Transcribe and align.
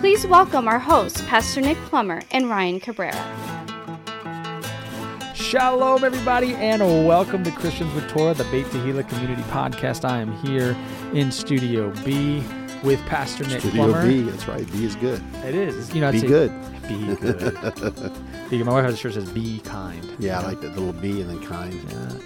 Please 0.00 0.26
welcome 0.26 0.66
our 0.66 0.78
hosts, 0.78 1.20
Pastor 1.26 1.60
Nick 1.60 1.76
Plummer 1.88 2.22
and 2.30 2.48
Ryan 2.48 2.80
Cabrera. 2.80 3.12
Shalom, 5.34 6.04
everybody, 6.04 6.54
and 6.54 6.80
welcome 7.06 7.44
to 7.44 7.50
Christians 7.50 7.92
with 7.94 8.08
Torah, 8.08 8.32
the 8.32 8.44
Beit 8.44 8.66
Tehillah 8.66 9.06
Community 9.08 9.42
Podcast. 9.44 10.08
I 10.08 10.18
am 10.18 10.32
here 10.38 10.74
in 11.12 11.30
Studio 11.30 11.90
B 12.04 12.42
with 12.82 12.98
Pastor 13.06 13.44
Nick 13.44 13.60
Studio 13.60 13.88
Plummer. 13.88 14.06
B, 14.08 14.22
that's 14.22 14.48
right. 14.48 14.70
B 14.72 14.84
is 14.86 14.96
good. 14.96 15.22
It 15.44 15.54
is. 15.54 15.94
You 15.94 16.00
know, 16.00 16.12
Be 16.12 16.20
say 16.20 16.26
good. 16.26 16.50
Be 16.88 17.14
good. 17.16 18.64
My 18.64 18.72
wife 18.72 18.84
has 18.84 18.94
a 18.94 18.96
shirt 18.96 19.14
that 19.14 19.20
says 19.22 19.30
"Be 19.32 19.60
kind." 19.60 20.04
Yeah, 20.18 20.40
I 20.40 20.44
like 20.44 20.60
that 20.62 20.76
little 20.76 20.94
B 20.94 21.20
and 21.20 21.28
then 21.28 21.44
kind. 21.44 21.74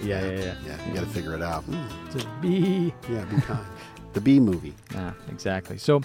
Yeah, 0.01 0.21
yeah, 0.23 0.31
yeah. 0.31 0.37
yeah. 0.39 0.55
Yeah, 0.65 0.87
you 0.87 0.93
got 0.93 1.01
to 1.01 1.09
figure 1.09 1.35
it 1.35 1.41
out. 1.41 1.69
Mm, 1.69 2.15
It 2.15 2.41
"Be." 2.41 2.93
yeah, 3.11 3.25
be 3.25 3.41
kind. 3.41 3.65
The 4.13 4.21
B 4.21 4.39
movie. 4.39 4.73
Yeah, 4.93 5.11
exactly. 5.29 5.77
So, 5.77 6.01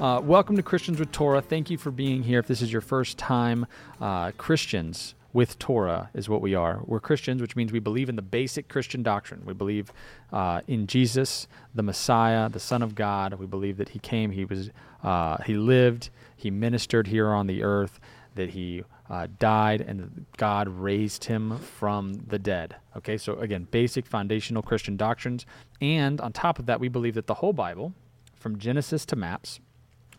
uh, 0.00 0.20
welcome 0.22 0.56
to 0.56 0.62
Christians 0.62 0.98
with 1.00 1.10
Torah. 1.10 1.40
Thank 1.40 1.70
you 1.70 1.78
for 1.78 1.90
being 1.90 2.22
here. 2.22 2.40
If 2.40 2.46
this 2.46 2.60
is 2.60 2.70
your 2.70 2.82
first 2.82 3.16
time, 3.16 3.66
uh, 4.00 4.32
Christians 4.32 5.14
with 5.32 5.58
Torah 5.58 6.10
is 6.14 6.28
what 6.28 6.40
we 6.40 6.54
are. 6.54 6.80
We're 6.84 7.00
Christians, 7.00 7.40
which 7.40 7.56
means 7.56 7.72
we 7.72 7.78
believe 7.78 8.08
in 8.08 8.16
the 8.16 8.22
basic 8.22 8.68
Christian 8.68 9.02
doctrine. 9.02 9.42
We 9.44 9.54
believe 9.54 9.92
uh, 10.32 10.60
in 10.66 10.86
Jesus, 10.86 11.46
the 11.74 11.82
Messiah, 11.82 12.48
the 12.48 12.60
Son 12.60 12.82
of 12.82 12.94
God. 12.94 13.34
We 13.34 13.46
believe 13.46 13.76
that 13.78 13.90
He 13.90 13.98
came, 13.98 14.30
He 14.30 14.44
was, 14.44 14.70
uh, 15.02 15.38
He 15.44 15.54
lived, 15.54 16.10
He 16.36 16.50
ministered 16.50 17.06
here 17.06 17.28
on 17.28 17.46
the 17.46 17.62
earth, 17.62 17.98
that 18.34 18.50
He 18.50 18.82
uh, 19.08 19.28
died, 19.38 19.80
and 19.80 20.26
God 20.36 20.68
raised 20.68 21.24
Him 21.24 21.58
from 21.58 22.14
the 22.26 22.38
dead. 22.38 22.76
Okay, 22.96 23.16
so 23.16 23.38
again, 23.38 23.66
basic 23.70 24.06
foundational 24.06 24.62
Christian 24.62 24.96
doctrines, 24.96 25.46
and 25.80 26.20
on 26.20 26.32
top 26.32 26.58
of 26.58 26.66
that, 26.66 26.80
we 26.80 26.88
believe 26.88 27.14
that 27.14 27.26
the 27.26 27.34
whole 27.34 27.52
Bible, 27.54 27.94
from 28.34 28.58
Genesis 28.58 29.06
to 29.06 29.16
maps, 29.16 29.60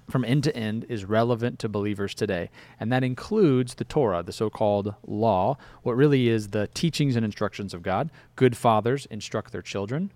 from 0.09 0.23
end 0.23 0.43
to 0.45 0.55
end 0.55 0.85
is 0.89 1.05
relevant 1.05 1.59
to 1.59 1.69
believers 1.69 2.13
today. 2.13 2.49
And 2.79 2.91
that 2.91 3.03
includes 3.03 3.75
the 3.75 3.83
Torah, 3.83 4.23
the 4.23 4.31
so 4.31 4.49
called 4.49 4.95
law, 5.05 5.57
what 5.83 5.95
really 5.95 6.29
is 6.29 6.49
the 6.49 6.67
teachings 6.67 7.15
and 7.15 7.25
instructions 7.25 7.73
of 7.73 7.83
God. 7.83 8.09
Good 8.35 8.55
fathers 8.55 9.05
instruct 9.07 9.51
their 9.51 9.61
children. 9.61 10.11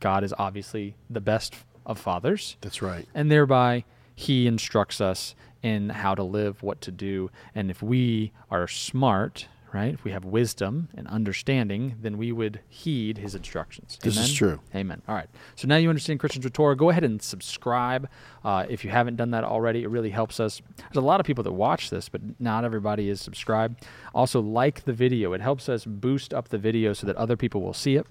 God 0.00 0.24
is 0.24 0.34
obviously 0.38 0.96
the 1.08 1.20
best 1.20 1.54
of 1.86 1.98
fathers. 1.98 2.56
That's 2.60 2.82
right. 2.82 3.06
And 3.14 3.30
thereby, 3.30 3.84
He 4.14 4.46
instructs 4.46 5.00
us 5.00 5.34
in 5.62 5.90
how 5.90 6.14
to 6.14 6.22
live, 6.22 6.62
what 6.62 6.80
to 6.82 6.90
do. 6.90 7.30
And 7.54 7.70
if 7.70 7.82
we 7.82 8.32
are 8.50 8.66
smart, 8.66 9.46
right, 9.72 9.94
if 9.94 10.04
we 10.04 10.10
have 10.10 10.24
wisdom 10.24 10.88
and 10.94 11.06
understanding, 11.08 11.96
then 12.00 12.18
we 12.18 12.32
would 12.32 12.60
heed 12.68 13.18
His 13.18 13.34
instructions. 13.34 13.98
This 14.02 14.14
is 14.16 14.18
Amen? 14.18 14.34
true. 14.34 14.60
Amen. 14.74 15.02
All 15.06 15.14
right. 15.14 15.28
So 15.54 15.68
now 15.68 15.76
you 15.76 15.88
understand 15.88 16.20
Christians 16.20 16.44
with 16.44 16.52
Torah. 16.52 16.76
Go 16.76 16.90
ahead 16.90 17.04
and 17.04 17.20
subscribe 17.22 18.08
uh, 18.44 18.66
if 18.68 18.84
you 18.84 18.90
haven't 18.90 19.16
done 19.16 19.30
that 19.30 19.44
already. 19.44 19.82
It 19.82 19.90
really 19.90 20.10
helps 20.10 20.40
us. 20.40 20.60
There's 20.76 20.96
a 20.96 21.00
lot 21.00 21.20
of 21.20 21.26
people 21.26 21.44
that 21.44 21.52
watch 21.52 21.90
this, 21.90 22.08
but 22.08 22.20
not 22.40 22.64
everybody 22.64 23.08
is 23.08 23.20
subscribed. 23.20 23.84
Also, 24.14 24.40
like 24.40 24.84
the 24.84 24.92
video. 24.92 25.32
It 25.32 25.40
helps 25.40 25.68
us 25.68 25.84
boost 25.84 26.34
up 26.34 26.48
the 26.48 26.58
video 26.58 26.92
so 26.92 27.06
that 27.06 27.16
other 27.16 27.36
people 27.36 27.60
will 27.60 27.74
see 27.74 27.96
it. 27.96 28.06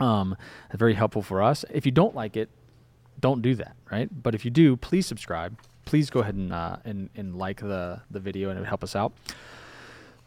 Um, 0.00 0.36
very 0.74 0.94
helpful 0.94 1.22
for 1.22 1.42
us. 1.42 1.64
If 1.70 1.84
you 1.84 1.92
don't 1.92 2.14
like 2.14 2.36
it, 2.36 2.48
don't 3.20 3.42
do 3.42 3.54
that, 3.56 3.74
right? 3.90 4.08
But 4.22 4.34
if 4.34 4.44
you 4.44 4.50
do, 4.50 4.76
please 4.76 5.06
subscribe. 5.06 5.58
Please 5.84 6.08
go 6.10 6.20
ahead 6.20 6.34
and 6.34 6.52
uh, 6.52 6.76
and, 6.84 7.10
and 7.16 7.36
like 7.36 7.60
the 7.60 8.02
the 8.10 8.20
video, 8.20 8.50
and 8.50 8.58
it 8.58 8.60
would 8.60 8.68
help 8.68 8.84
us 8.84 8.94
out. 8.94 9.12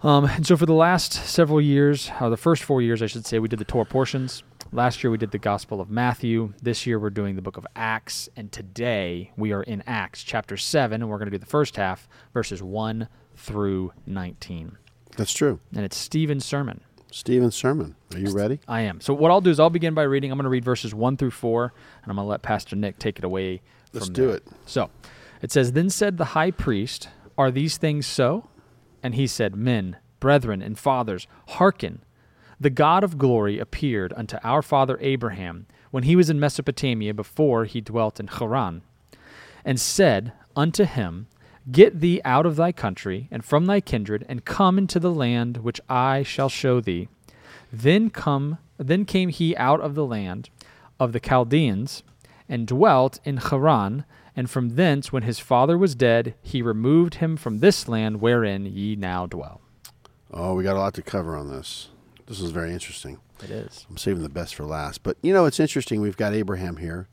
Um, 0.04 0.26
and 0.26 0.46
so 0.46 0.58
for 0.58 0.66
the 0.66 0.74
last 0.74 1.14
several 1.14 1.62
years, 1.62 2.10
or 2.20 2.30
the 2.30 2.38
first 2.38 2.64
four 2.64 2.82
years, 2.82 3.02
I 3.02 3.06
should 3.06 3.26
say, 3.26 3.38
we 3.40 3.48
did 3.48 3.60
the 3.60 3.66
Torah 3.66 3.86
portions. 3.86 4.44
Last 4.72 5.04
year 5.04 5.12
we 5.12 5.18
did 5.18 5.32
the 5.32 5.38
Gospel 5.38 5.80
of 5.82 5.90
Matthew. 5.92 6.54
This 6.62 6.88
year 6.88 6.98
we're 6.98 7.10
doing 7.10 7.36
the 7.36 7.42
book 7.42 7.58
of 7.58 7.68
Acts, 7.76 8.30
and 8.36 8.52
today 8.52 9.32
we 9.36 9.52
are 9.52 9.64
in 9.64 9.84
Acts 9.86 10.24
chapter 10.24 10.58
seven, 10.58 11.02
and 11.02 11.12
we're 11.12 11.18
going 11.18 11.30
to 11.30 11.38
do 11.38 11.38
the 11.38 11.46
first 11.46 11.76
half, 11.76 12.08
verses 12.34 12.64
one 12.64 13.10
through 13.36 13.92
nineteen. 14.06 14.78
That's 15.18 15.34
true. 15.34 15.60
And 15.76 15.84
it's 15.84 15.98
Stephen's 15.98 16.46
sermon. 16.46 16.82
Stephen's 17.12 17.56
sermon. 17.56 17.96
Are 18.14 18.20
you 18.20 18.32
ready? 18.32 18.62
I 18.68 18.82
am. 18.82 19.02
So 19.02 19.14
what 19.14 19.30
I'll 19.30 19.42
do 19.42 19.50
is 19.50 19.60
I'll 19.60 19.70
begin 19.70 19.94
by 19.94 20.04
reading. 20.04 20.32
I'm 20.32 20.38
going 20.38 20.46
to 20.46 20.50
read 20.50 20.64
verses 20.64 20.96
one 20.96 21.18
through 21.18 21.32
four, 21.32 21.74
and 22.02 22.10
I'm 22.10 22.16
going 22.16 22.26
to 22.26 22.30
let 22.30 22.42
Pastor 22.42 22.78
Nick 22.78 22.98
take 22.98 23.20
it 23.20 23.26
away. 23.26 23.62
Let's 23.92 24.08
do 24.08 24.28
there. 24.28 24.38
it. 24.38 24.48
So 24.66 24.90
it 25.42 25.52
says, 25.52 25.74
Then 25.74 25.90
said 25.90 26.18
the 26.18 26.26
high 26.26 26.52
priest, 26.52 27.10
Are 27.38 27.52
these 27.52 27.76
things 27.76 28.08
so? 28.08 28.48
And 29.04 29.16
he 29.16 29.28
said, 29.28 29.56
Men, 29.56 29.98
brethren, 30.20 30.62
and 30.62 30.78
fathers, 30.78 31.28
hearken. 31.50 32.04
The 32.60 32.70
God 32.70 33.04
of 33.04 33.18
glory 33.18 33.60
appeared 33.60 34.14
unto 34.16 34.38
our 34.44 34.62
father 34.62 34.98
Abraham 35.02 35.66
when 35.90 36.04
he 36.04 36.16
was 36.16 36.30
in 36.30 36.40
Mesopotamia 36.40 37.14
before 37.14 37.66
he 37.66 37.82
dwelt 37.82 38.20
in 38.20 38.28
Haran, 38.28 38.82
and 39.66 39.80
said 39.80 40.32
unto 40.56 40.86
him, 40.86 41.28
Get 41.72 42.00
thee 42.00 42.22
out 42.24 42.46
of 42.46 42.56
thy 42.56 42.72
country 42.72 43.28
and 43.32 43.44
from 43.44 43.66
thy 43.66 43.82
kindred, 43.82 44.26
and 44.30 44.46
come 44.46 44.78
into 44.78 45.00
the 45.00 45.12
land 45.12 45.58
which 45.58 45.82
I 45.90 46.24
shall 46.24 46.50
show 46.50 46.82
thee. 46.82 47.08
Then 47.72 48.10
come 48.10 48.58
then 48.78 49.06
came 49.06 49.30
he 49.30 49.56
out 49.58 49.80
of 49.80 49.96
the 49.96 50.06
land 50.06 50.50
of 51.00 51.14
the 51.14 51.20
Chaldeans, 51.20 52.04
and 52.50 52.68
dwelt 52.68 53.20
in 53.24 53.38
Haran, 53.38 54.06
and 54.36 54.50
from 54.50 54.76
thence 54.76 55.12
when 55.12 55.24
his 55.24 55.40
father 55.40 55.78
was 55.78 55.96
dead, 55.96 56.36
he 56.42 56.62
removed 56.62 57.16
him 57.16 57.38
from 57.38 57.60
this 57.60 57.88
land 57.88 58.22
wherein 58.22 58.66
ye 58.66 58.96
now 58.96 59.26
dwell. 59.26 59.62
Oh, 60.32 60.56
we 60.56 60.64
got 60.64 60.76
a 60.76 60.80
lot 60.80 60.94
to 60.96 61.02
cover 61.02 61.36
on 61.36 61.50
this. 61.50 61.90
This 62.28 62.40
is 62.40 62.52
very 62.52 62.72
interesting. 62.72 63.20
It 63.44 63.50
is. 63.50 63.86
I'm 63.90 63.98
saving 63.98 64.24
the 64.24 64.30
best 64.30 64.56
for 64.56 64.66
last. 64.66 65.04
But 65.04 65.18
you 65.22 65.34
know, 65.34 65.46
it's 65.46 65.60
interesting. 65.60 66.00
We've 66.00 66.18
got 66.18 66.34
Abraham 66.34 66.78
here. 66.78 67.08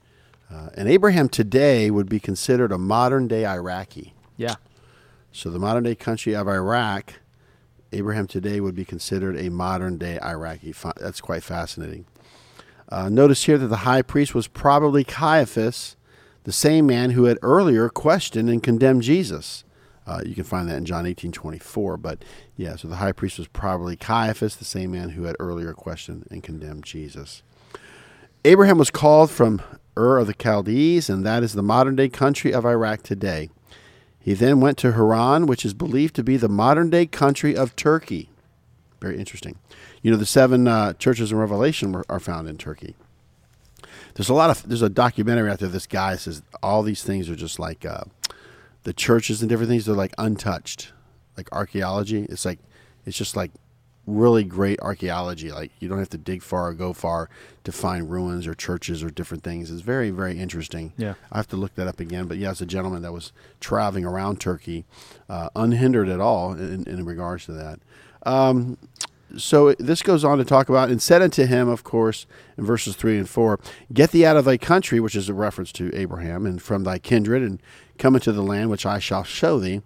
Uh, 0.51 0.69
and 0.75 0.89
Abraham 0.89 1.29
today 1.29 1.91
would 1.91 2.09
be 2.09 2.21
considered 2.21 2.73
a 2.73 2.79
modern 2.79 3.29
day 3.29 3.45
Iraqi. 3.45 4.15
Yeah. 4.37 4.55
So 5.33 5.51
the 5.51 5.59
modern 5.59 5.85
day 5.85 5.95
country 5.95 6.35
of 6.35 6.49
Iraq, 6.49 7.15
Abraham 7.93 8.27
today 8.27 8.61
would 8.61 8.75
be 8.75 8.85
considered 8.85 9.39
a 9.39 9.51
modern 9.51 9.99
day 9.99 10.19
Iraqi. 10.23 10.75
That's 10.97 11.21
quite 11.21 11.43
fascinating. 11.43 12.07
Uh, 12.89 13.09
notice 13.09 13.45
here 13.45 13.59
that 13.59 13.67
the 13.67 13.79
high 13.79 14.01
priest 14.01 14.35
was 14.35 14.47
probably 14.47 15.05
Caiaphas, 15.05 15.97
the 16.49 16.53
same 16.53 16.87
man 16.87 17.11
who 17.11 17.25
had 17.25 17.37
earlier 17.43 17.91
questioned 17.91 18.49
and 18.49 18.63
condemned 18.63 19.03
Jesus. 19.03 19.65
Uh, 20.07 20.23
you 20.25 20.35
can 20.35 20.45
find 20.45 20.67
that 20.67 20.79
in 20.79 20.87
John 20.87 21.05
18 21.05 21.31
24. 21.31 21.99
But 21.99 22.25
yeah, 22.57 22.75
so 22.75 22.89
the 22.89 22.97
high 22.97 23.13
priest 23.13 23.37
was 23.37 23.47
probably 23.49 23.97
Caiaphas, 23.97 24.57
the 24.57 24.65
same 24.65 24.93
man 24.93 25.11
who 25.11 25.25
had 25.25 25.37
earlier 25.39 25.75
questioned 25.75 26.27
and 26.31 26.43
condemned 26.43 26.85
Jesus. 26.85 27.43
Abraham 28.47 28.79
was 28.79 28.91
called 28.91 29.31
from 29.31 29.61
Ur 29.95 30.17
of 30.17 30.27
the 30.27 30.33
Chaldees, 30.33 31.11
and 31.11 31.23
that 31.27 31.43
is 31.43 31.53
the 31.53 31.63
modern 31.63 31.97
day 31.97 32.09
country 32.09 32.55
of 32.55 32.65
Iraq 32.65 33.03
today. 33.03 33.51
He 34.19 34.33
then 34.33 34.59
went 34.59 34.79
to 34.79 34.93
Haran, 34.93 35.45
which 35.45 35.67
is 35.67 35.75
believed 35.75 36.17
to 36.17 36.25
be 36.25 36.39
the 36.39 36.49
modern 36.49 36.89
day 36.89 37.05
country 37.05 37.55
of 37.55 37.77
Turkey. 37.77 38.31
Very 39.03 39.19
interesting. 39.19 39.59
You 40.01 40.13
know, 40.13 40.17
the 40.17 40.25
seven 40.25 40.67
uh, 40.67 40.95
churches 40.95 41.31
in 41.31 41.37
Revelation 41.37 41.93
were, 41.93 42.07
are 42.09 42.19
found 42.19 42.49
in 42.49 42.57
Turkey. 42.57 42.97
There's 44.19 44.31
a 44.31 44.35
lot 44.35 44.51
of 44.51 44.69
there's 44.69 44.83
a 44.83 44.89
documentary 44.89 45.49
out 45.49 45.61
there. 45.61 45.69
This 45.69 45.87
guy 45.87 46.17
says 46.17 46.43
all 46.61 46.83
these 46.83 47.05
things 47.05 47.31
are 47.31 47.37
just 47.37 47.61
like 47.61 47.87
uh, 47.87 48.03
the 48.83 48.93
churches 48.93 49.43
and 49.43 49.49
different 49.49 49.71
things. 49.71 49.87
They're 49.87 49.95
like 49.95 50.13
untouched, 50.19 50.93
like 51.37 51.49
archaeology. 51.53 52.27
It's 52.29 52.45
like 52.45 52.59
it's 53.07 53.17
just 53.17 53.37
like 53.37 53.53
really 54.07 54.43
great 54.43 54.81
archaeology. 54.81 55.53
Like 55.53 55.71
you 55.79 55.89
don't 55.89 56.01
have 56.01 56.11
to 56.11 56.19
dig 56.19 56.43
far 56.43 56.71
or 56.71 56.75
go 56.75 56.93
far 56.93 57.31
to 57.63 57.71
find 57.71 58.11
ruins 58.11 58.49
or 58.49 58.57
churches 58.57 59.05
or 59.05 59.11
different 59.11 59.45
things. 59.45 59.71
It's 59.71 59.83
very 59.83 60.11
very 60.11 60.37
interesting. 60.37 60.95
Yeah. 60.97 61.15
I 61.31 61.37
have 61.37 61.47
to 61.51 61.57
look 61.57 61.77
that 61.77 61.87
up 61.87 62.01
again. 62.01 62.27
But 62.27 62.39
yeah, 62.39 62.51
it's 62.51 62.61
a 62.61 62.67
gentleman 62.67 63.03
that 63.03 63.13
was 63.13 63.33
traveling 63.61 64.05
around 64.05 64.41
Turkey, 64.41 64.85
uh, 65.29 65.51
unhindered 65.55 66.09
at 66.09 66.19
all 66.19 66.55
in, 66.55 66.89
in 66.89 67.05
regards 67.05 67.45
to 67.45 67.53
that. 67.53 67.79
Um, 68.25 68.79
so 69.37 69.75
this 69.75 70.03
goes 70.03 70.25
on 70.25 70.39
to 70.39 70.45
talk 70.45 70.69
about, 70.69 70.91
and 70.91 71.03
said 71.03 71.23
unto 71.23 71.45
him, 71.45 71.69
of 71.69 71.85
course, 71.85 72.27
in 72.57 72.65
verses 72.65 72.97
3 72.97 73.19
and 73.19 73.29
4, 73.29 73.61
Get 73.93 74.11
thee 74.11 74.25
out 74.25 74.37
of 74.37 74.45
thy 74.45 74.57
country, 74.57 75.01
which 75.01 75.17
is 75.17 75.29
a 75.29 75.35
reference 75.35 75.73
to 75.73 75.95
Abraham, 75.95 76.47
and 76.47 76.61
from 76.63 76.85
thy 76.85 76.99
kindred, 76.99 77.43
and 77.43 77.61
come 77.99 78.15
into 78.15 78.33
the 78.33 78.43
land 78.43 78.71
which 78.71 78.87
I 78.87 78.99
shall 78.99 79.25
show 79.25 79.59
thee. 79.59 79.83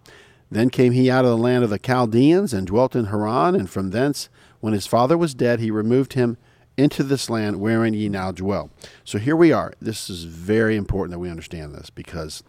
Then 0.51 0.71
came 0.71 0.93
he 0.93 1.11
out 1.11 1.25
of 1.25 1.31
the 1.31 1.37
land 1.37 1.65
of 1.65 1.71
the 1.71 1.79
Chaldeans, 1.79 2.53
and 2.53 2.67
dwelt 2.67 2.95
in 2.95 3.07
Haran, 3.07 3.55
and 3.55 3.69
from 3.69 3.91
thence, 3.91 4.29
when 4.61 4.75
his 4.75 4.87
father 4.87 5.19
was 5.19 5.35
dead, 5.35 5.59
he 5.59 5.71
removed 5.71 6.13
him 6.13 6.37
into 6.77 7.03
this 7.03 7.29
land 7.29 7.61
wherein 7.61 7.95
ye 7.95 8.09
now 8.09 8.33
dwell. 8.33 8.71
So 9.05 9.19
here 9.19 9.37
we 9.37 9.53
are. 9.53 9.73
This 9.81 10.09
is 10.09 10.25
very 10.25 10.77
important 10.77 11.13
that 11.13 11.19
we 11.19 11.31
understand 11.31 11.75
this 11.75 11.91
because 11.91 12.43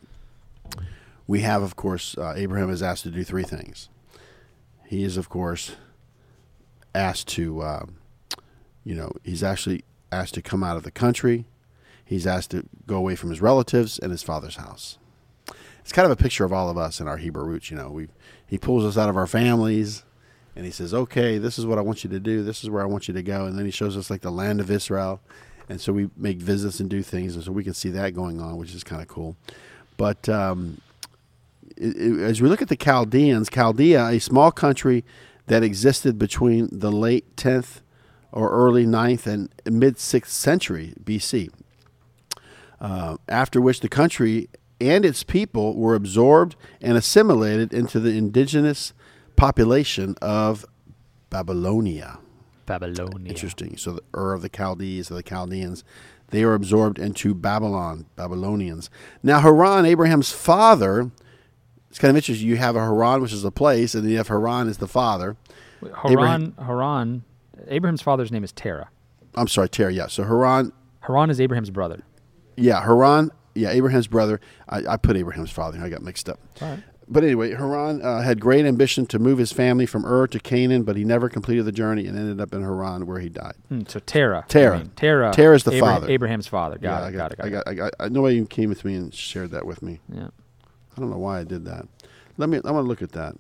we 1.28 1.42
have, 1.42 1.64
of 1.64 1.76
course, 1.76 2.18
uh, 2.18 2.34
Abraham 2.36 2.70
is 2.70 2.84
asked 2.84 3.04
to 3.04 3.12
do 3.12 3.24
three 3.24 3.44
things. 3.44 3.90
he 4.86 5.04
is, 5.04 5.18
of 5.18 5.28
course, 5.28 5.76
asked 6.96 7.28
to, 7.30 7.62
uh, 7.62 7.86
you 8.84 8.96
know, 8.96 9.12
he's 9.24 9.44
actually 9.44 9.84
asked 10.12 10.36
to 10.36 10.42
come 10.42 10.64
out 10.64 10.78
of 10.78 10.84
the 10.84 10.92
country. 10.92 11.46
He's 12.06 12.28
asked 12.28 12.52
to 12.52 12.66
go 12.86 12.96
away 12.96 13.16
from 13.16 13.30
his 13.30 13.42
relatives 13.42 13.98
and 13.98 14.12
his 14.12 14.24
father's 14.24 14.58
house. 14.58 14.98
It's 15.80 15.92
kind 15.92 16.06
of 16.06 16.12
a 16.12 16.22
picture 16.22 16.46
of 16.46 16.54
all 16.54 16.70
of 16.70 16.78
us 16.78 17.00
in 17.00 17.08
our 17.08 17.18
Hebrew 17.18 17.44
roots. 17.44 17.70
You 17.70 17.78
know, 17.78 17.90
we 17.90 18.08
he 18.46 18.58
pulls 18.58 18.86
us 18.86 18.98
out 18.98 19.10
of 19.10 19.18
our 19.18 19.28
families, 19.28 20.04
and 20.56 20.66
he 20.66 20.72
says, 20.72 20.94
"Okay, 20.94 21.38
this 21.38 21.60
is 21.60 21.66
what 21.66 21.78
I 21.78 21.82
want 21.82 22.04
you 22.04 22.10
to 22.12 22.20
do. 22.20 22.44
This 22.44 22.64
is 22.64 22.70
where 22.70 22.82
I 22.82 22.86
want 22.86 23.08
you 23.08 23.14
to 23.14 23.24
go." 23.24 23.46
And 23.46 23.58
then 23.58 23.66
he 23.66 23.72
shows 23.72 23.98
us 23.98 24.10
like 24.10 24.22
the 24.22 24.32
land 24.32 24.62
of 24.62 24.72
Israel, 24.72 25.20
and 25.68 25.82
so 25.82 25.92
we 25.92 26.10
make 26.16 26.38
visits 26.38 26.80
and 26.80 26.90
do 26.90 27.02
things, 27.02 27.36
and 27.36 27.44
so 27.44 27.52
we 27.52 27.64
can 27.64 27.74
see 27.74 27.90
that 27.90 28.14
going 28.14 28.40
on, 28.40 28.58
which 28.58 28.74
is 28.74 28.84
kind 28.84 29.02
of 29.02 29.08
cool. 29.08 29.36
But 29.98 30.30
um, 30.30 30.80
it, 31.76 31.96
it, 31.98 32.22
as 32.22 32.42
we 32.42 32.48
look 32.48 32.62
at 32.62 32.70
the 32.70 32.78
Chaldeans, 32.78 33.50
Chaldea, 33.50 34.08
a 34.08 34.20
small 34.20 34.52
country 34.52 35.04
that 35.48 35.64
existed 35.64 36.18
between 36.18 36.70
the 36.72 36.92
late 36.92 37.36
10th 37.36 37.82
or 38.32 38.50
early 38.50 38.86
9th 38.86 39.28
and 39.28 39.50
mid 39.66 39.96
6th 39.98 40.28
century 40.28 40.94
BC, 41.04 41.50
uh, 42.82 43.18
after 43.30 43.62
which 43.62 43.82
the 43.82 43.90
country 43.90 44.50
and 44.82 45.06
its 45.06 45.24
people 45.24 45.76
were 45.76 45.96
absorbed 45.96 46.56
and 46.82 46.98
assimilated 46.98 47.74
into 47.74 48.00
the 48.00 48.18
indigenous 48.18 48.94
population 49.36 50.16
of 50.22 50.66
Babylonia. 51.30 52.20
Babylonia. 52.66 53.30
Interesting. 53.30 53.78
So 53.78 53.94
the 53.94 54.02
Ur 54.16 54.34
of 54.34 54.42
the 54.42 54.50
Chaldees, 54.50 55.12
or 55.12 55.16
the 55.16 55.24
Chaldeans, 55.24 55.84
they 56.30 56.46
were 56.46 56.54
absorbed 56.54 56.98
into 56.98 57.34
Babylon, 57.34 58.06
Babylonians. 58.16 58.90
Now 59.22 59.40
Haran, 59.42 59.86
Abraham's 59.86 60.32
father, 60.32 61.12
it's 61.94 62.00
kind 62.00 62.10
of 62.10 62.16
interesting. 62.16 62.48
You 62.48 62.56
have 62.56 62.76
a 62.76 62.80
Haran, 62.80 63.22
which 63.22 63.32
is 63.32 63.44
a 63.44 63.52
place, 63.52 63.94
and 63.94 64.04
then 64.04 64.10
you 64.10 64.18
have 64.18 64.28
Haran 64.28 64.68
as 64.68 64.80
the 64.80 64.88
father. 64.88 65.38
Haran, 65.80 66.12
Abraham, 66.12 66.56
Haran, 66.60 67.24
Abraham's 67.68 68.02
father's 68.02 68.32
name 68.32 68.44
is 68.44 68.52
Terah. 68.52 68.90
I'm 69.36 69.48
sorry, 69.48 69.70
Terah. 69.70 69.94
Yeah. 69.94 70.08
So 70.08 70.24
Haran. 70.24 70.74
Haran 71.02 71.30
is 71.30 71.40
Abraham's 71.40 71.70
brother. 71.70 72.02
Yeah, 72.58 72.82
Haran. 72.84 73.30
Yeah, 73.54 73.70
Abraham's 73.70 74.08
brother. 74.08 74.42
I, 74.68 74.88
I 74.88 74.98
put 74.98 75.16
Abraham's 75.16 75.52
father. 75.52 75.80
I 75.84 75.90
got 75.90 76.02
mixed 76.02 76.30
up. 76.30 76.40
Right. 76.60 76.80
But 77.08 77.24
anyway, 77.24 77.52
Haran 77.52 78.02
uh, 78.02 78.24
had 78.24 78.42
great 78.42 78.66
ambition 78.66 79.06
to 79.06 79.20
move 79.20 79.38
his 79.38 79.52
family 79.52 79.86
from 79.86 80.04
Ur 80.04 80.26
to 80.26 80.40
Canaan, 80.40 80.82
but 80.82 80.96
he 80.96 81.04
never 81.04 81.30
completed 81.30 81.66
the 81.66 81.72
journey 81.72 82.08
and 82.08 82.18
ended 82.18 82.42
up 82.42 82.56
in 82.56 82.64
Haran, 82.64 83.06
where 83.06 83.20
he 83.20 83.30
died. 83.30 83.54
Hmm, 83.70 83.82
so 83.88 84.00
Terah. 84.00 84.46
Terah. 84.48 84.78
I 84.78 84.80
mean, 84.80 84.92
Terah. 84.96 85.32
Terah's 85.32 85.64
the 85.64 85.74
Abraham, 85.74 86.02
father. 86.02 86.12
Abraham's 86.12 86.48
father. 86.48 86.80
Got 86.80 87.02
yeah, 87.02 87.06
it. 87.06 87.08
I 87.08 87.12
got, 87.12 87.32
it. 87.34 87.38
Got 87.38 87.44
I 87.44 87.48
it. 87.48 87.52
got, 87.52 87.68
I 87.68 87.74
got, 87.76 87.94
I, 88.00 88.10
nobody 88.10 88.38
even 88.38 88.48
came 88.48 88.70
with 88.70 88.84
me 88.84 88.96
and 88.96 89.14
shared 89.14 89.52
that 89.52 89.68
with 89.68 89.84
me. 89.84 90.00
Yeah. 90.12 90.30
I 90.96 91.00
don't 91.00 91.10
know 91.10 91.18
why 91.18 91.40
I 91.40 91.44
did 91.44 91.66
that. 91.66 91.88
Let 92.38 92.50
me. 92.50 92.60
I 92.64 92.72
want 92.72 92.84
to 92.84 92.88
look 92.88 93.02
at 93.02 93.12
that. 93.14 93.36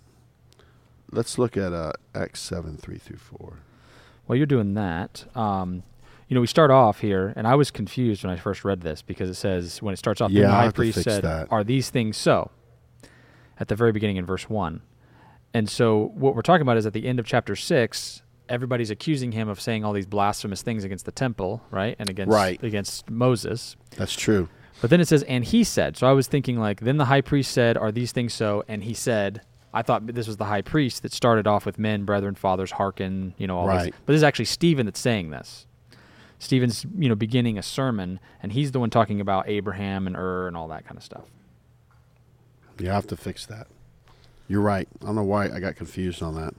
Let's 1.11 1.37
look 1.37 1.57
at 1.57 1.73
uh, 1.73 1.93
Acts 2.15 2.41
seven 2.41 2.77
three 2.77 2.97
through 2.97 3.17
four. 3.17 3.59
While 4.25 4.37
you're 4.37 4.45
doing 4.45 4.73
that, 4.75 5.25
um, 5.35 5.83
you 6.27 6.35
know, 6.35 6.41
we 6.41 6.47
start 6.47 6.71
off 6.71 6.99
here, 7.01 7.33
and 7.35 7.45
I 7.47 7.55
was 7.55 7.69
confused 7.71 8.23
when 8.23 8.31
I 8.33 8.37
first 8.37 8.63
read 8.63 8.81
this 8.81 9.01
because 9.01 9.29
it 9.29 9.35
says 9.35 9.81
when 9.81 9.93
it 9.93 9.97
starts 9.97 10.21
off, 10.21 10.31
Yeah, 10.31 10.47
the 10.47 10.53
high 10.53 10.69
priest 10.71 11.01
said, 11.03 11.23
that. 11.23 11.47
"Are 11.51 11.63
these 11.63 11.89
things 11.89 12.17
so?" 12.17 12.51
At 13.59 13.67
the 13.67 13.75
very 13.75 13.91
beginning 13.91 14.17
in 14.17 14.25
verse 14.25 14.49
one, 14.49 14.81
and 15.53 15.69
so 15.69 16.11
what 16.15 16.35
we're 16.35 16.41
talking 16.41 16.63
about 16.63 16.77
is 16.77 16.85
at 16.87 16.93
the 16.93 17.05
end 17.07 17.19
of 17.19 17.25
chapter 17.27 17.55
six, 17.55 18.23
everybody's 18.49 18.89
accusing 18.89 19.31
him 19.33 19.47
of 19.47 19.61
saying 19.61 19.85
all 19.85 19.93
these 19.93 20.07
blasphemous 20.07 20.63
things 20.63 20.83
against 20.83 21.05
the 21.05 21.11
temple, 21.11 21.61
right, 21.69 21.95
and 21.99 22.09
against 22.09 22.33
Right. 22.33 22.61
against 22.63 23.09
Moses. 23.11 23.75
That's 23.95 24.13
true. 24.15 24.49
But 24.83 24.89
then 24.89 24.99
it 24.99 25.07
says, 25.07 25.23
and 25.23 25.45
he 25.45 25.63
said. 25.63 25.95
So 25.95 26.07
I 26.07 26.11
was 26.11 26.27
thinking, 26.27 26.59
like, 26.59 26.81
then 26.81 26.97
the 26.97 27.05
high 27.05 27.21
priest 27.21 27.53
said, 27.53 27.77
Are 27.77 27.89
these 27.89 28.11
things 28.11 28.33
so? 28.33 28.65
And 28.67 28.83
he 28.83 28.93
said, 28.93 29.39
I 29.73 29.81
thought 29.81 30.07
this 30.07 30.27
was 30.27 30.35
the 30.35 30.43
high 30.43 30.61
priest 30.61 31.03
that 31.03 31.13
started 31.13 31.47
off 31.47 31.65
with 31.65 31.79
men, 31.79 32.03
brethren, 32.03 32.35
fathers, 32.35 32.71
hearken, 32.71 33.33
you 33.37 33.47
know, 33.47 33.57
all 33.59 33.65
Right. 33.67 33.85
these. 33.85 33.93
But 34.05 34.11
this 34.11 34.17
is 34.17 34.23
actually 34.23 34.43
Stephen 34.43 34.85
that's 34.85 34.99
saying 34.99 35.29
this. 35.29 35.67
Stephen's, 36.37 36.85
you 36.97 37.07
know, 37.07 37.15
beginning 37.15 37.57
a 37.57 37.63
sermon, 37.63 38.19
and 38.41 38.51
he's 38.51 38.73
the 38.73 38.79
one 38.81 38.89
talking 38.89 39.21
about 39.21 39.47
Abraham 39.47 40.05
and 40.05 40.17
Ur 40.17 40.49
and 40.49 40.57
all 40.57 40.67
that 40.67 40.85
kind 40.85 40.97
of 40.97 41.03
stuff. 41.05 41.23
You 42.77 42.89
have 42.89 43.07
to 43.07 43.15
fix 43.15 43.45
that. 43.45 43.67
You're 44.49 44.59
right. 44.59 44.89
I 45.01 45.05
don't 45.05 45.15
know 45.15 45.23
why 45.23 45.45
I 45.45 45.61
got 45.61 45.77
confused 45.77 46.21
on 46.21 46.35
that. 46.35 46.53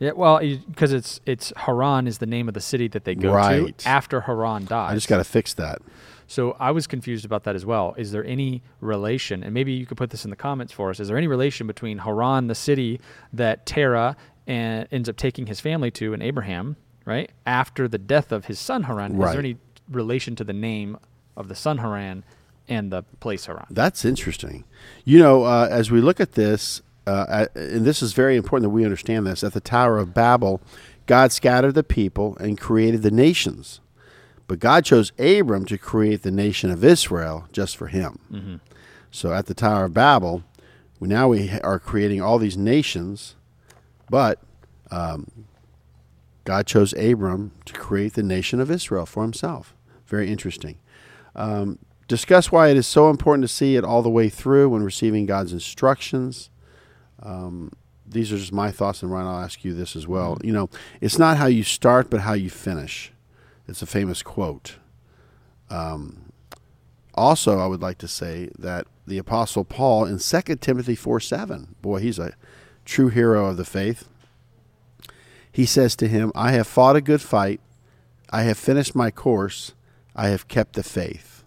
Yeah, 0.00 0.10
well, 0.16 0.40
because 0.40 0.92
it's 0.92 1.20
it's 1.24 1.52
Haran 1.56 2.08
is 2.08 2.18
the 2.18 2.26
name 2.26 2.48
of 2.48 2.54
the 2.54 2.60
city 2.60 2.88
that 2.88 3.04
they 3.04 3.14
go 3.14 3.32
Right. 3.32 3.78
to 3.78 3.88
after 3.88 4.22
Haran 4.22 4.64
dies. 4.66 4.90
I 4.90 4.94
just 4.96 5.06
got 5.08 5.18
to 5.18 5.24
fix 5.24 5.54
that. 5.54 5.80
So 6.26 6.56
I 6.58 6.70
was 6.72 6.86
confused 6.86 7.24
about 7.24 7.44
that 7.44 7.54
as 7.54 7.64
well. 7.64 7.94
Is 7.96 8.12
there 8.12 8.24
any 8.24 8.62
relation, 8.80 9.42
and 9.42 9.54
maybe 9.54 9.72
you 9.72 9.86
could 9.86 9.96
put 9.96 10.10
this 10.10 10.24
in 10.24 10.30
the 10.30 10.36
comments 10.36 10.72
for 10.72 10.90
us, 10.90 11.00
is 11.00 11.08
there 11.08 11.16
any 11.16 11.28
relation 11.28 11.66
between 11.66 11.98
Haran, 11.98 12.48
the 12.48 12.54
city 12.54 13.00
that 13.32 13.64
Terah 13.66 14.16
uh, 14.48 14.50
ends 14.50 15.08
up 15.08 15.16
taking 15.16 15.46
his 15.46 15.60
family 15.60 15.90
to, 15.92 16.12
and 16.12 16.22
Abraham, 16.22 16.76
right, 17.04 17.30
after 17.46 17.88
the 17.88 17.98
death 17.98 18.32
of 18.32 18.46
his 18.46 18.58
son 18.58 18.84
Haran? 18.84 19.12
Is 19.12 19.30
there 19.30 19.38
any 19.38 19.56
relation 19.90 20.34
to 20.36 20.44
the 20.44 20.52
name 20.52 20.98
of 21.36 21.48
the 21.48 21.54
son 21.54 21.78
Haran 21.78 22.24
and 22.68 22.92
the 22.92 23.04
place 23.20 23.46
Haran? 23.46 23.66
That's 23.70 24.04
interesting. 24.04 24.64
You 25.04 25.20
know, 25.20 25.44
uh, 25.44 25.68
as 25.70 25.90
we 25.90 26.00
look 26.00 26.18
at 26.20 26.32
this, 26.32 26.82
uh, 27.06 27.46
and 27.54 27.84
this 27.84 28.02
is 28.02 28.12
very 28.14 28.36
important 28.36 28.64
that 28.64 28.74
we 28.74 28.84
understand 28.84 29.26
this, 29.26 29.44
at 29.44 29.52
the 29.52 29.60
Tower 29.60 29.98
of 29.98 30.12
Babel, 30.12 30.60
God 31.06 31.30
scattered 31.30 31.76
the 31.76 31.84
people 31.84 32.36
and 32.38 32.58
created 32.58 33.02
the 33.02 33.12
nations. 33.12 33.80
But 34.46 34.60
God 34.60 34.84
chose 34.84 35.12
Abram 35.18 35.64
to 35.66 35.78
create 35.78 36.22
the 36.22 36.30
nation 36.30 36.70
of 36.70 36.84
Israel 36.84 37.48
just 37.52 37.76
for 37.76 37.88
him. 37.88 38.60
So 39.10 39.32
at 39.32 39.46
the 39.46 39.54
Tower 39.54 39.86
of 39.86 39.94
Babel, 39.94 40.44
we 41.00 41.08
now 41.08 41.28
we 41.28 41.50
are 41.62 41.78
creating 41.78 42.20
all 42.22 42.38
these 42.38 42.56
nations, 42.56 43.34
but 44.08 44.38
um, 44.90 45.26
God 46.44 46.66
chose 46.66 46.92
Abram 46.94 47.52
to 47.64 47.72
create 47.72 48.14
the 48.14 48.22
nation 48.22 48.60
of 48.60 48.70
Israel 48.70 49.04
for 49.04 49.22
himself. 49.22 49.74
Very 50.06 50.30
interesting. 50.30 50.78
Um, 51.34 51.78
discuss 52.08 52.52
why 52.52 52.68
it 52.68 52.76
is 52.76 52.86
so 52.86 53.10
important 53.10 53.42
to 53.42 53.52
see 53.52 53.74
it 53.76 53.84
all 53.84 54.00
the 54.02 54.10
way 54.10 54.28
through 54.28 54.68
when 54.68 54.82
receiving 54.82 55.26
God's 55.26 55.52
instructions. 55.52 56.50
Um, 57.22 57.72
these 58.06 58.32
are 58.32 58.38
just 58.38 58.52
my 58.52 58.70
thoughts, 58.70 59.02
and 59.02 59.10
Ryan, 59.10 59.26
I'll 59.26 59.40
ask 59.40 59.64
you 59.64 59.74
this 59.74 59.96
as 59.96 60.06
well. 60.06 60.38
You 60.44 60.52
know, 60.52 60.70
it's 61.00 61.18
not 61.18 61.36
how 61.36 61.46
you 61.46 61.64
start, 61.64 62.08
but 62.08 62.20
how 62.20 62.34
you 62.34 62.48
finish. 62.48 63.12
It's 63.68 63.82
a 63.82 63.86
famous 63.86 64.22
quote. 64.22 64.76
Um, 65.70 66.32
also, 67.14 67.58
I 67.58 67.66
would 67.66 67.80
like 67.80 67.98
to 67.98 68.08
say 68.08 68.50
that 68.58 68.86
the 69.06 69.18
Apostle 69.18 69.64
Paul 69.64 70.04
in 70.04 70.18
2 70.18 70.40
Timothy 70.56 70.94
4 70.94 71.20
7, 71.20 71.76
boy, 71.80 72.00
he's 72.00 72.18
a 72.18 72.34
true 72.84 73.08
hero 73.08 73.46
of 73.46 73.56
the 73.56 73.64
faith. 73.64 74.08
He 75.50 75.64
says 75.64 75.96
to 75.96 76.08
him, 76.08 76.32
I 76.34 76.52
have 76.52 76.66
fought 76.66 76.96
a 76.96 77.00
good 77.00 77.22
fight. 77.22 77.60
I 78.30 78.42
have 78.42 78.58
finished 78.58 78.94
my 78.94 79.10
course. 79.10 79.72
I 80.14 80.28
have 80.28 80.48
kept 80.48 80.74
the 80.74 80.82
faith. 80.82 81.44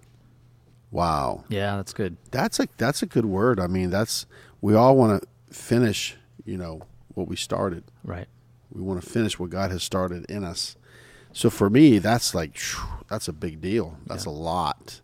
Wow. 0.91 1.43
Yeah, 1.49 1.75
that's 1.75 1.93
good. 1.93 2.17
That's 2.31 2.59
a 2.59 2.67
that's 2.77 3.03
a 3.03 3.05
good 3.05 3.25
word. 3.25 3.59
I 3.59 3.67
mean, 3.67 3.91
that's 3.91 4.25
we 4.61 4.73
all 4.73 4.97
want 4.97 5.21
to 5.21 5.55
finish, 5.55 6.17
you 6.45 6.57
know, 6.57 6.81
what 7.13 7.27
we 7.27 7.35
started. 7.35 7.83
Right. 8.03 8.27
We 8.71 8.81
want 8.81 9.01
to 9.01 9.07
finish 9.07 9.37
what 9.37 9.49
God 9.49 9.71
has 9.71 9.83
started 9.83 10.25
in 10.29 10.43
us. 10.43 10.75
So 11.31 11.49
for 11.49 11.69
me, 11.69 11.99
that's 11.99 12.33
like 12.33 12.59
that's 13.09 13.27
a 13.27 13.33
big 13.33 13.61
deal. 13.61 13.97
That's 14.05 14.25
a 14.25 14.31
lot 14.31 15.01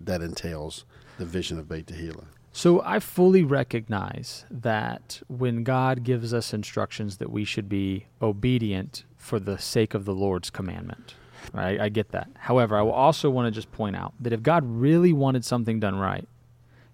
that 0.00 0.22
entails 0.22 0.84
the 1.18 1.24
vision 1.24 1.58
of 1.58 1.68
Beit 1.68 1.86
Tehillah. 1.86 2.26
So 2.52 2.80
I 2.82 3.00
fully 3.00 3.42
recognize 3.42 4.46
that 4.50 5.20
when 5.28 5.62
God 5.62 6.04
gives 6.04 6.32
us 6.32 6.54
instructions 6.54 7.18
that 7.18 7.30
we 7.30 7.44
should 7.44 7.68
be 7.68 8.06
obedient 8.22 9.04
for 9.16 9.38
the 9.38 9.58
sake 9.58 9.92
of 9.92 10.04
the 10.04 10.14
Lord's 10.14 10.48
commandment. 10.48 11.14
Right? 11.52 11.78
I 11.78 11.90
get 11.90 12.12
that. 12.12 12.28
However, 12.34 12.76
I 12.76 12.82
will 12.82 12.92
also 12.92 13.28
want 13.28 13.46
to 13.46 13.50
just 13.50 13.70
point 13.72 13.94
out 13.94 14.14
that 14.20 14.32
if 14.32 14.42
God 14.42 14.64
really 14.64 15.12
wanted 15.12 15.44
something 15.44 15.78
done 15.78 15.96
right, 15.96 16.26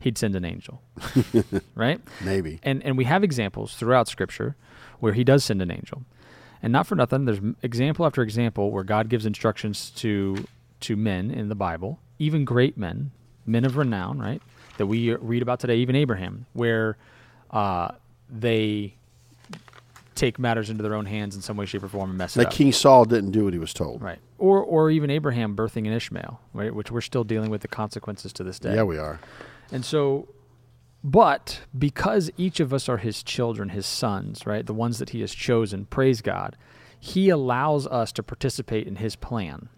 he'd 0.00 0.18
send 0.18 0.34
an 0.34 0.44
angel. 0.44 0.82
right? 1.74 2.00
Maybe. 2.20 2.58
And 2.62 2.82
and 2.82 2.98
we 2.98 3.04
have 3.04 3.22
examples 3.22 3.76
throughout 3.76 4.08
scripture 4.08 4.56
where 4.98 5.12
he 5.12 5.24
does 5.24 5.44
send 5.44 5.62
an 5.62 5.70
angel. 5.70 6.02
And 6.62 6.72
not 6.72 6.86
for 6.86 6.94
nothing, 6.94 7.24
there's 7.24 7.40
example 7.62 8.06
after 8.06 8.22
example 8.22 8.70
where 8.70 8.84
God 8.84 9.08
gives 9.08 9.26
instructions 9.26 9.90
to 9.96 10.44
to 10.80 10.96
men 10.96 11.30
in 11.30 11.48
the 11.48 11.54
Bible, 11.54 12.00
even 12.18 12.44
great 12.44 12.76
men, 12.76 13.12
men 13.46 13.64
of 13.64 13.76
renown, 13.76 14.18
right? 14.18 14.42
That 14.78 14.86
we 14.86 15.14
read 15.14 15.42
about 15.42 15.60
today, 15.60 15.76
even 15.76 15.94
Abraham, 15.94 16.46
where 16.54 16.96
uh, 17.50 17.92
they 18.28 18.94
take 20.14 20.38
matters 20.38 20.70
into 20.70 20.82
their 20.82 20.94
own 20.94 21.06
hands 21.06 21.34
in 21.36 21.42
some 21.42 21.56
way, 21.56 21.66
shape, 21.66 21.82
or 21.82 21.88
form 21.88 22.10
and 22.10 22.18
mess 22.18 22.36
it 22.36 22.40
Like 22.40 22.46
up. 22.46 22.52
Like 22.52 22.56
King 22.58 22.72
Saul 22.72 23.04
didn't 23.04 23.30
do 23.30 23.44
what 23.44 23.52
he 23.52 23.58
was 23.58 23.72
told. 23.72 24.02
Right. 24.02 24.18
Or 24.38 24.62
or 24.62 24.90
even 24.90 25.10
Abraham 25.10 25.56
birthing 25.56 25.86
an 25.86 25.92
Ishmael, 25.92 26.40
right? 26.52 26.74
Which 26.74 26.90
we're 26.90 27.00
still 27.00 27.24
dealing 27.24 27.50
with 27.50 27.62
the 27.62 27.68
consequences 27.68 28.32
to 28.34 28.44
this 28.44 28.58
day. 28.58 28.74
Yeah, 28.74 28.82
we 28.82 28.98
are. 28.98 29.20
And 29.70 29.84
so, 29.84 30.28
but 31.04 31.60
because 31.76 32.30
each 32.36 32.60
of 32.60 32.72
us 32.72 32.88
are 32.88 32.98
his 32.98 33.22
children, 33.22 33.70
his 33.70 33.86
sons, 33.86 34.46
right? 34.46 34.64
The 34.64 34.74
ones 34.74 34.98
that 34.98 35.10
he 35.10 35.20
has 35.20 35.34
chosen, 35.34 35.86
praise 35.86 36.22
God, 36.22 36.56
he 36.98 37.28
allows 37.30 37.86
us 37.86 38.12
to 38.12 38.22
participate 38.22 38.86
in 38.86 38.96
his 38.96 39.16
plan. 39.16 39.68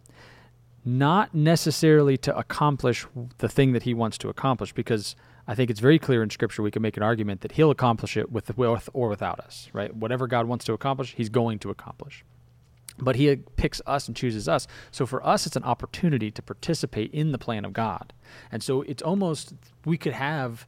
not 0.85 1.35
necessarily 1.35 2.17
to 2.19 2.37
accomplish 2.37 3.07
the 3.39 3.49
thing 3.49 3.73
that 3.73 3.85
he 3.85 3.95
wants 3.95 4.19
to 4.19 4.29
accomplish, 4.29 4.73
because 4.73 5.17
I 5.47 5.55
think 5.55 5.71
it's 5.71 5.81
very 5.81 5.99
clear 5.99 6.23
in 6.23 6.31
Scripture 6.31 6.63
we 6.63 6.71
can 6.71 6.83
make 6.83 6.97
an 6.97 7.03
argument 7.03 7.41
that 7.41 7.53
he'll 7.53 7.71
accomplish 7.71 8.17
it 8.17 8.31
with, 8.31 8.57
with 8.57 8.89
or 8.93 9.09
without 9.09 9.41
us, 9.41 9.69
right? 9.73 9.95
Whatever 9.95 10.27
God 10.27 10.47
wants 10.47 10.65
to 10.67 10.75
accomplish, 10.75 11.15
he's 11.15 11.31
going 11.31 11.59
to 11.61 11.71
accomplish. 11.71 12.25
But 12.99 13.17
he 13.17 13.35
picks 13.35 13.81
us 13.87 14.07
and 14.07 14.17
chooses 14.17 14.49
us. 14.49 14.69
So 14.91 15.05
for 15.07 15.27
us, 15.27 15.47
it's 15.47 15.57
an 15.57 15.65
opportunity 15.65 16.31
to 16.31 16.43
participate 16.43 17.13
in 17.13 17.33
the 17.33 17.39
plan 17.39 17.65
of 17.65 17.73
God. 17.73 18.13
And 18.53 18.63
so 18.63 18.83
it's 18.83 19.03
almost, 19.03 19.55
we 19.85 19.97
could 19.97 20.13
have 20.13 20.67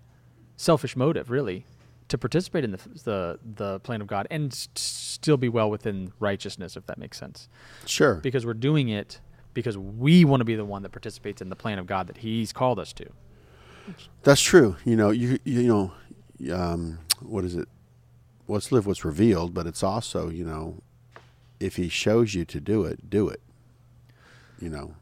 selfish 0.57 0.97
motive, 0.97 1.31
really, 1.31 1.67
to 2.09 2.19
participate 2.19 2.65
in 2.65 2.73
the, 2.73 2.79
the, 3.05 3.39
the 3.57 3.81
plan 3.81 4.01
of 4.01 4.07
God 4.07 4.27
and 4.31 4.53
s- 4.53 4.69
still 4.75 5.37
be 5.37 5.49
well 5.49 5.71
within 5.71 6.13
righteousness, 6.21 6.77
if 6.77 6.87
that 6.87 6.99
makes 6.99 7.19
sense. 7.19 7.49
Sure. 7.85 8.17
Because 8.17 8.47
we're 8.47 8.55
doing 8.55 8.89
it 8.89 9.21
because 9.55 9.79
we 9.79 10.25
want 10.25 10.43
to 10.43 10.45
be 10.45 10.55
the 10.55 10.65
one 10.65 10.83
that 10.83 10.91
participates 10.93 11.41
in 11.41 11.49
the 11.49 11.57
plan 11.57 11.79
of 11.79 11.87
God 11.87 12.07
that 12.09 12.19
he's 12.19 12.53
called 12.53 12.79
us 12.79 12.93
to. 12.93 13.07
That's 14.23 14.43
true. 14.43 14.77
You 14.85 14.97
know, 14.97 15.11
you 15.11 15.39
you 15.45 15.63
know, 15.63 16.55
um, 16.55 16.99
what 17.21 17.45
is 17.45 17.55
it? 17.57 17.67
What's 18.47 18.71
live, 18.71 18.87
what's 18.87 19.05
revealed. 19.05 19.55
But 19.55 19.67
it's 19.67 19.83
also, 19.83 20.29
you 20.29 20.45
know, 20.45 20.83
if 21.59 21.77
he 21.77 21.89
shows 21.89 22.35
you 22.35 22.45
to 22.45 22.61
do 22.61 22.85
it, 22.85 23.09
do 23.09 23.29
it. 23.29 23.41
You 24.61 24.69
know, 24.69 24.95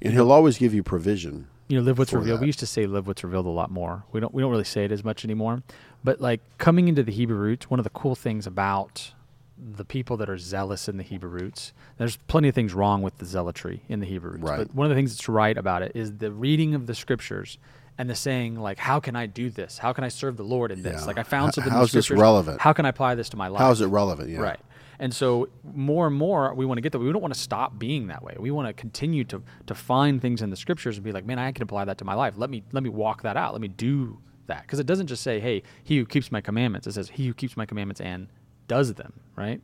and 0.00 0.12
he'll 0.12 0.30
always 0.30 0.58
give 0.58 0.72
you 0.72 0.82
provision. 0.82 1.48
You 1.68 1.76
know, 1.76 1.82
live 1.82 1.98
what's 1.98 2.12
revealed. 2.12 2.38
that. 2.38 2.42
We 2.42 2.46
used 2.46 2.60
to 2.60 2.66
say 2.66 2.86
live 2.86 3.06
what's 3.06 3.24
revealed 3.24 3.46
a 3.46 3.50
lot 3.50 3.70
more. 3.70 4.04
We 4.12 4.20
don't 4.20 4.32
we 4.32 4.42
don't 4.42 4.50
really 4.50 4.64
say 4.64 4.84
it 4.84 4.92
as 4.92 5.04
much 5.04 5.24
anymore. 5.24 5.62
But 6.04 6.20
like 6.20 6.40
coming 6.58 6.88
into 6.88 7.02
the 7.02 7.12
Hebrew 7.12 7.36
roots, 7.36 7.68
one 7.68 7.80
of 7.80 7.84
the 7.84 7.90
cool 7.90 8.14
things 8.14 8.46
about 8.46 9.12
the 9.58 9.84
people 9.84 10.16
that 10.18 10.28
are 10.28 10.38
zealous 10.38 10.88
in 10.88 10.98
the 10.98 11.02
Hebrew 11.02 11.30
roots, 11.30 11.72
there's 11.96 12.16
plenty 12.28 12.48
of 12.48 12.54
things 12.54 12.74
wrong 12.74 13.02
with 13.02 13.18
the 13.18 13.24
zealotry 13.24 13.82
in 13.88 14.00
the 14.00 14.06
Hebrew 14.06 14.32
roots. 14.32 14.44
Right. 14.44 14.58
But 14.58 14.74
one 14.74 14.84
of 14.84 14.90
the 14.90 14.94
things 14.94 15.12
that's 15.12 15.28
right 15.28 15.56
about 15.56 15.82
it 15.82 15.92
is 15.94 16.18
the 16.18 16.30
reading 16.30 16.74
of 16.74 16.86
the 16.86 16.94
scriptures 16.94 17.58
and 17.98 18.10
the 18.10 18.14
saying 18.14 18.56
like, 18.56 18.78
how 18.78 19.00
can 19.00 19.16
I 19.16 19.26
do 19.26 19.48
this? 19.48 19.78
How 19.78 19.92
can 19.92 20.04
I 20.04 20.08
serve 20.08 20.36
the 20.36 20.44
Lord 20.44 20.70
in 20.70 20.82
this? 20.82 21.00
Yeah. 21.00 21.06
Like 21.06 21.18
I 21.18 21.22
found 21.22 21.54
something. 21.54 21.72
in 21.72 21.78
how's 21.78 21.92
this 21.92 22.10
relevant? 22.10 22.60
How 22.60 22.72
can 22.72 22.84
I 22.84 22.90
apply 22.90 23.14
this 23.14 23.30
to 23.30 23.36
my 23.36 23.48
life? 23.48 23.60
How 23.60 23.70
is 23.70 23.80
it 23.80 23.86
relevant? 23.86 24.28
Yeah. 24.28 24.40
Right. 24.40 24.60
And 24.98 25.14
so 25.14 25.48
more 25.62 26.06
and 26.06 26.16
more 26.16 26.54
we 26.54 26.64
want 26.64 26.78
to 26.78 26.82
get 26.82 26.92
that. 26.92 26.98
We 26.98 27.10
don't 27.12 27.22
want 27.22 27.34
to 27.34 27.40
stop 27.40 27.78
being 27.78 28.06
that 28.08 28.22
way. 28.22 28.36
We 28.38 28.50
want 28.50 28.68
to 28.68 28.72
continue 28.72 29.24
to 29.24 29.42
to 29.66 29.74
find 29.74 30.20
things 30.20 30.42
in 30.42 30.50
the 30.50 30.56
scriptures 30.56 30.96
and 30.96 31.04
be 31.04 31.12
like, 31.12 31.24
man, 31.24 31.38
I 31.38 31.52
can 31.52 31.62
apply 31.62 31.84
that 31.86 31.98
to 31.98 32.04
my 32.04 32.14
life. 32.14 32.34
Let 32.36 32.50
me 32.50 32.62
let 32.72 32.82
me 32.82 32.90
walk 32.90 33.22
that 33.22 33.36
out. 33.36 33.52
Let 33.52 33.60
me 33.60 33.68
do 33.68 34.18
that. 34.46 34.62
Because 34.62 34.78
it 34.78 34.86
doesn't 34.86 35.06
just 35.06 35.22
say, 35.22 35.40
hey, 35.40 35.62
he 35.82 35.98
who 35.98 36.06
keeps 36.06 36.32
my 36.32 36.40
commandments. 36.40 36.86
It 36.86 36.92
says 36.92 37.10
he 37.10 37.26
who 37.26 37.34
keeps 37.34 37.56
my 37.56 37.66
commandments 37.66 38.00
and 38.00 38.28
does 38.68 38.94
them. 38.94 39.12
Right. 39.34 39.60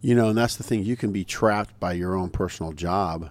You 0.00 0.14
know, 0.14 0.30
and 0.30 0.38
that's 0.38 0.56
the 0.56 0.62
thing. 0.62 0.82
You 0.82 0.96
can 0.96 1.12
be 1.12 1.24
trapped 1.24 1.78
by 1.78 1.92
your 1.92 2.14
own 2.14 2.30
personal 2.30 2.72
job 2.72 3.30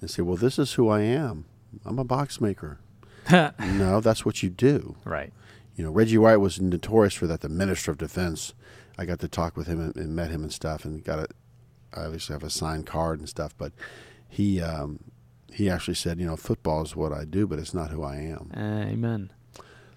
and 0.00 0.10
say, 0.10 0.20
well, 0.20 0.36
this 0.36 0.58
is 0.58 0.74
who 0.74 0.88
I 0.88 1.00
am. 1.00 1.46
I'm 1.86 1.98
a 1.98 2.04
box 2.04 2.40
maker. 2.40 2.80
no, 3.30 4.00
that's 4.00 4.24
what 4.26 4.42
you 4.42 4.50
do. 4.50 4.96
right. 5.04 5.32
You 5.82 5.88
know, 5.88 5.94
Reggie 5.94 6.16
White 6.16 6.36
was 6.36 6.60
notorious 6.60 7.14
for 7.14 7.26
that. 7.26 7.40
The 7.40 7.48
Minister 7.48 7.90
of 7.90 7.98
Defense. 7.98 8.54
I 8.96 9.04
got 9.04 9.18
to 9.18 9.26
talk 9.26 9.56
with 9.56 9.66
him 9.66 9.80
and, 9.80 9.96
and 9.96 10.14
met 10.14 10.30
him 10.30 10.44
and 10.44 10.52
stuff, 10.52 10.84
and 10.84 11.02
got 11.02 11.18
a. 11.18 11.26
I 11.92 12.04
obviously 12.04 12.34
have 12.34 12.44
a 12.44 12.50
signed 12.50 12.86
card 12.86 13.18
and 13.18 13.28
stuff, 13.28 13.52
but 13.58 13.72
he 14.28 14.60
um, 14.60 15.00
he 15.52 15.68
actually 15.68 15.96
said, 15.96 16.20
you 16.20 16.26
know, 16.26 16.36
football 16.36 16.82
is 16.82 16.94
what 16.94 17.12
I 17.12 17.24
do, 17.24 17.48
but 17.48 17.58
it's 17.58 17.74
not 17.74 17.90
who 17.90 18.04
I 18.04 18.14
am. 18.18 18.52
Amen. 18.56 19.32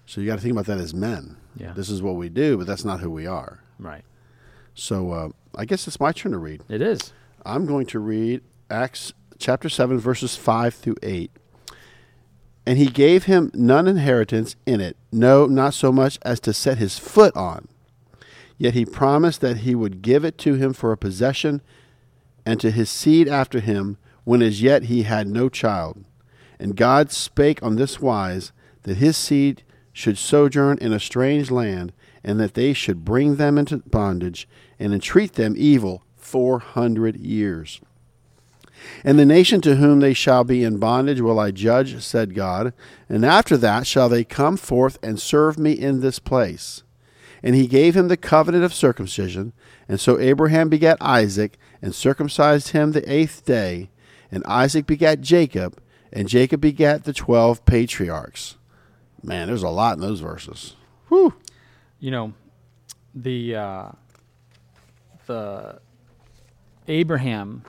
So 0.06 0.20
you 0.20 0.26
got 0.26 0.34
to 0.34 0.42
think 0.42 0.50
about 0.54 0.66
that 0.66 0.78
as 0.78 0.92
men. 0.92 1.36
Yeah. 1.54 1.72
This 1.72 1.88
is 1.88 2.02
what 2.02 2.16
we 2.16 2.30
do, 2.30 2.56
but 2.56 2.66
that's 2.66 2.84
not 2.84 2.98
who 2.98 3.08
we 3.08 3.28
are. 3.28 3.60
Right. 3.78 4.02
So 4.74 5.12
uh, 5.12 5.28
I 5.54 5.66
guess 5.66 5.86
it's 5.86 6.00
my 6.00 6.10
turn 6.10 6.32
to 6.32 6.38
read. 6.38 6.64
It 6.68 6.82
is. 6.82 7.12
I'm 7.44 7.64
going 7.64 7.86
to 7.86 8.00
read 8.00 8.42
Acts 8.68 9.12
chapter 9.38 9.68
7, 9.68 10.00
verses 10.00 10.34
5 10.34 10.74
through 10.74 10.96
8. 11.04 11.30
And 12.66 12.78
he 12.78 12.86
gave 12.86 13.24
him 13.24 13.50
none 13.54 13.86
inheritance 13.86 14.56
in 14.66 14.80
it, 14.80 14.96
no, 15.12 15.46
not 15.46 15.72
so 15.72 15.92
much 15.92 16.18
as 16.22 16.40
to 16.40 16.52
set 16.52 16.78
his 16.78 16.98
foot 16.98 17.34
on. 17.36 17.68
Yet 18.58 18.74
he 18.74 18.84
promised 18.84 19.40
that 19.42 19.58
he 19.58 19.74
would 19.74 20.02
give 20.02 20.24
it 20.24 20.36
to 20.38 20.54
him 20.54 20.72
for 20.72 20.90
a 20.90 20.96
possession 20.96 21.62
and 22.44 22.60
to 22.60 22.70
his 22.70 22.90
seed 22.90 23.28
after 23.28 23.60
him, 23.60 23.98
when 24.24 24.42
as 24.42 24.62
yet 24.62 24.84
he 24.84 25.02
had 25.02 25.28
no 25.28 25.48
child. 25.48 26.04
And 26.58 26.74
God 26.76 27.12
spake 27.12 27.62
on 27.62 27.76
this 27.76 28.00
wise 28.00 28.52
that 28.82 28.96
his 28.96 29.16
seed 29.16 29.62
should 29.92 30.18
sojourn 30.18 30.78
in 30.78 30.92
a 30.92 31.00
strange 31.00 31.50
land, 31.50 31.92
and 32.24 32.40
that 32.40 32.54
they 32.54 32.72
should 32.72 33.04
bring 33.04 33.36
them 33.36 33.56
into 33.56 33.78
bondage 33.78 34.48
and 34.78 34.92
entreat 34.92 35.34
them 35.34 35.54
evil 35.56 36.02
four 36.16 36.58
hundred 36.58 37.16
years. 37.16 37.80
And 39.04 39.18
the 39.18 39.26
nation 39.26 39.60
to 39.62 39.76
whom 39.76 40.00
they 40.00 40.14
shall 40.14 40.44
be 40.44 40.64
in 40.64 40.78
bondage 40.78 41.20
will 41.20 41.38
I 41.38 41.50
judge, 41.50 42.02
said 42.02 42.34
God, 42.34 42.72
and 43.08 43.24
after 43.24 43.56
that 43.56 43.86
shall 43.86 44.08
they 44.08 44.24
come 44.24 44.56
forth 44.56 44.98
and 45.02 45.20
serve 45.20 45.58
me 45.58 45.72
in 45.72 46.00
this 46.00 46.18
place. 46.18 46.82
And 47.42 47.54
he 47.54 47.66
gave 47.66 47.96
him 47.96 48.08
the 48.08 48.16
covenant 48.16 48.64
of 48.64 48.74
circumcision. 48.74 49.52
And 49.88 50.00
so 50.00 50.18
Abraham 50.18 50.68
begat 50.68 50.98
Isaac, 51.00 51.58
and 51.80 51.94
circumcised 51.94 52.70
him 52.70 52.92
the 52.92 53.12
eighth 53.12 53.44
day. 53.44 53.90
And 54.32 54.42
Isaac 54.46 54.86
begat 54.86 55.20
Jacob, 55.20 55.80
and 56.12 56.28
Jacob 56.28 56.60
begat 56.60 57.04
the 57.04 57.12
twelve 57.12 57.64
patriarchs. 57.64 58.56
Man, 59.22 59.46
there's 59.46 59.62
a 59.62 59.68
lot 59.68 59.96
in 59.96 60.00
those 60.00 60.20
verses. 60.20 60.74
Whew. 61.08 61.34
You 62.00 62.10
know, 62.10 62.32
the 63.14 63.54
uh, 63.54 63.88
the 65.26 65.80
Abraham 66.88 67.64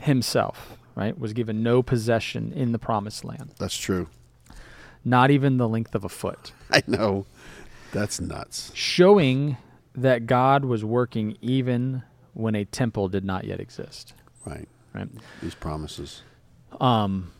himself, 0.00 0.76
right, 0.94 1.18
was 1.18 1.32
given 1.32 1.62
no 1.62 1.82
possession 1.82 2.52
in 2.52 2.72
the 2.72 2.78
promised 2.78 3.24
land, 3.24 3.52
That's 3.58 3.76
true. 3.76 4.08
not 5.04 5.30
even 5.30 5.56
the 5.56 5.68
length 5.68 5.94
of 5.94 6.04
a 6.04 6.08
foot. 6.08 6.52
I 6.70 6.82
know. 6.86 7.26
That's 7.92 8.20
nuts. 8.20 8.70
showing 8.74 9.56
that 9.94 10.26
God 10.26 10.64
was 10.64 10.84
working 10.84 11.36
even 11.40 12.02
when 12.34 12.54
a 12.54 12.64
temple 12.64 13.08
did 13.08 13.24
not 13.24 13.44
yet 13.44 13.58
exist. 13.60 14.14
Right. 14.46 14.68
Right. 14.94 15.08
These 15.42 15.54
promises. 15.56 16.22
Um, 16.80 17.32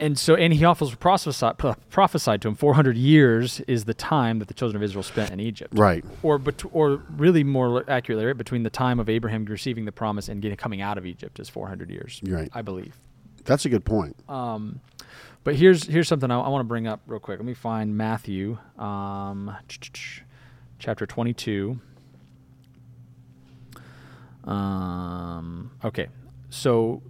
and 0.00 0.18
so, 0.18 0.34
and 0.34 0.52
he 0.52 0.64
also 0.64 0.88
prophesied, 0.90 1.58
prophesied 1.90 2.42
to 2.42 2.48
him 2.48 2.54
400 2.54 2.96
years 2.96 3.60
is 3.60 3.84
the 3.84 3.94
time 3.94 4.38
that 4.38 4.48
the 4.48 4.54
children 4.54 4.76
of 4.76 4.82
Israel 4.82 5.02
spent 5.02 5.30
in 5.30 5.40
Egypt. 5.40 5.76
Right. 5.76 6.04
Or, 6.22 6.38
bet- 6.38 6.64
or 6.72 7.02
really 7.16 7.44
more 7.44 7.84
accurately, 7.90 8.24
right, 8.24 8.36
between 8.36 8.62
the 8.62 8.70
time 8.70 9.00
of 9.00 9.08
Abraham 9.08 9.44
receiving 9.44 9.84
the 9.84 9.92
promise 9.92 10.28
and 10.28 10.40
getting 10.40 10.56
coming 10.56 10.80
out 10.80 10.98
of 10.98 11.06
Egypt 11.06 11.40
is 11.40 11.48
400 11.48 11.90
years. 11.90 12.20
Right. 12.24 12.50
I 12.52 12.62
believe. 12.62 12.96
That's 13.44 13.64
a 13.64 13.68
good 13.68 13.84
point. 13.84 14.16
Um, 14.28 14.80
but 15.42 15.54
here's 15.56 15.86
here's 15.86 16.06
something 16.08 16.30
I, 16.30 16.38
I 16.38 16.48
want 16.48 16.60
to 16.60 16.68
bring 16.68 16.86
up 16.86 17.00
real 17.06 17.20
quick. 17.20 17.38
Let 17.38 17.46
me 17.46 17.54
find 17.54 17.96
Matthew, 17.96 18.58
um, 18.78 19.56
chapter 20.78 21.06
22. 21.06 21.80
Um, 24.44 25.70
okay, 25.84 26.08
so 26.50 27.02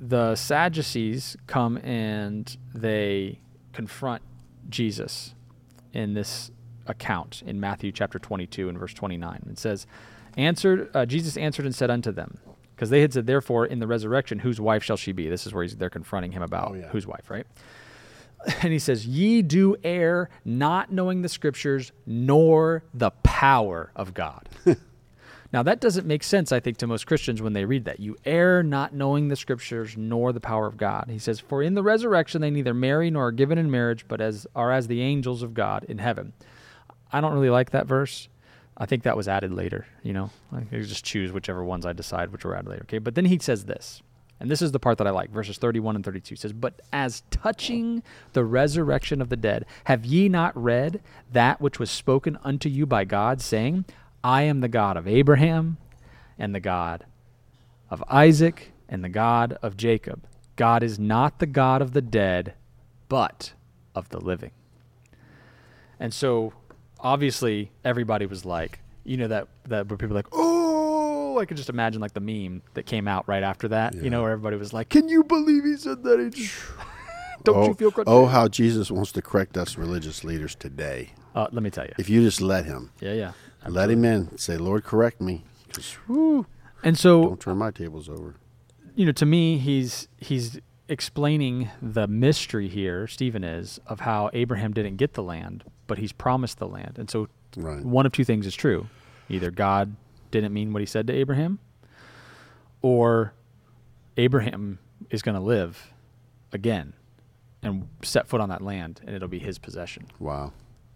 the 0.00 0.34
Sadducees 0.34 1.36
come 1.46 1.76
and 1.78 2.56
they 2.74 3.40
confront 3.72 4.22
Jesus 4.68 5.34
in 5.92 6.14
this 6.14 6.50
account 6.86 7.42
in 7.44 7.60
Matthew 7.60 7.92
chapter 7.92 8.18
22 8.18 8.68
and 8.68 8.78
verse 8.78 8.94
29. 8.94 9.46
It 9.50 9.58
says, 9.58 9.86
"Answered 10.36 10.90
uh, 10.94 11.06
Jesus 11.06 11.36
answered 11.36 11.66
and 11.66 11.74
said 11.74 11.90
unto 11.90 12.12
them." 12.12 12.38
Because 12.74 12.90
they 12.90 13.00
had 13.00 13.12
said, 13.12 13.26
therefore, 13.26 13.66
in 13.66 13.80
the 13.80 13.88
resurrection, 13.88 14.38
whose 14.38 14.60
wife 14.60 14.84
shall 14.84 14.96
she 14.96 15.10
be? 15.10 15.28
This 15.28 15.48
is 15.48 15.52
where 15.52 15.64
he's, 15.64 15.76
they're 15.76 15.90
confronting 15.90 16.30
him 16.30 16.42
about 16.42 16.70
Oh, 16.70 16.74
yeah. 16.74 16.86
whose 16.90 17.08
wife, 17.08 17.28
right? 17.28 17.44
And 18.62 18.72
he 18.72 18.78
says, 18.78 19.04
Ye 19.04 19.42
do 19.42 19.74
err, 19.82 20.30
not 20.44 20.92
knowing 20.92 21.22
the 21.22 21.28
scriptures, 21.28 21.90
nor 22.06 22.84
the 22.94 23.10
power 23.24 23.90
of 23.96 24.14
God. 24.14 24.48
now, 25.50 25.62
that 25.62 25.80
doesn't 25.80 26.06
make 26.06 26.22
sense, 26.22 26.52
I 26.52 26.60
think, 26.60 26.76
to 26.78 26.86
most 26.86 27.06
Christians 27.06 27.40
when 27.40 27.54
they 27.54 27.64
read 27.64 27.86
that. 27.86 28.00
You 28.00 28.16
err, 28.26 28.62
not 28.62 28.92
knowing 28.92 29.28
the 29.28 29.36
scriptures, 29.36 29.96
nor 29.96 30.32
the 30.32 30.40
power 30.40 30.66
of 30.66 30.76
God. 30.76 31.06
He 31.08 31.18
says, 31.18 31.40
For 31.40 31.62
in 31.62 31.74
the 31.74 31.82
resurrection 31.82 32.42
they 32.42 32.50
neither 32.50 32.74
marry 32.74 33.10
nor 33.10 33.28
are 33.28 33.32
given 33.32 33.56
in 33.56 33.70
marriage, 33.70 34.04
but 34.08 34.20
as 34.20 34.46
are 34.54 34.70
as 34.70 34.88
the 34.88 35.00
angels 35.00 35.42
of 35.42 35.54
God 35.54 35.84
in 35.88 35.98
heaven. 35.98 36.34
I 37.10 37.22
don't 37.22 37.32
really 37.32 37.48
like 37.48 37.70
that 37.70 37.86
verse. 37.86 38.28
I 38.76 38.84
think 38.84 39.04
that 39.04 39.16
was 39.16 39.26
added 39.26 39.52
later, 39.52 39.86
you 40.02 40.12
know. 40.12 40.30
I 40.52 40.60
just 40.70 41.04
choose 41.04 41.32
whichever 41.32 41.64
ones 41.64 41.86
I 41.86 41.94
decide 41.94 42.30
which 42.30 42.44
were 42.44 42.54
added 42.54 42.68
later. 42.68 42.82
Okay. 42.82 42.98
But 42.98 43.14
then 43.14 43.24
he 43.24 43.38
says 43.38 43.64
this. 43.64 44.02
And 44.40 44.50
this 44.50 44.62
is 44.62 44.70
the 44.70 44.78
part 44.78 44.98
that 44.98 45.06
I 45.06 45.10
like, 45.10 45.30
verses 45.30 45.58
31 45.58 45.96
and 45.96 46.04
32. 46.04 46.34
He 46.34 46.36
says, 46.36 46.52
But 46.52 46.80
as 46.92 47.24
touching 47.30 48.04
the 48.34 48.44
resurrection 48.44 49.20
of 49.20 49.30
the 49.30 49.36
dead, 49.36 49.64
have 49.84 50.04
ye 50.04 50.28
not 50.28 50.56
read 50.56 51.00
that 51.32 51.60
which 51.60 51.80
was 51.80 51.90
spoken 51.90 52.38
unto 52.44 52.68
you 52.68 52.86
by 52.86 53.04
God, 53.04 53.40
saying, 53.40 53.84
I 54.22 54.42
am 54.42 54.60
the 54.60 54.68
God 54.68 54.96
of 54.96 55.06
Abraham, 55.06 55.78
and 56.38 56.54
the 56.54 56.60
God 56.60 57.04
of 57.90 58.02
Isaac, 58.08 58.72
and 58.88 59.04
the 59.04 59.08
God 59.08 59.58
of 59.62 59.76
Jacob. 59.76 60.26
God 60.56 60.82
is 60.82 60.98
not 60.98 61.38
the 61.38 61.46
God 61.46 61.82
of 61.82 61.92
the 61.92 62.02
dead, 62.02 62.54
but 63.08 63.52
of 63.94 64.08
the 64.08 64.20
living. 64.20 64.50
And 66.00 66.12
so 66.12 66.52
obviously 67.00 67.70
everybody 67.84 68.26
was 68.26 68.44
like, 68.44 68.80
you 69.04 69.16
know 69.16 69.28
that 69.28 69.48
that 69.66 69.88
where 69.88 69.96
people 69.96 70.14
are 70.14 70.18
like, 70.18 70.28
oh, 70.32 71.38
I 71.38 71.44
could 71.44 71.56
just 71.56 71.70
imagine 71.70 72.00
like 72.00 72.12
the 72.12 72.20
meme 72.20 72.62
that 72.74 72.86
came 72.86 73.08
out 73.08 73.26
right 73.28 73.42
after 73.42 73.68
that. 73.68 73.94
You 73.94 74.10
know, 74.10 74.22
where 74.22 74.32
everybody 74.32 74.56
was 74.56 74.72
like, 74.72 74.88
"Can 74.88 75.08
you 75.08 75.24
believe 75.24 75.64
he 75.64 75.76
said 75.76 76.02
that?" 76.02 76.34
He 76.34 76.48
Don't 77.44 77.56
oh, 77.56 77.68
you 77.68 77.74
feel? 77.74 77.90
cra- 77.92 78.04
oh, 78.06 78.26
how 78.26 78.48
Jesus 78.48 78.90
wants 78.90 79.12
to 79.12 79.22
correct 79.22 79.56
us 79.56 79.78
religious 79.78 80.24
leaders 80.24 80.54
today. 80.54 81.10
Uh, 81.34 81.46
let 81.52 81.62
me 81.62 81.70
tell 81.70 81.84
you. 81.84 81.94
If 81.98 82.10
you 82.10 82.22
just 82.22 82.40
let 82.40 82.64
him, 82.64 82.90
Yeah, 83.00 83.12
yeah. 83.12 83.32
Let 83.68 83.90
him 83.90 84.04
in. 84.04 84.36
Say, 84.38 84.56
Lord, 84.56 84.84
correct 84.84 85.20
me. 85.20 85.44
whew, 86.06 86.46
And 86.82 86.98
so 86.98 87.22
don't 87.22 87.40
turn 87.40 87.56
my 87.58 87.70
tables 87.70 88.08
over. 88.08 88.34
you 88.94 89.06
know, 89.06 89.12
to 89.12 89.26
me, 89.26 89.58
he's 89.58 90.08
he's 90.18 90.58
explaining 90.88 91.68
the 91.82 92.06
mystery 92.06 92.68
here. 92.68 93.06
Stephen 93.06 93.44
is 93.44 93.78
of 93.86 94.00
how 94.00 94.30
Abraham 94.32 94.72
didn't 94.72 94.96
get 94.96 95.14
the 95.14 95.22
land, 95.22 95.64
but 95.86 95.98
he's 95.98 96.12
promised 96.12 96.58
the 96.58 96.68
land. 96.68 96.96
And 96.98 97.10
so, 97.10 97.28
Right. 97.56 97.84
one 97.84 98.06
of 98.06 98.12
two 98.12 98.24
things 98.24 98.46
is 98.46 98.54
true: 98.54 98.88
either 99.28 99.50
God 99.50 99.96
didn't 100.30 100.52
mean 100.52 100.72
what 100.72 100.80
he 100.80 100.86
said 100.86 101.06
to 101.08 101.12
Abraham, 101.12 101.58
or 102.82 103.32
Abraham 104.16 104.78
is 105.10 105.22
going 105.22 105.34
to 105.36 105.40
live 105.42 105.92
again 106.52 106.92
and 107.62 107.88
set 108.02 108.28
foot 108.28 108.40
on 108.40 108.48
that 108.48 108.62
land, 108.62 109.00
and 109.06 109.14
it'll 109.16 109.28
be 109.28 109.38
his 109.38 109.58
possession 109.58 110.06
Wow. 110.18 110.52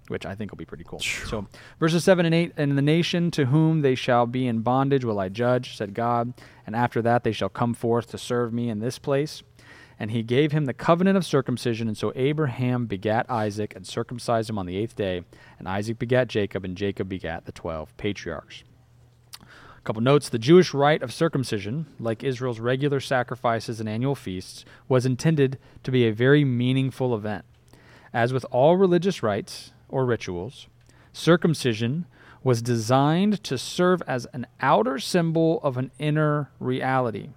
Which 0.09 0.27
I 0.27 0.35
think 0.35 0.51
will 0.51 0.59
be 0.59 0.65
pretty 0.65 0.85
cool. 0.85 1.01
So, 1.01 1.47
verses 1.79 2.05
7 2.05 2.27
and 2.27 2.35
8 2.35 2.53
And 2.57 2.77
the 2.77 2.83
nation 2.83 3.31
to 3.33 3.47
whom 3.47 3.83
they 3.83 3.95
shall 3.95 4.27
be 4.27 4.47
in 4.47 4.61
bondage 4.61 5.05
will 5.05 5.21
I 5.21 5.29
judge, 5.29 5.77
said 5.77 5.95
God, 5.95 6.35
and 6.67 6.75
after 6.75 7.03
that 7.03 7.25
they 7.25 7.33
shall 7.33 7.49
come 7.49 7.75
forth 7.75 8.09
to 8.11 8.19
serve 8.19 8.53
me 8.53 8.69
in 8.69 8.81
this 8.81 8.99
place. 8.99 9.43
And 9.99 10.11
he 10.11 10.23
gave 10.23 10.51
him 10.51 10.65
the 10.65 10.75
covenant 10.75 11.17
of 11.17 11.25
circumcision, 11.25 11.87
and 11.87 11.97
so 11.97 12.13
Abraham 12.17 12.87
begat 12.87 13.31
Isaac 13.31 13.77
and 13.77 13.87
circumcised 13.87 14.51
him 14.51 14.59
on 14.59 14.67
the 14.67 14.77
eighth 14.77 14.97
day, 14.97 15.23
and 15.59 15.69
Isaac 15.69 15.99
begat 15.99 16.29
Jacob, 16.29 16.65
and 16.65 16.77
Jacob 16.77 17.09
begat 17.09 17.45
the 17.45 17.53
twelve 17.53 17.97
patriarchs. 17.97 18.65
A 19.41 19.85
couple 19.85 20.03
notes 20.03 20.29
the 20.29 20.39
Jewish 20.39 20.73
rite 20.73 21.03
of 21.03 21.13
circumcision, 21.13 21.87
like 21.99 22.23
Israel's 22.23 22.61
regular 22.61 23.01
sacrifices 23.01 23.81
and 23.81 23.89
annual 23.89 24.15
feasts, 24.15 24.65
was 24.89 25.05
intended 25.05 25.59
to 25.83 25.91
be 25.91 26.07
a 26.07 26.13
very 26.13 26.45
meaningful 26.45 27.15
event. 27.15 27.45
As 28.13 28.33
with 28.33 28.47
all 28.51 28.77
religious 28.77 29.23
rites 29.23 29.73
or 29.93 30.05
rituals, 30.05 30.67
circumcision 31.13 32.07
was 32.43 32.61
designed 32.61 33.43
to 33.45 33.57
serve 33.57 34.03
as 34.07 34.27
an 34.33 34.47
outer 34.61 34.99
symbol 34.99 35.61
of 35.63 35.77
an 35.77 35.93
inner 35.99 36.51
reality. 36.59 37.29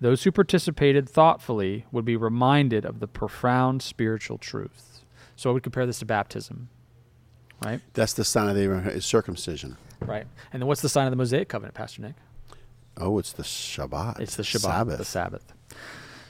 Those 0.00 0.24
who 0.24 0.32
participated 0.32 1.08
thoughtfully 1.08 1.86
would 1.92 2.04
be 2.04 2.16
reminded 2.16 2.84
of 2.84 3.00
the 3.00 3.06
profound 3.06 3.82
spiritual 3.82 4.38
truths. 4.38 5.04
So 5.36 5.50
I 5.50 5.52
would 5.52 5.62
compare 5.62 5.86
this 5.86 6.00
to 6.00 6.06
baptism, 6.06 6.68
right? 7.62 7.80
That's 7.92 8.14
the 8.14 8.24
sign 8.24 8.48
of 8.48 8.56
Abraham 8.56 8.90
is 8.90 9.04
circumcision. 9.04 9.76
Right. 10.00 10.26
And 10.52 10.62
then 10.62 10.66
what's 10.66 10.80
the 10.80 10.88
sign 10.88 11.06
of 11.06 11.10
the 11.10 11.16
Mosaic 11.16 11.48
covenant, 11.48 11.74
Pastor 11.74 12.02
Nick? 12.02 12.14
Oh, 12.96 13.18
it's 13.18 13.32
the 13.32 13.42
Shabbat. 13.42 14.20
It's 14.20 14.36
the 14.36 14.42
Shabbat, 14.42 14.60
Sabbath. 14.60 14.98
the 14.98 15.04
Sabbath. 15.04 15.52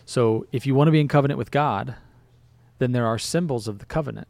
So 0.05 0.47
if 0.53 0.67
you 0.67 0.75
want 0.75 0.89
to 0.89 0.93
be 0.93 1.01
in 1.01 1.09
covenant 1.09 1.39
with 1.39 1.51
God, 1.51 1.95
then 2.79 2.93
there 2.93 3.07
are 3.07 3.19
symbols 3.19 3.69
of 3.69 3.79
the 3.79 3.87
covenant. 3.87 4.27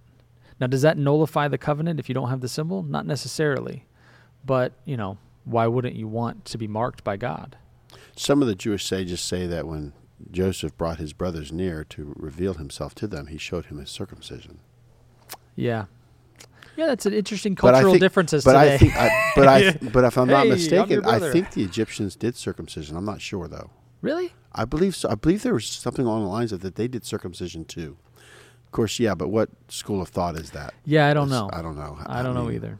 Now, 0.60 0.66
does 0.66 0.82
that 0.82 0.98
nullify 0.98 1.48
the 1.48 1.58
covenant 1.58 1.98
if 1.98 2.08
you 2.08 2.14
don't 2.14 2.28
have 2.28 2.42
the 2.42 2.48
symbol? 2.48 2.82
Not 2.82 3.06
necessarily. 3.06 3.86
But, 4.44 4.74
you 4.84 4.96
know, 4.96 5.18
why 5.44 5.66
wouldn't 5.66 5.96
you 5.96 6.06
want 6.06 6.44
to 6.46 6.58
be 6.58 6.68
marked 6.68 7.02
by 7.02 7.16
God? 7.16 7.56
Some 8.14 8.42
of 8.42 8.48
the 8.48 8.54
Jewish 8.54 8.84
sages 8.84 9.20
say 9.20 9.46
that 9.46 9.66
when 9.66 9.94
Joseph 10.30 10.76
brought 10.76 10.98
his 10.98 11.12
brothers 11.12 11.50
near 11.50 11.84
to 11.84 12.12
reveal 12.16 12.54
himself 12.54 12.94
to 12.96 13.06
them, 13.06 13.28
he 13.28 13.38
showed 13.38 13.66
him 13.66 13.78
his 13.78 13.90
circumcision. 13.90 14.60
Yeah. 15.56 15.86
Yeah, 16.76 16.86
that's 16.86 17.06
an 17.06 17.14
interesting 17.14 17.54
cultural 17.54 17.92
think- 17.92 18.00
differences 18.00 18.44
but 18.44 18.52
today. 18.52 18.74
I 18.74 18.78
think, 18.78 18.96
I, 18.96 19.32
but 19.34 19.48
I, 19.48 19.72
but 19.92 20.04
if 20.04 20.16
I'm 20.16 20.28
not 20.28 20.36
Hey, 20.36 20.42
I'm 20.42 20.48
mistaken, 20.48 21.04
I 21.04 21.18
think 21.32 21.52
the 21.52 21.62
Egyptians 21.62 22.16
did 22.16 22.36
circumcision. 22.36 22.96
I'm 22.96 23.04
not 23.04 23.20
sure 23.20 23.48
though. 23.48 23.70
really? 24.02 24.34
I 24.52 24.64
believe 24.64 24.96
so. 24.96 25.08
I 25.08 25.14
believe 25.14 25.42
there 25.42 25.54
was 25.54 25.66
something 25.66 26.04
along 26.04 26.24
the 26.24 26.28
lines 26.28 26.52
of 26.52 26.60
that 26.60 26.74
they 26.74 26.88
did 26.88 27.04
circumcision 27.04 27.64
too. 27.64 27.96
Of 28.70 28.72
course, 28.72 29.00
yeah. 29.00 29.14
But 29.16 29.28
what 29.30 29.50
school 29.66 30.00
of 30.00 30.10
thought 30.10 30.36
is 30.36 30.50
that? 30.52 30.74
Yeah, 30.84 31.08
I 31.08 31.14
don't 31.14 31.28
That's- 31.28 31.50
know. 31.52 31.58
I 31.58 31.60
don't 31.60 31.76
know. 31.76 31.98
I 32.06 32.22
don't 32.22 32.34
know 32.34 32.52
either. 32.52 32.78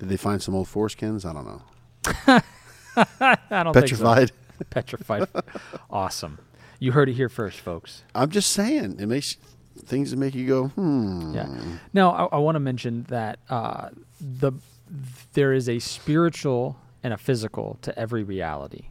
Did 0.00 0.08
they 0.08 0.16
find 0.16 0.42
some 0.42 0.54
old 0.56 0.66
foreskins? 0.66 1.24
I 1.24 1.32
don't 1.32 1.46
know. 1.46 1.62
I 3.20 3.62
don't 3.62 3.72
think 3.72 3.86
Petrified. 3.86 4.28
so. 4.30 4.64
Petrified. 4.70 5.28
awesome. 5.90 6.38
You 6.80 6.92
heard 6.92 7.08
it 7.08 7.14
here 7.14 7.28
first, 7.28 7.60
folks. 7.60 8.02
I'm 8.14 8.30
just 8.30 8.50
saying, 8.50 8.96
it 8.98 9.06
makes 9.06 9.36
things 9.84 10.10
that 10.10 10.16
make 10.16 10.34
you 10.34 10.46
go, 10.46 10.68
hmm. 10.68 11.34
Yeah. 11.34 11.48
Now, 11.92 12.10
I, 12.10 12.36
I 12.36 12.38
want 12.38 12.56
to 12.56 12.60
mention 12.60 13.04
that 13.08 13.38
uh, 13.48 13.90
the 14.20 14.52
there 15.34 15.52
is 15.52 15.68
a 15.68 15.78
spiritual 15.78 16.76
and 17.04 17.12
a 17.12 17.16
physical 17.18 17.78
to 17.82 17.96
every 17.98 18.22
reality, 18.24 18.88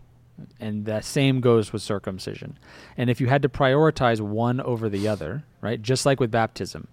and 0.60 0.86
that 0.86 1.04
same 1.06 1.42
goes 1.42 1.74
with 1.74 1.82
circumcision. 1.82 2.58
And 2.96 3.10
if 3.10 3.20
you 3.22 3.28
had 3.28 3.42
to 3.42 3.50
prioritize 3.50 4.20
one 4.22 4.62
over 4.62 4.90
the 4.90 5.08
other, 5.08 5.44
right, 5.62 5.82
just 5.82 6.06
like 6.06 6.20
with 6.20 6.32
baptism, 6.32 6.88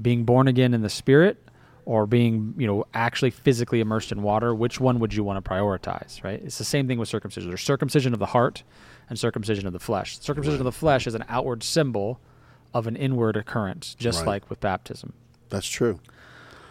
being 0.00 0.24
born 0.24 0.48
again 0.48 0.74
in 0.74 0.82
the 0.82 0.88
spirit 0.90 1.38
or 1.86 2.06
being 2.06 2.54
you 2.56 2.66
know 2.66 2.84
actually 2.94 3.30
physically 3.30 3.78
immersed 3.80 4.10
in 4.10 4.22
water 4.22 4.54
which 4.54 4.80
one 4.80 4.98
would 5.00 5.12
you 5.12 5.22
want 5.22 5.44
to 5.44 5.48
prioritize 5.50 6.24
right 6.24 6.40
it's 6.42 6.56
the 6.56 6.64
same 6.64 6.88
thing 6.88 6.98
with 6.98 7.06
circumcision 7.10 7.50
there's 7.50 7.60
circumcision 7.62 8.14
of 8.14 8.18
the 8.18 8.24
heart 8.26 8.62
and 9.10 9.18
circumcision 9.18 9.66
of 9.66 9.74
the 9.74 9.78
flesh 9.78 10.18
circumcision 10.18 10.58
of 10.58 10.64
the 10.64 10.72
flesh 10.72 11.06
is 11.06 11.14
an 11.14 11.22
outward 11.28 11.62
symbol 11.62 12.18
of 12.72 12.86
an 12.86 12.96
inward 12.96 13.36
occurrence 13.36 13.94
just 13.96 14.20
Right. 14.20 14.28
like 14.28 14.48
with 14.50 14.60
baptism 14.60 15.12
That's 15.50 15.68
true. 15.68 16.00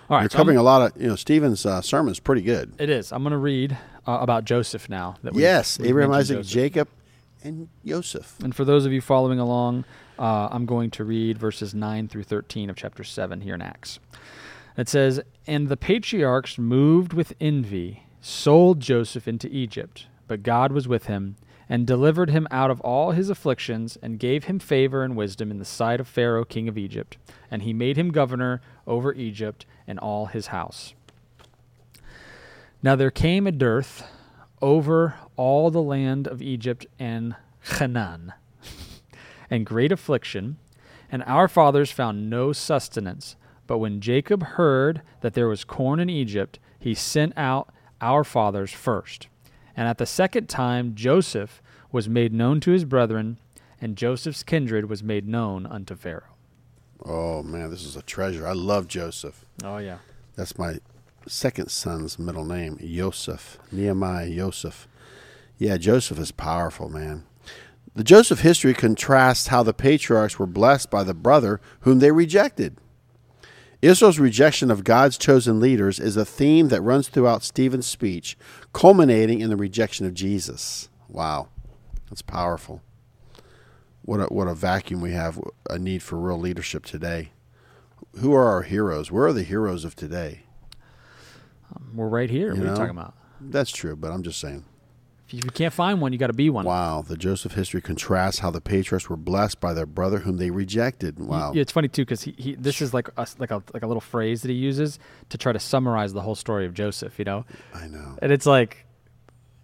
all 0.10 0.18
right 0.18 0.22
You're 0.24 0.30
so 0.32 0.38
I'm- 0.38 0.40
covering 0.40 0.58
a 0.58 0.64
lot 0.64 0.82
of, 0.96 1.00
you 1.02 1.08
know, 1.10 1.16
Stephen's 1.16 1.64
uh, 1.64 1.82
sermon's 1.84 2.20
pretty 2.20 2.42
good. 2.42 2.74
it 2.80 2.90
is 2.90 3.12
i'm 3.12 3.22
going 3.22 3.32
to 3.32 3.38
read 3.38 3.78
uh, 4.08 4.18
about 4.22 4.46
joseph 4.46 4.90
now 4.90 5.16
that 5.24 5.34
we 5.34 5.42
yes, 5.42 5.80
we've 5.80 5.90
Abraham, 5.90 6.12
Isaac, 6.12 6.38
Joseph. 6.38 6.52
Jacob, 6.52 6.88
and 7.44 7.70
Joseph. 7.86 8.38
And 8.44 8.56
for 8.56 8.66
those 8.66 8.86
of 8.86 8.92
you 8.92 9.02
following 9.02 9.40
along, 9.40 9.86
uh, 10.18 10.50
I'm 10.52 10.66
going 10.66 10.92
to 10.92 11.04
read 11.04 11.38
verses 11.38 11.74
9 11.74 12.08
through 12.08 12.24
13 12.24 12.70
of 12.70 12.76
chapter 12.76 13.04
7 13.04 13.42
here 13.42 13.56
in 13.56 13.62
Acts. 13.62 14.00
It 14.78 14.90
says, 14.90 15.22
And 15.46 15.68
the 15.68 15.78
patriarchs, 15.78 16.58
moved 16.58 17.14
with 17.14 17.34
envy, 17.40 18.04
sold 18.22 18.80
Joseph 18.80 19.28
into 19.28 19.48
Egypt, 19.50 20.08
but 20.28 20.44
God 20.44 20.72
was 20.72 20.88
with 20.88 21.06
him, 21.06 21.36
and 21.70 21.88
delivered 21.88 22.30
him 22.30 22.48
out 22.52 22.72
of 22.72 22.82
all 22.82 23.12
his 23.12 23.30
afflictions, 23.30 23.98
and 24.02 24.20
gave 24.20 24.46
him 24.46 24.60
favor 24.60 25.04
and 25.04 25.16
wisdom 25.16 25.52
in 25.52 25.60
the 25.60 25.66
sight 25.66 26.00
of 26.00 26.08
Pharaoh 26.08 26.46
king 26.46 26.68
of 26.68 26.78
Egypt. 26.78 27.18
And 27.50 27.64
he 27.64 27.74
made 27.74 27.98
him 27.98 28.12
governor 28.12 28.62
over 28.88 29.14
Egypt 29.14 29.66
and 29.88 30.00
all 30.00 30.28
his 30.28 30.48
house. 30.48 30.94
Now 32.84 32.98
there 32.98 33.12
came 33.12 33.48
a 33.48 33.52
dearth 33.52 34.04
over 34.62 35.16
all 35.38 35.72
the 35.72 35.82
land 35.82 36.28
of 36.28 36.42
Egypt 36.42 36.86
and 37.00 37.38
Canaan, 37.66 38.34
and 39.50 39.66
great 39.66 39.94
affliction, 39.94 40.58
and 41.10 41.24
our 41.24 41.48
fathers 41.48 41.92
found 41.92 42.30
no 42.30 42.52
sustenance. 42.52 43.38
But 43.68 43.78
when 43.78 44.02
Jacob 44.02 44.44
heard 44.44 45.02
that 45.22 45.34
there 45.34 45.48
was 45.48 45.64
corn 45.64 46.02
in 46.02 46.10
Egypt, 46.10 46.60
he 46.78 46.94
sent 46.94 47.32
out 47.38 47.74
our 48.02 48.26
fathers 48.26 48.74
first. 48.74 49.30
And 49.78 49.88
at 49.88 49.98
the 49.98 50.06
second 50.06 50.50
time 50.50 50.94
Joseph 50.94 51.62
was 51.90 52.10
made 52.10 52.34
known 52.34 52.60
to 52.60 52.72
his 52.72 52.84
brethren, 52.84 53.38
and 53.80 53.96
Joseph's 53.96 54.44
kindred 54.44 54.90
was 54.90 55.02
made 55.02 55.26
known 55.26 55.66
unto 55.66 55.96
Pharaoh. 55.96 56.36
Oh, 57.06 57.44
man, 57.44 57.70
this 57.70 57.86
is 57.86 57.96
a 57.96 58.02
treasure. 58.02 58.46
I 58.46 58.54
love 58.54 58.90
Joseph. 58.90 59.46
Oh 59.64 59.78
yeah. 59.78 60.00
That's 60.36 60.58
my 60.58 60.80
second 61.28 61.70
son's 61.70 62.20
middle 62.20 62.46
name, 62.46 62.78
Joseph. 62.82 63.58
Nehemiah 63.72 64.30
Joseph. 64.30 64.88
Yeah, 65.58 65.78
Joseph 65.78 66.20
is 66.20 66.32
powerful, 66.32 66.90
man. 66.90 67.26
The 67.96 68.04
Joseph 68.04 68.40
history 68.40 68.74
contrasts 68.74 69.48
how 69.48 69.62
the 69.64 69.74
patriarchs 69.74 70.40
were 70.40 70.48
blessed 70.48 70.90
by 70.90 71.04
the 71.04 71.14
brother 71.14 71.62
whom 71.82 72.00
they 72.00 72.12
rejected. 72.12 72.78
Israel's 73.82 74.18
rejection 74.18 74.72
of 74.72 74.84
God's 74.84 75.18
chosen 75.18 75.60
leaders 75.60 76.00
is 76.00 76.16
a 76.16 76.26
theme 76.26 76.70
that 76.70 76.82
runs 76.82 77.10
throughout 77.10 77.44
Stephen's 77.44 77.86
speech, 77.86 78.38
culminating 78.72 79.42
in 79.42 79.50
the 79.50 79.58
rejection 79.58 80.06
of 80.06 80.14
Jesus. 80.14 80.90
Wow, 81.10 81.50
that's 82.10 82.22
powerful. 82.22 82.82
What 84.04 84.22
a, 84.22 84.26
what 84.26 84.48
a 84.48 84.56
vacuum 84.56 85.02
we 85.02 85.12
have, 85.12 85.40
a 85.70 85.78
need 85.78 86.02
for 86.02 86.18
real 86.18 86.40
leadership 86.40 86.86
today. 86.86 87.32
Who 88.20 88.34
are 88.34 88.48
our 88.48 88.64
heroes? 88.64 89.12
Where 89.12 89.26
are 89.26 89.34
the 89.34 89.44
heroes 89.44 89.86
of 89.86 89.96
today? 89.96 90.44
Um, 91.76 91.92
we're 91.96 92.08
right 92.08 92.30
here. 92.30 92.54
what 92.54 92.64
are 92.64 92.70
you 92.70 92.76
talking 92.76 92.90
about? 92.90 93.14
That's 93.42 93.72
true, 93.72 93.96
but 93.96 94.12
I'm 94.12 94.24
just 94.24 94.40
saying. 94.40 94.66
If 95.30 95.44
you 95.46 95.50
can't 95.52 95.74
find 95.74 96.00
one, 96.00 96.14
you 96.14 96.20
got 96.20 96.28
to 96.28 96.34
be 96.34 96.50
one. 96.52 96.66
Wow, 96.66 97.04
the 97.08 97.18
Joseph 97.18 97.54
history 97.54 97.82
contrasts 97.82 98.40
how 98.40 98.52
the 98.52 98.62
patriarchs 98.62 99.10
were 99.10 99.18
blessed 99.18 99.60
by 99.60 99.74
their 99.74 99.88
brother 99.88 100.20
whom 100.20 100.38
they 100.38 100.52
rejected. 100.52 101.18
Wow. 101.18 101.54
Yeah, 101.56 101.62
it's 101.62 101.72
funny 101.72 101.88
too 101.88 102.04
because 102.04 102.22
he, 102.22 102.36
he 102.38 102.56
this 102.56 102.82
is 102.82 102.94
like 102.94 103.10
a, 103.18 103.26
like 103.40 103.50
a 103.50 103.64
like 103.74 103.82
a 103.82 103.88
little 103.88 104.02
phrase 104.02 104.44
that 104.44 104.50
he 104.50 104.54
uses 104.56 105.00
to 105.30 105.38
try 105.38 105.52
to 105.52 105.60
summarize 105.60 106.14
the 106.14 106.22
whole 106.22 106.36
story 106.36 106.66
of 106.68 106.74
Joseph, 106.76 107.18
you 107.18 107.26
know, 107.26 107.46
I 107.74 107.88
know. 107.88 108.18
and 108.22 108.32
it's 108.32 108.46
like, 108.46 108.86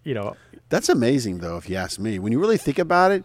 you 0.02 0.14
know, 0.14 0.34
That's 0.70 0.88
amazing, 0.88 1.38
though, 1.38 1.56
if 1.56 1.68
you 1.68 1.76
ask 1.76 2.00
me. 2.00 2.18
When 2.18 2.32
you 2.32 2.40
really 2.40 2.58
think 2.58 2.78
about 2.78 3.12
it, 3.12 3.24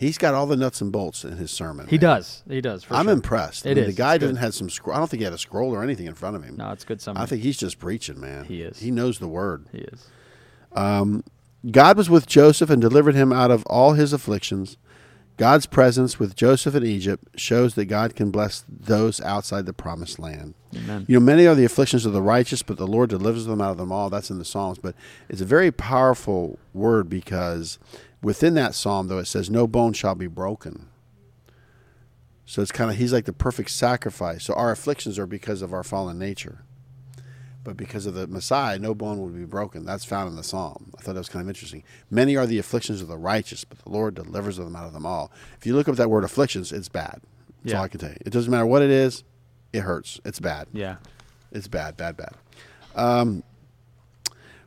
he's 0.00 0.16
got 0.16 0.32
all 0.32 0.46
the 0.46 0.56
nuts 0.56 0.80
and 0.80 0.90
bolts 0.90 1.24
in 1.24 1.36
his 1.36 1.50
sermon. 1.50 1.86
he 1.86 1.96
man. 1.96 2.00
does, 2.00 2.42
he 2.48 2.60
does. 2.60 2.82
For 2.82 2.94
I'm 2.94 3.04
sure. 3.04 3.12
impressed. 3.12 3.66
I 3.66 3.74
mean, 3.74 3.84
is. 3.84 3.94
The 3.94 4.02
guy 4.02 4.18
doesn't 4.18 4.36
have 4.36 4.54
some. 4.54 4.70
Scroll. 4.70 4.96
I 4.96 4.98
don't 4.98 5.08
think 5.08 5.20
he 5.20 5.24
had 5.24 5.32
a 5.32 5.38
scroll 5.38 5.72
or 5.72 5.82
anything 5.82 6.06
in 6.06 6.14
front 6.14 6.36
of 6.36 6.42
him. 6.42 6.56
No, 6.56 6.72
it's 6.72 6.84
good 6.84 7.00
summary. 7.00 7.22
I 7.22 7.26
think 7.26 7.42
he's 7.42 7.58
just 7.58 7.78
preaching, 7.78 8.18
man. 8.20 8.46
He 8.46 8.62
is. 8.62 8.80
He 8.80 8.90
knows 8.90 9.18
the 9.18 9.28
word. 9.28 9.66
he 9.70 9.78
is. 9.78 10.08
Um, 10.72 11.22
God 11.70 11.96
was 11.96 12.08
with 12.08 12.26
Joseph 12.26 12.70
and 12.70 12.80
delivered 12.80 13.14
him 13.14 13.32
out 13.32 13.50
of 13.50 13.64
all 13.66 13.92
his 13.92 14.12
afflictions. 14.12 14.78
God's 15.36 15.64
presence 15.66 16.18
with 16.18 16.36
Joseph 16.36 16.74
in 16.74 16.84
Egypt 16.84 17.24
shows 17.38 17.74
that 17.74 17.86
God 17.86 18.14
can 18.14 18.30
bless 18.30 18.62
those 18.68 19.22
outside 19.22 19.64
the 19.64 19.72
promised 19.72 20.18
land. 20.18 20.54
Amen. 20.76 21.06
You 21.08 21.18
know, 21.18 21.24
many 21.24 21.46
are 21.46 21.54
the 21.54 21.64
afflictions 21.64 22.04
of 22.04 22.12
the 22.12 22.20
righteous, 22.20 22.62
but 22.62 22.76
the 22.76 22.86
Lord 22.86 23.08
delivers 23.08 23.46
them 23.46 23.60
out 23.60 23.70
of 23.70 23.78
them 23.78 23.90
all. 23.90 24.10
That's 24.10 24.30
in 24.30 24.38
the 24.38 24.44
Psalms. 24.44 24.78
But 24.78 24.94
it's 25.30 25.40
a 25.40 25.46
very 25.46 25.70
powerful 25.72 26.58
word 26.74 27.08
because 27.08 27.78
within 28.22 28.54
that 28.54 28.74
psalm, 28.74 29.08
though, 29.08 29.18
it 29.18 29.26
says, 29.26 29.50
No 29.50 29.66
bone 29.66 29.92
shall 29.92 30.14
be 30.14 30.26
broken. 30.26 30.86
So 32.46 32.62
it's 32.62 32.72
kind 32.72 32.90
of, 32.90 32.96
he's 32.96 33.12
like 33.12 33.26
the 33.26 33.32
perfect 33.32 33.70
sacrifice. 33.70 34.44
So 34.44 34.54
our 34.54 34.72
afflictions 34.72 35.18
are 35.18 35.26
because 35.26 35.62
of 35.62 35.72
our 35.72 35.84
fallen 35.84 36.18
nature. 36.18 36.62
But 37.62 37.76
because 37.76 38.06
of 38.06 38.14
the 38.14 38.26
Messiah, 38.26 38.78
no 38.78 38.94
bone 38.94 39.20
will 39.20 39.28
be 39.28 39.44
broken. 39.44 39.84
That's 39.84 40.04
found 40.04 40.30
in 40.30 40.36
the 40.36 40.42
psalm. 40.42 40.92
I 40.98 41.02
thought 41.02 41.12
that 41.12 41.20
was 41.20 41.28
kind 41.28 41.42
of 41.42 41.48
interesting. 41.48 41.84
Many 42.10 42.34
are 42.36 42.46
the 42.46 42.58
afflictions 42.58 43.02
of 43.02 43.08
the 43.08 43.18
righteous, 43.18 43.64
but 43.64 43.78
the 43.78 43.90
Lord 43.90 44.14
delivers 44.14 44.56
them 44.56 44.74
out 44.74 44.86
of 44.86 44.92
them 44.94 45.04
all. 45.06 45.30
If 45.58 45.66
you 45.66 45.76
look 45.76 45.86
up 45.88 45.96
that 45.96 46.10
word 46.10 46.24
afflictions, 46.24 46.72
it's 46.72 46.88
bad. 46.88 47.20
That's 47.62 47.72
Yeah. 47.72 47.78
all 47.78 47.84
I 47.84 47.88
can 47.88 48.00
tell 48.00 48.10
you. 48.10 48.16
It 48.24 48.30
doesn't 48.30 48.50
matter 48.50 48.66
what 48.66 48.82
it 48.82 48.90
is, 48.90 49.22
it 49.72 49.80
hurts. 49.80 50.20
It's 50.24 50.40
bad. 50.40 50.68
Yeah. 50.72 50.96
It's 51.52 51.68
bad, 51.68 51.96
bad, 51.98 52.16
bad. 52.16 52.32
Um, 52.96 53.42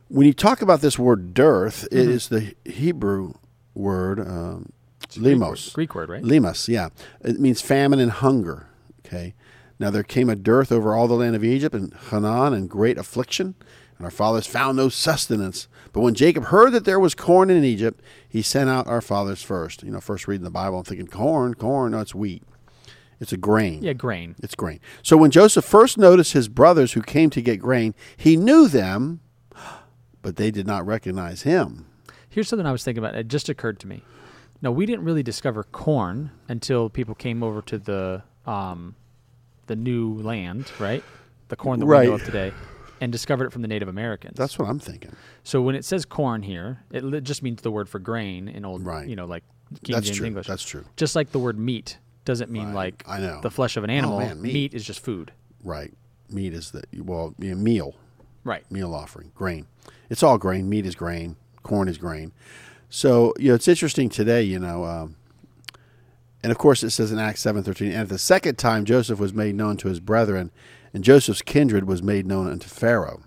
when 0.08 0.26
you 0.26 0.32
talk 0.32 0.62
about 0.62 0.80
this 0.80 0.98
word 0.98 1.34
dearth, 1.34 1.88
it 1.90 2.08
is 2.08 2.28
the 2.28 2.54
Hebrew 2.64 3.34
word 3.74 4.20
um, 4.20 4.72
Greek 5.12 5.38
word- 5.38 5.40
limos. 5.40 5.72
Greek 5.74 5.94
word, 5.94 6.08
right? 6.08 6.22
Limos, 6.22 6.68
yeah. 6.68 6.88
It 7.22 7.40
means 7.40 7.60
famine 7.60 8.00
and 8.00 8.10
hunger. 8.10 8.68
Okay. 9.06 9.34
Now 9.78 9.90
there 9.90 10.02
came 10.02 10.30
a 10.30 10.36
dearth 10.36 10.70
over 10.72 10.94
all 10.94 11.08
the 11.08 11.14
land 11.14 11.34
of 11.36 11.44
Egypt 11.44 11.74
and 11.74 11.92
Hanan 12.10 12.54
and 12.54 12.70
great 12.70 12.96
affliction, 12.96 13.54
and 13.98 14.04
our 14.04 14.10
fathers 14.10 14.46
found 14.46 14.76
no 14.76 14.88
sustenance. 14.88 15.68
But 15.92 16.00
when 16.00 16.14
Jacob 16.14 16.44
heard 16.44 16.72
that 16.72 16.84
there 16.84 17.00
was 17.00 17.14
corn 17.14 17.50
in 17.50 17.64
Egypt, 17.64 18.00
he 18.28 18.40
sent 18.42 18.70
out 18.70 18.86
our 18.86 19.00
fathers 19.00 19.42
first. 19.42 19.82
You 19.82 19.90
know, 19.90 20.00
first 20.00 20.26
reading 20.28 20.44
the 20.44 20.50
Bible, 20.50 20.78
I'm 20.78 20.84
thinking 20.84 21.06
corn, 21.08 21.54
corn. 21.54 21.92
No, 21.92 22.00
it's 22.00 22.14
wheat. 22.14 22.42
It's 23.20 23.32
a 23.32 23.36
grain. 23.36 23.82
Yeah, 23.82 23.92
grain. 23.92 24.34
It's 24.42 24.54
grain. 24.54 24.80
So 25.02 25.16
when 25.16 25.30
Joseph 25.30 25.64
first 25.64 25.96
noticed 25.98 26.32
his 26.32 26.48
brothers 26.48 26.92
who 26.92 27.02
came 27.02 27.30
to 27.30 27.40
get 27.40 27.58
grain, 27.60 27.94
he 28.16 28.36
knew 28.36 28.68
them, 28.68 29.20
but 30.22 30.36
they 30.36 30.50
did 30.50 30.66
not 30.66 30.84
recognize 30.86 31.42
him. 31.42 31.86
Here's 32.34 32.48
something 32.48 32.66
I 32.66 32.72
was 32.72 32.82
thinking 32.82 33.02
about. 33.02 33.14
It 33.16 33.28
just 33.28 33.48
occurred 33.48 33.78
to 33.80 33.86
me. 33.86 34.02
No, 34.60 34.72
we 34.72 34.86
didn't 34.86 35.04
really 35.04 35.22
discover 35.22 35.62
corn 35.64 36.30
until 36.48 36.88
people 36.90 37.14
came 37.14 37.42
over 37.42 37.62
to 37.62 37.78
the 37.78 38.22
um, 38.46 38.96
the 39.66 39.76
new 39.76 40.14
land, 40.14 40.70
right? 40.78 41.02
The 41.48 41.56
corn 41.56 41.78
that 41.80 41.86
we 41.86 41.94
know 42.06 42.14
of 42.14 42.24
today, 42.24 42.52
and 43.00 43.12
discovered 43.12 43.46
it 43.46 43.52
from 43.52 43.62
the 43.62 43.68
Native 43.68 43.88
Americans. 43.88 44.36
That's 44.36 44.58
what 44.58 44.68
I'm 44.68 44.78
thinking. 44.78 45.14
so 45.44 45.62
when 45.62 45.74
it 45.74 45.84
says 45.84 46.04
corn 46.04 46.42
here, 46.42 46.80
it 46.90 47.04
li- 47.04 47.20
just 47.20 47.42
means 47.42 47.62
the 47.62 47.70
word 47.70 47.88
for 47.88 47.98
grain 47.98 48.48
in 48.48 48.64
old, 48.64 48.84
Right. 48.84 49.06
you 49.06 49.14
know, 49.16 49.26
like 49.26 49.44
King 49.84 49.94
That's 49.94 50.06
James 50.06 50.18
true. 50.18 50.26
English. 50.26 50.46
That's 50.46 50.64
true. 50.64 50.84
Just 50.96 51.14
like 51.16 51.30
the 51.32 51.38
word 51.38 51.58
meat 51.58 51.98
doesn't 52.24 52.50
mean 52.50 52.66
Right. 52.66 52.74
like 52.74 53.04
I 53.06 53.20
know. 53.20 53.40
the 53.42 53.50
flesh 53.50 53.76
of 53.76 53.84
an 53.84 53.90
Oh, 53.90 53.94
animal. 53.94 54.18
man, 54.18 54.40
meat. 54.42 54.52
meat. 54.54 54.74
is 54.74 54.84
just 54.84 55.00
food. 55.00 55.32
Right. 55.62 55.92
Meat 56.30 56.52
is 56.54 56.70
the 56.72 56.82
well, 57.02 57.34
meal, 57.38 57.94
Right. 58.44 58.70
meal 58.70 58.94
offering, 58.94 59.30
grain. 59.34 59.66
It's 60.10 60.22
all 60.22 60.38
grain. 60.38 60.68
Meat 60.68 60.84
is 60.86 60.94
grain. 60.94 61.36
Corn 61.64 61.88
is 61.88 61.98
grain. 61.98 62.32
So 62.88 63.34
you 63.40 63.48
know, 63.48 63.54
it's 63.56 63.66
interesting 63.66 64.08
today. 64.08 64.42
You 64.42 64.60
know, 64.60 64.84
um, 64.84 65.16
and 66.44 66.52
of 66.52 66.58
course 66.58 66.84
it 66.84 66.90
says 66.90 67.10
in 67.10 67.18
Acts 67.18 67.40
seven 67.40 67.64
thirteen, 67.64 67.90
and 67.90 68.02
at 68.02 68.08
the 68.08 68.18
second 68.18 68.56
time 68.56 68.84
Joseph 68.84 69.18
was 69.18 69.34
made 69.34 69.56
known 69.56 69.76
to 69.78 69.88
his 69.88 69.98
brethren, 69.98 70.52
and 70.92 71.02
Joseph's 71.02 71.42
kindred 71.42 71.88
was 71.88 72.02
made 72.02 72.26
known 72.26 72.48
unto 72.48 72.68
Pharaoh. 72.68 73.24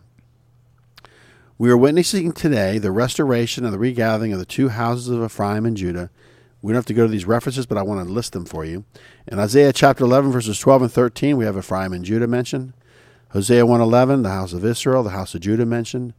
We 1.60 1.72
are 1.72 1.78
witnessing 1.78 2.32
today 2.34 2.78
the 2.78 2.92
restoration 2.92 3.66
and 3.66 3.74
the 3.74 3.80
regathering 3.80 4.32
of 4.32 4.40
the 4.40 4.46
two 4.46 4.70
houses 4.70 5.10
of 5.10 5.24
Ephraim 5.24 5.66
and 5.66 5.76
Judah. 5.76 6.12
We 6.62 6.72
don't 6.72 6.78
have 6.78 6.86
to 6.86 6.94
go 6.94 7.06
to 7.06 7.12
these 7.12 7.26
references, 7.26 7.66
but 7.66 7.78
I 7.78 7.82
want 7.82 8.06
to 8.06 8.14
list 8.14 8.34
them 8.34 8.46
for 8.46 8.64
you. 8.64 8.86
In 9.28 9.40
Isaiah 9.40 9.74
chapter 9.74 10.04
11, 10.04 10.32
verses 10.32 10.60
12 10.60 10.84
and 10.84 10.92
13, 10.92 11.36
we 11.36 11.46
have 11.46 11.58
Ephraim 11.58 11.94
and 11.94 12.06
Judah 12.06 12.28
mentioned. 12.28 12.74
Hosea 13.30 13.66
111, 13.66 14.22
the 14.22 14.30
house 14.30 14.54
of 14.54 14.64
Israel, 14.64 15.04
the 15.04 15.10
house 15.10 15.36
of 15.36 15.42
Judah 15.42 15.66
mentioned. 15.66 16.14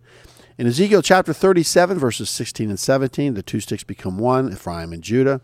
In 0.59 0.67
Ezekiel 0.67 1.03
chapter 1.03 1.33
37, 1.33 2.01
verses 2.01 2.29
16 2.29 2.69
and 2.69 2.81
17, 2.81 3.35
the 3.35 3.45
two 3.45 3.61
sticks 3.61 3.85
become 3.85 4.19
one, 4.19 4.53
Ephraim 4.53 4.93
and 4.93 5.05
Judah. 5.05 5.41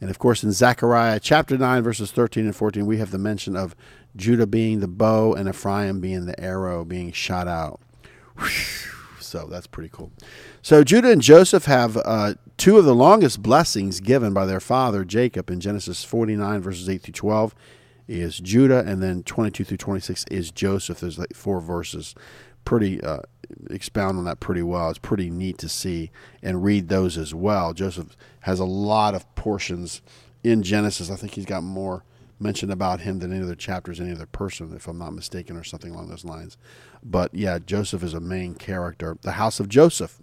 And 0.00 0.10
of 0.10 0.18
course, 0.18 0.42
in 0.42 0.50
Zechariah 0.50 1.20
chapter 1.20 1.56
9, 1.56 1.84
verses 1.84 2.10
13 2.10 2.46
and 2.46 2.56
14, 2.56 2.84
we 2.84 2.98
have 2.98 3.12
the 3.12 3.18
mention 3.18 3.54
of 3.54 3.76
Judah 4.16 4.48
being 4.48 4.80
the 4.80 4.88
bow 4.88 5.34
and 5.34 5.48
Ephraim 5.48 6.00
being 6.00 6.26
the 6.26 6.38
arrow 6.40 6.84
being 6.84 7.12
shot 7.12 7.46
out. 7.46 7.80
So 9.20 9.46
that's 9.46 9.68
pretty 9.68 9.90
cool. 9.90 10.10
So 10.60 10.82
Judah 10.82 11.12
and 11.12 11.22
Joseph 11.22 11.66
have 11.66 11.96
uh, 11.98 12.34
two 12.56 12.78
of 12.78 12.84
the 12.84 12.96
longest 12.96 13.40
blessings 13.40 14.00
given 14.00 14.32
by 14.32 14.44
their 14.44 14.58
father 14.58 15.04
Jacob 15.04 15.50
in 15.50 15.60
Genesis 15.60 16.02
49 16.02 16.60
verses 16.60 16.88
8 16.88 17.00
through 17.00 17.12
12 17.12 17.54
is 18.08 18.40
Judah, 18.40 18.82
and 18.84 19.00
then 19.00 19.22
22 19.22 19.62
through 19.62 19.76
26 19.76 20.24
is 20.32 20.50
Joseph. 20.50 20.98
There's 20.98 21.16
like 21.16 21.32
four 21.32 21.60
verses. 21.60 22.16
Pretty 22.64 23.00
uh, 23.00 23.20
expound 23.70 24.18
on 24.18 24.24
that 24.24 24.40
pretty 24.40 24.62
well. 24.62 24.90
It's 24.90 24.98
pretty 24.98 25.30
neat 25.30 25.58
to 25.58 25.68
see 25.68 26.10
and 26.42 26.62
read 26.62 26.88
those 26.88 27.16
as 27.16 27.34
well. 27.34 27.72
Joseph 27.72 28.16
has 28.40 28.58
a 28.60 28.64
lot 28.64 29.14
of 29.14 29.32
portions 29.34 30.02
in 30.42 30.62
Genesis. 30.62 31.10
I 31.10 31.16
think 31.16 31.34
he's 31.34 31.44
got 31.44 31.62
more 31.62 32.04
mentioned 32.40 32.72
about 32.72 33.00
him 33.00 33.18
than 33.18 33.32
any 33.32 33.42
other 33.42 33.54
chapters, 33.54 34.00
any 34.00 34.12
other 34.12 34.26
person, 34.26 34.72
if 34.74 34.88
I'm 34.88 34.98
not 34.98 35.12
mistaken, 35.12 35.56
or 35.56 35.64
something 35.64 35.92
along 35.92 36.08
those 36.08 36.24
lines. 36.24 36.56
But 37.02 37.34
yeah, 37.34 37.58
Joseph 37.58 38.02
is 38.02 38.14
a 38.14 38.20
main 38.20 38.54
character. 38.54 39.18
The 39.20 39.32
house 39.32 39.60
of 39.60 39.68
Joseph. 39.68 40.20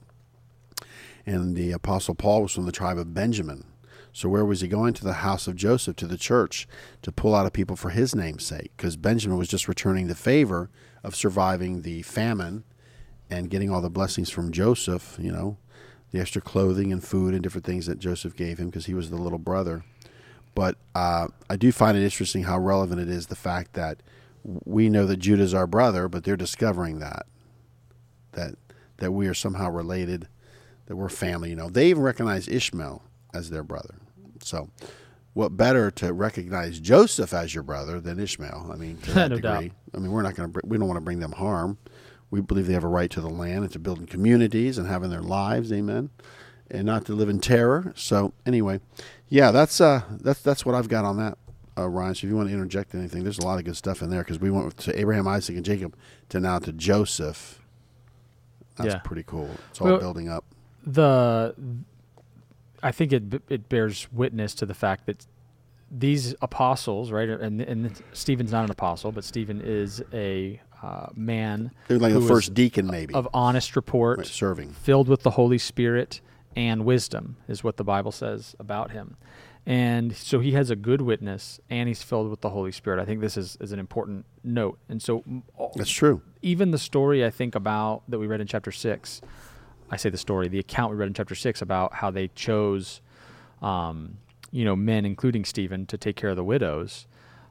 And 1.26 1.56
the 1.56 1.72
Apostle 1.72 2.16
Paul 2.16 2.44
was 2.44 2.54
from 2.54 2.66
the 2.66 2.72
tribe 2.72 2.98
of 2.98 3.14
Benjamin. 3.14 3.66
So 4.14 4.30
where 4.30 4.46
was 4.46 4.62
he 4.62 4.68
going? 4.68 4.94
To 4.96 5.04
the 5.04 5.14
house 5.14 5.46
of 5.48 5.56
Joseph, 5.56 5.96
to 5.98 6.08
the 6.08 6.18
church, 6.18 6.68
to 7.04 7.12
pull 7.12 7.36
out 7.36 7.46
a 7.46 7.52
people 7.52 7.76
for 7.76 7.90
his 7.90 8.16
name's 8.16 8.46
sake. 8.46 8.72
Because 8.76 8.98
Benjamin 8.98 9.38
was 9.38 9.50
just 9.50 9.68
returning 9.68 10.08
the 10.08 10.16
favor 10.16 10.72
of 11.04 11.16
surviving 11.16 11.84
the 11.84 12.02
famine 12.02 12.64
and 13.30 13.50
getting 13.50 13.70
all 13.70 13.82
the 13.82 13.90
blessings 13.90 14.30
from 14.30 14.52
Joseph, 14.52 15.18
you 15.20 15.32
know, 15.32 15.58
the 16.12 16.20
extra 16.20 16.42
clothing 16.42 16.92
and 16.92 17.04
food 17.04 17.34
and 17.34 17.44
different 17.44 17.66
things 17.66 17.86
that 17.86 18.00
Joseph 18.00 18.36
gave 18.36 18.58
him 18.58 18.68
because 18.68 18.86
he 18.86 18.94
was 18.94 19.10
the 19.10 19.18
little 19.18 19.40
brother. 19.40 19.84
But 20.56 20.76
uh, 20.96 21.28
I 21.50 21.56
do 21.56 21.72
find 21.72 21.98
it 21.98 22.04
interesting 22.04 22.44
how 22.44 22.58
relevant 22.60 23.02
it 23.02 23.10
is 23.10 23.28
the 23.28 23.36
fact 23.36 23.74
that 23.74 24.02
we 24.44 24.90
know 24.90 25.06
that 25.06 25.18
Judah's 25.18 25.54
our 25.54 25.68
brother, 25.68 26.08
but 26.08 26.24
they're 26.24 26.38
discovering 26.38 27.00
that 27.00 27.26
that 28.32 28.56
that 28.98 29.12
we 29.12 29.28
are 29.28 29.34
somehow 29.34 29.70
related, 29.70 30.28
that 30.88 30.96
we're 30.96 31.10
family. 31.10 31.50
You 31.52 31.56
know, 31.56 31.70
they 31.70 31.90
even 31.90 32.02
recognize 32.02 32.48
Ishmael 32.48 33.04
as 33.34 33.50
their 33.50 33.64
brother. 33.64 33.96
So, 34.42 34.70
what 35.34 35.58
better 35.58 35.92
to 35.92 36.14
recognize 36.14 36.80
Joseph 36.80 37.34
as 37.34 37.54
your 37.54 37.64
brother 37.64 38.00
than 38.00 38.20
Ishmael? 38.20 38.70
I 38.74 38.76
mean, 38.78 38.98
to 38.98 39.12
that 39.14 39.30
No 39.30 39.36
degree. 39.36 39.42
doubt. 39.68 39.72
I 39.94 39.98
mean, 40.00 40.12
we're 40.12 40.22
not 40.24 40.36
going 40.36 40.52
to. 40.52 40.60
We 40.66 40.78
don't 40.78 40.88
want 40.88 40.98
to 40.98 41.02
bring 41.02 41.20
them 41.20 41.34
harm. 41.34 41.78
We 42.30 42.42
believe 42.42 42.68
they 42.68 42.74
have 42.74 42.84
a 42.84 42.90
right 42.90 43.10
to 43.12 43.22
the 43.22 43.30
land 43.30 43.64
and 43.64 43.72
to 43.74 43.80
building 43.80 44.06
communities 44.06 44.78
and 44.78 44.88
having 44.88 45.10
their 45.10 45.22
lives. 45.22 45.72
Amen. 45.72 46.10
And 46.70 46.86
not 46.86 47.06
to 47.06 47.14
live 47.14 47.30
in 47.30 47.40
terror. 47.40 47.94
So 47.96 48.34
anyway, 48.46 48.82
yeah, 49.30 49.52
that's 49.52 49.80
uh, 49.80 50.02
that's 50.10 50.42
that's 50.42 50.66
what 50.66 50.76
I've 50.76 50.90
got 50.90 51.06
on 51.06 51.16
that, 51.18 51.38
uh, 51.78 51.88
Ryan. 51.88 52.16
So 52.16 52.28
if 52.28 52.30
you 52.32 52.36
want 52.36 52.50
to 52.50 52.54
interject 52.54 52.94
anything, 52.94 53.24
there's 53.24 53.40
a 53.40 53.46
lot 53.46 53.58
of 53.58 53.64
good 53.64 53.78
stuff 53.78 54.02
in 54.02 54.10
there 54.10 54.22
because 54.24 54.40
we 54.40 54.52
went 54.52 54.76
to 54.78 55.00
Abraham, 55.00 55.28
Isaac, 55.30 55.56
and 55.56 55.64
Jacob 55.64 55.96
to 56.30 56.42
now 56.42 56.60
to 56.60 56.74
Joseph. 56.74 57.62
That's 58.76 58.94
Yeah. 58.96 59.00
pretty 59.00 59.24
cool. 59.24 59.50
It's 59.70 59.80
all 59.80 59.88
Well- 59.88 60.00
building 60.00 60.28
up. 60.30 60.44
the 60.86 61.56
I 62.84 62.92
think 62.92 63.12
it 63.14 63.42
it 63.50 63.70
bears 63.70 64.08
witness 64.12 64.54
to 64.56 64.66
the 64.66 64.74
fact 64.74 65.06
that 65.08 65.26
these 65.90 66.36
apostles, 66.42 67.12
right, 67.12 67.30
and 67.30 67.62
and 67.62 68.02
Stephen's 68.14 68.52
not 68.52 68.66
an 68.66 68.72
apostle, 68.72 69.12
but 69.14 69.24
Stephen 69.24 69.62
is 69.62 70.02
a 70.14 70.60
uh, 70.84 71.08
man 71.16 71.72
They're 71.88 72.00
like 72.00 72.14
the 72.14 72.22
first 72.22 72.54
deacon, 72.54 72.88
maybe 72.88 73.14
of 73.14 73.28
honest 73.34 73.76
report, 73.76 74.20
right, 74.20 74.28
serving. 74.28 74.72
filled 74.72 75.08
with 75.08 75.24
the 75.24 75.32
Holy 75.32 75.58
Spirit 75.58 76.22
and 76.56 76.86
wisdom, 76.86 77.38
is 77.48 77.64
what 77.64 77.78
the 77.78 77.84
Bible 77.84 78.12
says 78.12 78.56
about 78.60 78.92
him. 78.92 79.18
And 79.66 80.16
so 80.16 80.40
he 80.40 80.54
has 80.54 80.70
a 80.70 80.78
good 80.78 81.02
witness, 81.02 81.60
and 81.70 81.90
he's 81.90 82.02
filled 82.02 82.30
with 82.30 82.40
the 82.40 82.52
Holy 82.52 82.72
Spirit. 82.72 83.02
I 83.02 83.06
think 83.06 83.20
this 83.20 83.36
is, 83.36 83.58
is 83.60 83.74
an 83.74 83.80
important 83.80 84.26
note. 84.42 84.80
And 84.88 85.02
so, 85.02 85.24
That's 85.76 85.92
true. 85.92 86.22
even 86.42 86.72
the 86.72 86.78
story 86.78 87.26
I 87.26 87.30
think 87.30 87.54
about 87.54 88.04
that 88.08 88.18
we 88.18 88.28
read 88.28 88.40
in 88.40 88.48
chapter 88.48 88.72
six, 88.72 89.22
I 89.92 89.98
say 89.98 90.10
the 90.10 90.18
story, 90.18 90.48
the 90.48 90.60
account 90.60 90.92
we 90.92 90.98
read 90.98 91.08
in 91.08 91.14
chapter 91.14 91.36
six 91.36 91.62
about 91.62 91.96
how 91.96 92.12
they 92.12 92.30
chose, 92.30 93.02
um, 93.62 94.20
you 94.52 94.64
know, 94.64 94.76
men, 94.76 95.06
including 95.06 95.44
Stephen, 95.44 95.86
to 95.88 95.98
take 95.98 96.16
care 96.16 96.30
of 96.30 96.38
the 96.38 96.46
widows, 96.46 97.06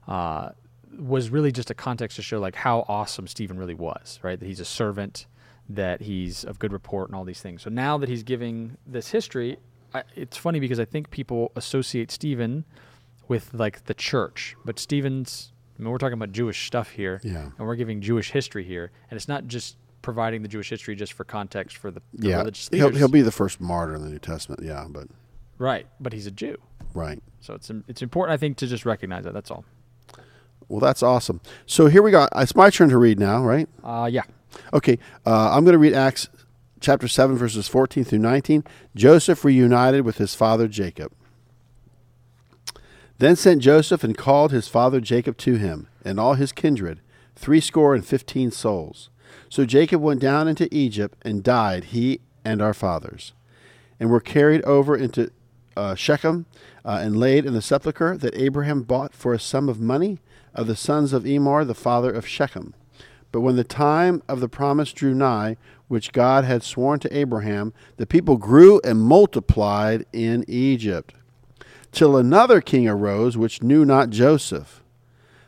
uh, 0.09 0.51
was 0.99 1.31
really 1.31 1.53
just 1.53 1.71
a 1.71 1.75
context 1.75 2.17
to 2.17 2.23
show 2.23 2.39
like 2.39 2.55
how 2.57 2.85
awesome 2.89 3.27
Stephen 3.27 3.59
really 3.59 3.75
was, 3.75 4.19
right? 4.23 4.39
That 4.39 4.47
he's 4.47 4.61
a 4.61 4.65
servant, 4.65 5.27
that 5.69 6.03
he's 6.03 6.45
of 6.45 6.59
good 6.59 6.73
report, 6.73 7.09
and 7.09 7.17
all 7.17 7.25
these 7.25 7.41
things. 7.41 7.63
So 7.63 7.71
now 7.71 7.99
that 7.99 8.09
he's 8.09 8.23
giving 8.23 8.77
this 8.87 9.09
history, 9.09 9.59
I, 9.95 10.03
it's 10.15 10.37
funny 10.37 10.61
because 10.61 10.81
I 10.81 10.85
think 10.85 11.11
people 11.11 11.53
associate 11.57 12.11
Stephen 12.11 12.65
with 13.29 13.53
like 13.55 13.85
the 13.87 13.95
church, 13.95 14.57
but 14.65 14.79
Stephen's. 14.79 15.53
I 15.79 15.83
mean, 15.83 15.91
we're 15.91 15.99
talking 15.99 16.15
about 16.15 16.33
Jewish 16.33 16.67
stuff 16.67 16.91
here, 16.91 17.21
Yeah. 17.23 17.51
and 17.59 17.67
we're 17.67 17.77
giving 17.77 18.01
Jewish 18.01 18.31
history 18.31 18.65
here, 18.65 18.91
and 19.11 19.17
it's 19.19 19.29
not 19.29 19.47
just 19.47 19.77
providing 20.01 20.41
the 20.41 20.49
Jewish 20.49 20.71
history 20.71 20.95
just 20.97 21.13
for 21.13 21.25
context 21.25 21.77
for 21.77 21.91
the, 21.91 22.01
the 22.15 22.29
yeah, 22.29 22.39
religious 22.39 22.69
he'll 22.71 22.87
leaders. 22.87 22.99
he'll 22.99 23.09
be 23.09 23.21
the 23.21 23.31
first 23.33 23.61
martyr 23.61 23.95
in 23.95 24.03
the 24.03 24.09
New 24.09 24.19
Testament. 24.19 24.63
Yeah, 24.63 24.87
but 24.89 25.09
right, 25.59 25.87
but 26.01 26.15
he's 26.15 26.27
a 26.27 26.31
Jew, 26.31 26.57
right. 26.95 27.23
so 27.41 27.53
it's 27.55 27.71
it's 27.89 28.01
important 28.01 28.33
I 28.33 28.39
think 28.39 28.57
to 28.59 28.67
just 28.67 28.87
recognize 28.87 29.25
that. 29.25 29.35
That's 29.35 29.51
all. 29.51 29.65
Well, 30.69 30.81
that's 30.81 31.03
awesome. 31.03 31.41
So 31.67 31.87
here 31.87 32.03
we 32.03 32.11
go. 32.11 32.29
It's 32.37 32.57
my 32.57 32.71
turn 32.71 32.89
to 32.91 32.99
read 32.99 33.19
now, 33.21 33.45
right? 33.45 33.69
Uh, 33.85 34.09
yeah. 34.11 34.25
Okay, 34.73 34.99
uh, 35.25 35.51
I'm 35.53 35.65
going 35.65 35.75
to 35.75 35.79
read 35.79 35.95
Acts 35.95 36.29
chapter 36.81 37.09
7, 37.09 37.37
verses 37.37 37.69
14 37.69 38.05
through 38.05 38.19
19. 38.19 38.65
Joseph 38.95 39.45
reunited 39.45 40.05
with 40.05 40.19
his 40.19 40.35
father 40.35 40.67
Jacob. 40.67 41.13
Then 43.19 43.37
sent 43.37 43.63
Joseph 43.63 44.05
and 44.05 44.17
called 44.17 44.53
his 44.53 44.69
father 44.69 45.01
Jacob 45.01 45.37
to 45.39 45.55
him, 45.55 45.89
and 46.05 46.21
all 46.21 46.35
his 46.35 46.53
kindred, 46.53 47.01
threescore 47.35 47.95
and 47.95 48.05
fifteen 48.05 48.51
souls. 48.51 49.09
So 49.49 49.65
Jacob 49.65 50.03
went 50.03 50.21
down 50.21 50.49
into 50.49 50.69
Egypt 50.75 51.17
and 51.23 51.43
died, 51.43 51.85
he 51.85 52.21
and 52.45 52.61
our 52.61 52.75
fathers, 52.75 53.33
and 53.99 54.11
were 54.11 54.21
carried 54.21 54.63
over 54.65 54.95
into 54.97 55.31
uh, 55.77 55.95
Shechem 55.95 56.47
uh, 56.85 56.99
and 57.03 57.17
laid 57.17 57.47
in 57.47 57.55
the 57.55 57.63
sepulchre 57.63 58.17
that 58.19 58.37
Abraham 58.37 58.83
bought 58.83 59.15
for 59.15 59.33
a 59.33 59.41
sum 59.41 59.69
of 59.69 59.81
money 59.81 60.19
of 60.57 60.67
the 60.67 60.75
sons 60.75 61.13
of 61.13 61.23
Emor, 61.23 61.65
the 61.65 61.75
father 61.75 62.11
of 62.11 62.27
Shechem. 62.27 62.75
But 63.31 63.43
when 63.43 63.57
the 63.57 63.65
time 63.65 64.23
of 64.29 64.41
the 64.41 64.49
promise 64.49 64.93
drew 64.93 65.15
nigh, 65.15 65.59
which 65.87 66.13
God 66.13 66.45
had 66.45 66.63
sworn 66.63 66.99
to 67.01 67.17
Abraham, 67.17 67.73
the 67.99 68.07
people 68.07 68.39
grew 68.39 68.81
and 68.83 69.01
multiplied 69.01 70.07
in 70.13 70.45
Egypt, 70.49 71.15
till 71.93 72.17
another 72.17 72.61
king 72.61 72.89
arose 72.89 73.37
which 73.37 73.63
knew 73.63 73.85
not 73.85 74.11
Joseph. 74.11 74.83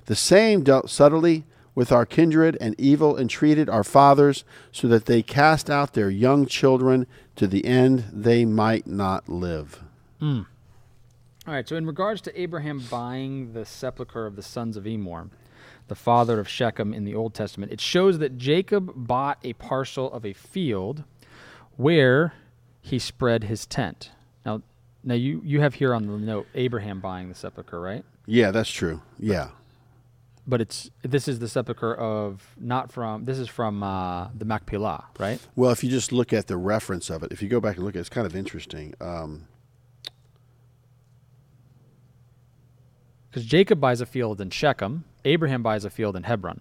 The 0.05 0.15
same 0.15 0.63
dealt 0.63 0.91
subtly 0.91 1.45
with 1.75 1.91
our 1.93 2.05
kindred 2.05 2.59
and 2.61 2.75
evil 2.79 3.17
entreated 3.17 3.69
our 3.69 3.85
fathers, 3.85 4.45
so 4.73 4.89
that 4.89 5.07
they 5.07 5.23
cast 5.23 5.71
out 5.71 5.95
their 5.95 6.11
young 6.11 6.45
children 6.45 7.07
to 7.37 7.47
the 7.47 7.65
end 7.65 8.05
they 8.13 8.45
might 8.45 8.87
not 8.87 9.29
live. 9.29 9.83
Hmm. 10.19 10.43
All 11.49 11.55
right. 11.55 11.67
So 11.67 11.77
in 11.77 11.87
regards 11.87 12.21
to 12.23 12.39
Abraham 12.39 12.79
buying 12.91 13.55
the 13.55 13.65
sepulcher 13.65 14.27
of 14.27 14.37
the 14.37 14.43
sons 14.43 14.77
of 14.77 14.85
Emor, 14.85 15.31
the 15.87 15.95
father 15.95 16.39
of 16.39 16.47
Shechem 16.47 16.93
in 16.93 17.07
the 17.07 17.15
Old 17.15 17.33
Testament, 17.33 17.73
it 17.73 17.81
shows 17.81 18.19
that 18.19 18.37
Jacob 18.37 18.93
bought 18.95 19.39
a 19.43 19.55
parcel 19.55 20.13
of 20.13 20.27
a 20.27 20.35
field 20.35 21.05
where 21.79 22.35
he 22.83 22.99
spread 22.99 23.45
his 23.45 23.65
tent. 23.65 24.11
Now, 24.45 24.61
now 25.03 25.15
you 25.15 25.41
you 25.43 25.63
have 25.63 25.73
here 25.73 25.95
on 25.95 26.07
the 26.07 26.19
note 26.19 26.47
Abraham 26.55 27.01
buying 27.01 27.31
the 27.31 27.35
sepulcher, 27.35 27.81
right? 27.81 28.05
Yeah, 28.27 28.51
that's 28.51 28.71
true. 28.71 29.01
Yeah. 29.19 29.49
But 30.47 30.61
it's 30.61 30.91
this 31.01 31.29
is 31.29 31.39
the 31.39 31.49
sepulcher 31.49 31.95
of 31.95 32.47
not 32.59 32.93
from 32.93 33.25
this 33.25 33.39
is 33.39 33.49
from 33.49 33.83
uh, 33.83 34.29
the 34.37 34.45
Machpelah, 34.45 35.07
right? 35.19 35.41
Well, 35.57 35.71
if 35.71 35.83
you 35.83 35.89
just 35.89 36.13
look 36.13 36.35
at 36.35 36.47
the 36.47 36.59
reference 36.59 37.09
of 37.09 37.23
it, 37.23 37.33
if 37.33 37.41
you 37.41 37.49
go 37.49 37.59
back 37.59 37.77
and 37.77 37.87
look 37.87 37.95
at 37.95 38.01
it, 38.01 38.01
it's 38.01 38.11
kind 38.11 38.27
of 38.27 38.37
interesting. 38.37 38.93
Um, 39.01 39.47
Because 43.31 43.45
Jacob 43.45 43.81
buys 43.81 44.01
a 44.01 44.07
field 44.07 44.41
in 44.41 44.51
Shechem, 44.51 45.05
Abraham 45.25 45.63
buys 45.63 45.85
a 45.85 45.91
field 45.91 46.17
in 46.17 46.23
Hebron, 46.23 46.61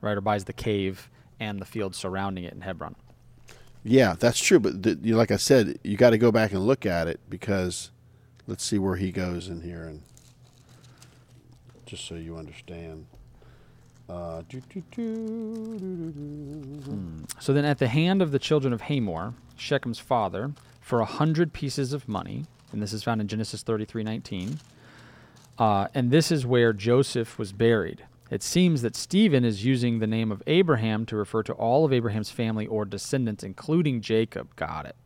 right? 0.00 0.16
Or 0.16 0.20
buys 0.20 0.44
the 0.44 0.52
cave 0.52 1.10
and 1.40 1.60
the 1.60 1.64
field 1.64 1.94
surrounding 1.94 2.44
it 2.44 2.52
in 2.52 2.60
Hebron. 2.60 2.94
Yeah, 3.82 4.14
that's 4.18 4.38
true. 4.38 4.60
But 4.60 4.82
the, 4.82 4.98
you 5.02 5.16
like 5.16 5.30
I 5.30 5.36
said, 5.36 5.78
you 5.82 5.96
got 5.96 6.10
to 6.10 6.18
go 6.18 6.30
back 6.30 6.52
and 6.52 6.66
look 6.66 6.86
at 6.86 7.08
it 7.08 7.18
because 7.28 7.90
let's 8.46 8.62
see 8.62 8.78
where 8.78 8.96
he 8.96 9.10
goes 9.10 9.48
in 9.48 9.62
here, 9.62 9.84
and 9.84 10.02
just 11.86 12.06
so 12.06 12.14
you 12.14 12.36
understand. 12.36 13.06
Uh, 14.08 14.42
doo, 14.48 14.60
doo, 14.68 14.82
doo, 14.90 15.78
doo, 15.78 16.12
doo, 16.12 16.80
doo. 16.80 17.24
So 17.38 17.52
then, 17.52 17.64
at 17.64 17.78
the 17.78 17.88
hand 17.88 18.20
of 18.20 18.32
the 18.32 18.38
children 18.38 18.72
of 18.72 18.82
Hamor, 18.82 19.34
Shechem's 19.56 19.98
father, 19.98 20.52
for 20.80 21.00
a 21.00 21.04
hundred 21.04 21.52
pieces 21.52 21.92
of 21.92 22.08
money, 22.08 22.46
and 22.72 22.82
this 22.82 22.92
is 22.92 23.02
found 23.02 23.20
in 23.20 23.28
Genesis 23.28 23.62
thirty-three 23.62 24.02
nineteen. 24.02 24.58
Uh, 25.60 25.88
and 25.94 26.10
this 26.10 26.32
is 26.32 26.46
where 26.46 26.72
Joseph 26.72 27.38
was 27.38 27.52
buried. 27.52 28.06
It 28.30 28.42
seems 28.42 28.80
that 28.80 28.96
Stephen 28.96 29.44
is 29.44 29.64
using 29.64 29.98
the 29.98 30.06
name 30.06 30.32
of 30.32 30.42
Abraham 30.46 31.04
to 31.06 31.16
refer 31.16 31.42
to 31.42 31.52
all 31.52 31.84
of 31.84 31.92
Abraham's 31.92 32.30
family 32.30 32.66
or 32.66 32.86
descendants, 32.86 33.44
including 33.44 34.00
Jacob. 34.00 34.56
Got 34.56 34.86
it. 34.86 34.96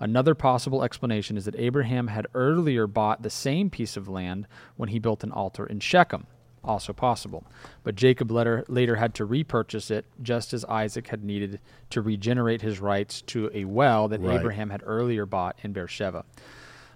Another 0.00 0.34
possible 0.34 0.82
explanation 0.82 1.36
is 1.36 1.44
that 1.44 1.54
Abraham 1.56 2.08
had 2.08 2.26
earlier 2.34 2.88
bought 2.88 3.22
the 3.22 3.30
same 3.30 3.70
piece 3.70 3.96
of 3.96 4.08
land 4.08 4.48
when 4.76 4.88
he 4.88 4.98
built 4.98 5.22
an 5.22 5.30
altar 5.30 5.64
in 5.64 5.78
Shechem. 5.78 6.26
Also 6.64 6.92
possible. 6.92 7.44
But 7.84 7.94
Jacob 7.94 8.30
later, 8.30 8.64
later 8.66 8.96
had 8.96 9.14
to 9.16 9.24
repurchase 9.24 9.90
it, 9.90 10.06
just 10.22 10.52
as 10.52 10.64
Isaac 10.64 11.08
had 11.08 11.22
needed 11.22 11.60
to 11.90 12.00
regenerate 12.00 12.62
his 12.62 12.80
rights 12.80 13.20
to 13.22 13.50
a 13.54 13.66
well 13.66 14.08
that 14.08 14.20
Right. 14.20 14.40
Abraham 14.40 14.70
had 14.70 14.82
earlier 14.84 15.26
bought 15.26 15.56
in 15.62 15.72
Beersheba. 15.72 16.24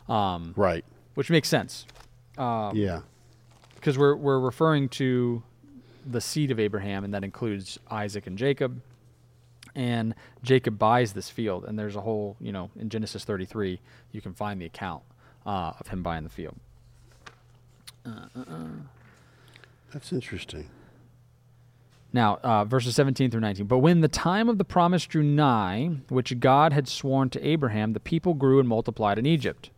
Um, 0.08 0.54
Right. 0.56 0.84
which 1.14 1.30
makes 1.30 1.48
sense 1.48 1.86
Um, 2.38 2.76
Yeah. 2.76 3.00
because 3.74 3.98
we're 3.98 4.14
we're 4.16 4.38
referring 4.40 4.88
to 4.90 5.42
the 6.06 6.20
seed 6.20 6.50
of 6.50 6.58
Abraham, 6.58 7.04
and 7.04 7.12
that 7.12 7.24
includes 7.24 7.78
Isaac 7.90 8.26
and 8.26 8.38
Jacob. 8.38 8.80
And 9.74 10.14
Jacob 10.42 10.78
buys 10.78 11.12
this 11.12 11.28
field, 11.30 11.64
and 11.64 11.78
there's 11.78 11.94
a 11.94 12.00
whole, 12.00 12.36
you 12.40 12.50
know, 12.50 12.70
in 12.76 12.88
Genesis 12.88 13.24
33, 13.24 13.78
you 14.12 14.20
can 14.20 14.32
find 14.32 14.60
the 14.60 14.66
account 14.66 15.02
uh, 15.46 15.72
of 15.78 15.86
him 15.88 16.02
buying 16.02 16.24
the 16.24 16.30
field. 16.30 16.56
That's 19.92 20.12
interesting. 20.12 20.68
Now, 22.12 22.38
uh, 22.42 22.64
verses 22.64 22.94
17 22.96 23.30
through 23.30 23.40
19. 23.40 23.66
But 23.66 23.78
when 23.78 24.00
the 24.00 24.08
time 24.08 24.48
of 24.48 24.56
the 24.58 24.64
promise 24.64 25.04
drew 25.06 25.22
nigh, 25.22 25.90
which 26.08 26.40
God 26.40 26.72
had 26.72 26.88
sworn 26.88 27.28
to 27.30 27.46
Abraham, 27.46 27.92
the 27.92 28.00
people 28.00 28.34
grew 28.34 28.58
and 28.60 28.68
multiplied 28.68 29.18
in 29.18 29.26
Egypt. 29.26 29.70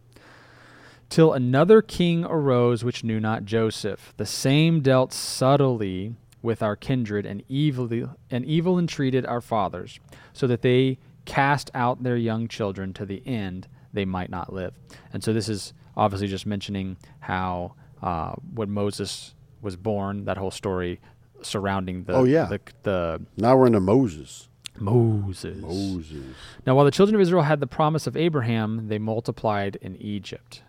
Till 1.10 1.32
another 1.32 1.82
king 1.82 2.24
arose 2.24 2.84
which 2.84 3.04
knew 3.04 3.20
not 3.20 3.44
Joseph. 3.44 4.14
The 4.16 4.24
same 4.24 4.80
dealt 4.80 5.12
subtly 5.12 6.14
with 6.40 6.62
our 6.62 6.76
kindred 6.76 7.26
and 7.26 7.42
evilly, 7.50 8.08
and 8.30 8.44
evil 8.46 8.78
entreated 8.78 9.26
our 9.26 9.40
fathers, 9.42 10.00
so 10.32 10.46
that 10.46 10.62
they 10.62 10.98
cast 11.26 11.70
out 11.74 12.02
their 12.02 12.16
young 12.16 12.48
children 12.48 12.94
to 12.94 13.04
the 13.04 13.22
end 13.26 13.68
they 13.92 14.04
might 14.04 14.30
not 14.30 14.52
live. 14.52 14.72
And 15.12 15.22
so 15.22 15.32
this 15.32 15.48
is 15.48 15.74
obviously 15.96 16.28
just 16.28 16.46
mentioning 16.46 16.96
how 17.18 17.74
uh, 18.02 18.32
when 18.54 18.70
Moses 18.70 19.34
was 19.60 19.76
born, 19.76 20.24
that 20.24 20.38
whole 20.38 20.50
story 20.52 21.00
surrounding 21.42 22.04
the 22.04 22.14
Oh, 22.14 22.24
yeah. 22.24 22.46
the, 22.46 22.60
the 22.84 23.20
Now 23.36 23.56
we're 23.56 23.66
into 23.66 23.80
Moses. 23.80 24.48
Moses. 24.78 25.58
Moses. 25.58 26.24
Now, 26.66 26.74
while 26.74 26.84
the 26.86 26.90
children 26.90 27.14
of 27.16 27.20
Israel 27.20 27.42
had 27.42 27.60
the 27.60 27.66
promise 27.66 28.06
of 28.06 28.16
Abraham, 28.16 28.88
they 28.88 28.98
multiplied 28.98 29.76
in 29.82 29.96
Egypt. 29.96 30.62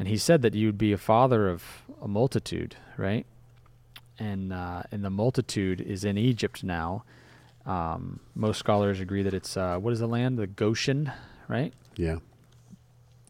And 0.00 0.08
he 0.08 0.16
said 0.16 0.40
that 0.40 0.54
you'd 0.54 0.78
be 0.78 0.92
a 0.92 0.98
father 0.98 1.46
of 1.46 1.82
a 2.00 2.08
multitude, 2.08 2.74
right? 2.96 3.26
And 4.18 4.50
uh, 4.50 4.82
and 4.90 5.04
the 5.04 5.10
multitude 5.10 5.78
is 5.78 6.04
in 6.04 6.16
Egypt 6.16 6.64
now. 6.64 7.04
Um, 7.66 8.20
most 8.34 8.56
scholars 8.56 8.98
agree 8.98 9.22
that 9.22 9.34
it's 9.34 9.58
uh, 9.58 9.76
what 9.76 9.92
is 9.92 10.00
the 10.00 10.06
land? 10.06 10.38
The 10.38 10.46
Goshen, 10.46 11.12
right? 11.48 11.74
Yeah. 11.96 12.16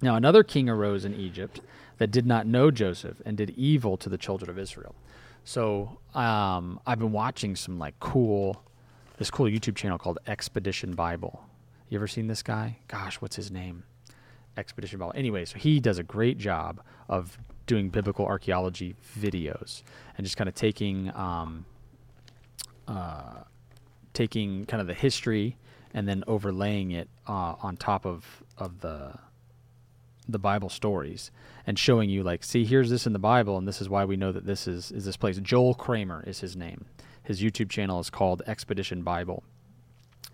Now 0.00 0.14
another 0.14 0.44
king 0.44 0.68
arose 0.68 1.04
in 1.04 1.12
Egypt 1.12 1.60
that 1.98 2.12
did 2.12 2.24
not 2.24 2.46
know 2.46 2.70
Joseph 2.70 3.20
and 3.26 3.36
did 3.36 3.50
evil 3.50 3.96
to 3.96 4.08
the 4.08 4.16
children 4.16 4.48
of 4.48 4.56
Israel. 4.56 4.94
So 5.42 5.98
um, 6.14 6.78
I've 6.86 7.00
been 7.00 7.10
watching 7.10 7.56
some 7.56 7.80
like 7.80 7.98
cool, 7.98 8.62
this 9.18 9.28
cool 9.28 9.46
YouTube 9.46 9.74
channel 9.74 9.98
called 9.98 10.20
Expedition 10.28 10.94
Bible. 10.94 11.44
You 11.88 11.98
ever 11.98 12.06
seen 12.06 12.28
this 12.28 12.44
guy? 12.44 12.78
Gosh, 12.86 13.20
what's 13.20 13.34
his 13.34 13.50
name? 13.50 13.82
Expedition 14.60 14.98
Bible. 14.98 15.12
Anyway, 15.16 15.44
so 15.44 15.58
he 15.58 15.80
does 15.80 15.98
a 15.98 16.02
great 16.02 16.38
job 16.38 16.80
of 17.08 17.38
doing 17.66 17.88
biblical 17.88 18.26
archaeology 18.26 18.94
videos 19.18 19.82
and 20.16 20.24
just 20.24 20.36
kind 20.36 20.48
of 20.48 20.54
taking 20.54 21.10
um, 21.16 21.64
uh, 22.86 23.42
taking 24.12 24.66
kind 24.66 24.80
of 24.80 24.86
the 24.86 24.94
history 24.94 25.56
and 25.94 26.06
then 26.06 26.22
overlaying 26.26 26.90
it 26.92 27.08
uh, 27.26 27.54
on 27.62 27.76
top 27.76 28.04
of 28.06 28.42
of 28.58 28.80
the 28.80 29.14
the 30.28 30.38
Bible 30.38 30.68
stories 30.68 31.30
and 31.66 31.78
showing 31.78 32.08
you 32.08 32.22
like, 32.22 32.44
see, 32.44 32.64
here's 32.64 32.90
this 32.90 33.06
in 33.06 33.12
the 33.12 33.18
Bible, 33.18 33.58
and 33.58 33.66
this 33.66 33.80
is 33.80 33.88
why 33.88 34.04
we 34.04 34.16
know 34.16 34.32
that 34.32 34.46
this 34.46 34.68
is 34.68 34.92
is 34.92 35.04
this 35.04 35.16
place. 35.16 35.38
Joel 35.38 35.74
Kramer 35.74 36.22
is 36.26 36.40
his 36.40 36.56
name. 36.56 36.84
His 37.22 37.40
YouTube 37.42 37.70
channel 37.70 38.00
is 38.00 38.10
called 38.10 38.42
Expedition 38.46 39.02
Bible. 39.02 39.42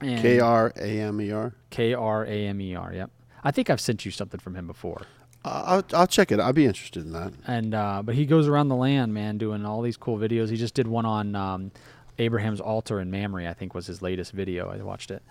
K 0.00 0.40
R 0.40 0.72
A 0.76 1.00
M 1.00 1.20
E 1.20 1.30
R. 1.30 1.54
K 1.70 1.94
R 1.94 2.24
A 2.24 2.46
M 2.46 2.60
E 2.60 2.74
R. 2.74 2.92
Yep. 2.92 3.10
I 3.46 3.52
think 3.52 3.70
I've 3.70 3.80
sent 3.80 4.04
you 4.04 4.10
something 4.10 4.40
from 4.40 4.56
him 4.56 4.66
before. 4.66 5.02
I'll, 5.44 5.84
I'll 5.92 6.08
check 6.08 6.32
it. 6.32 6.40
I'll 6.40 6.52
be 6.52 6.66
interested 6.66 7.04
in 7.04 7.12
that. 7.12 7.32
And 7.46 7.76
uh, 7.76 8.02
but 8.04 8.16
he 8.16 8.26
goes 8.26 8.48
around 8.48 8.70
the 8.70 8.74
land, 8.74 9.14
man, 9.14 9.38
doing 9.38 9.64
all 9.64 9.82
these 9.82 9.96
cool 9.96 10.18
videos. 10.18 10.50
He 10.50 10.56
just 10.56 10.74
did 10.74 10.88
one 10.88 11.06
on 11.06 11.36
um, 11.36 11.70
Abraham's 12.18 12.60
altar 12.60 12.98
in 12.98 13.08
Mamre. 13.08 13.48
I 13.48 13.54
think 13.54 13.72
was 13.72 13.86
his 13.86 14.02
latest 14.02 14.32
video. 14.32 14.68
I 14.68 14.82
watched 14.82 15.12
it. 15.12 15.22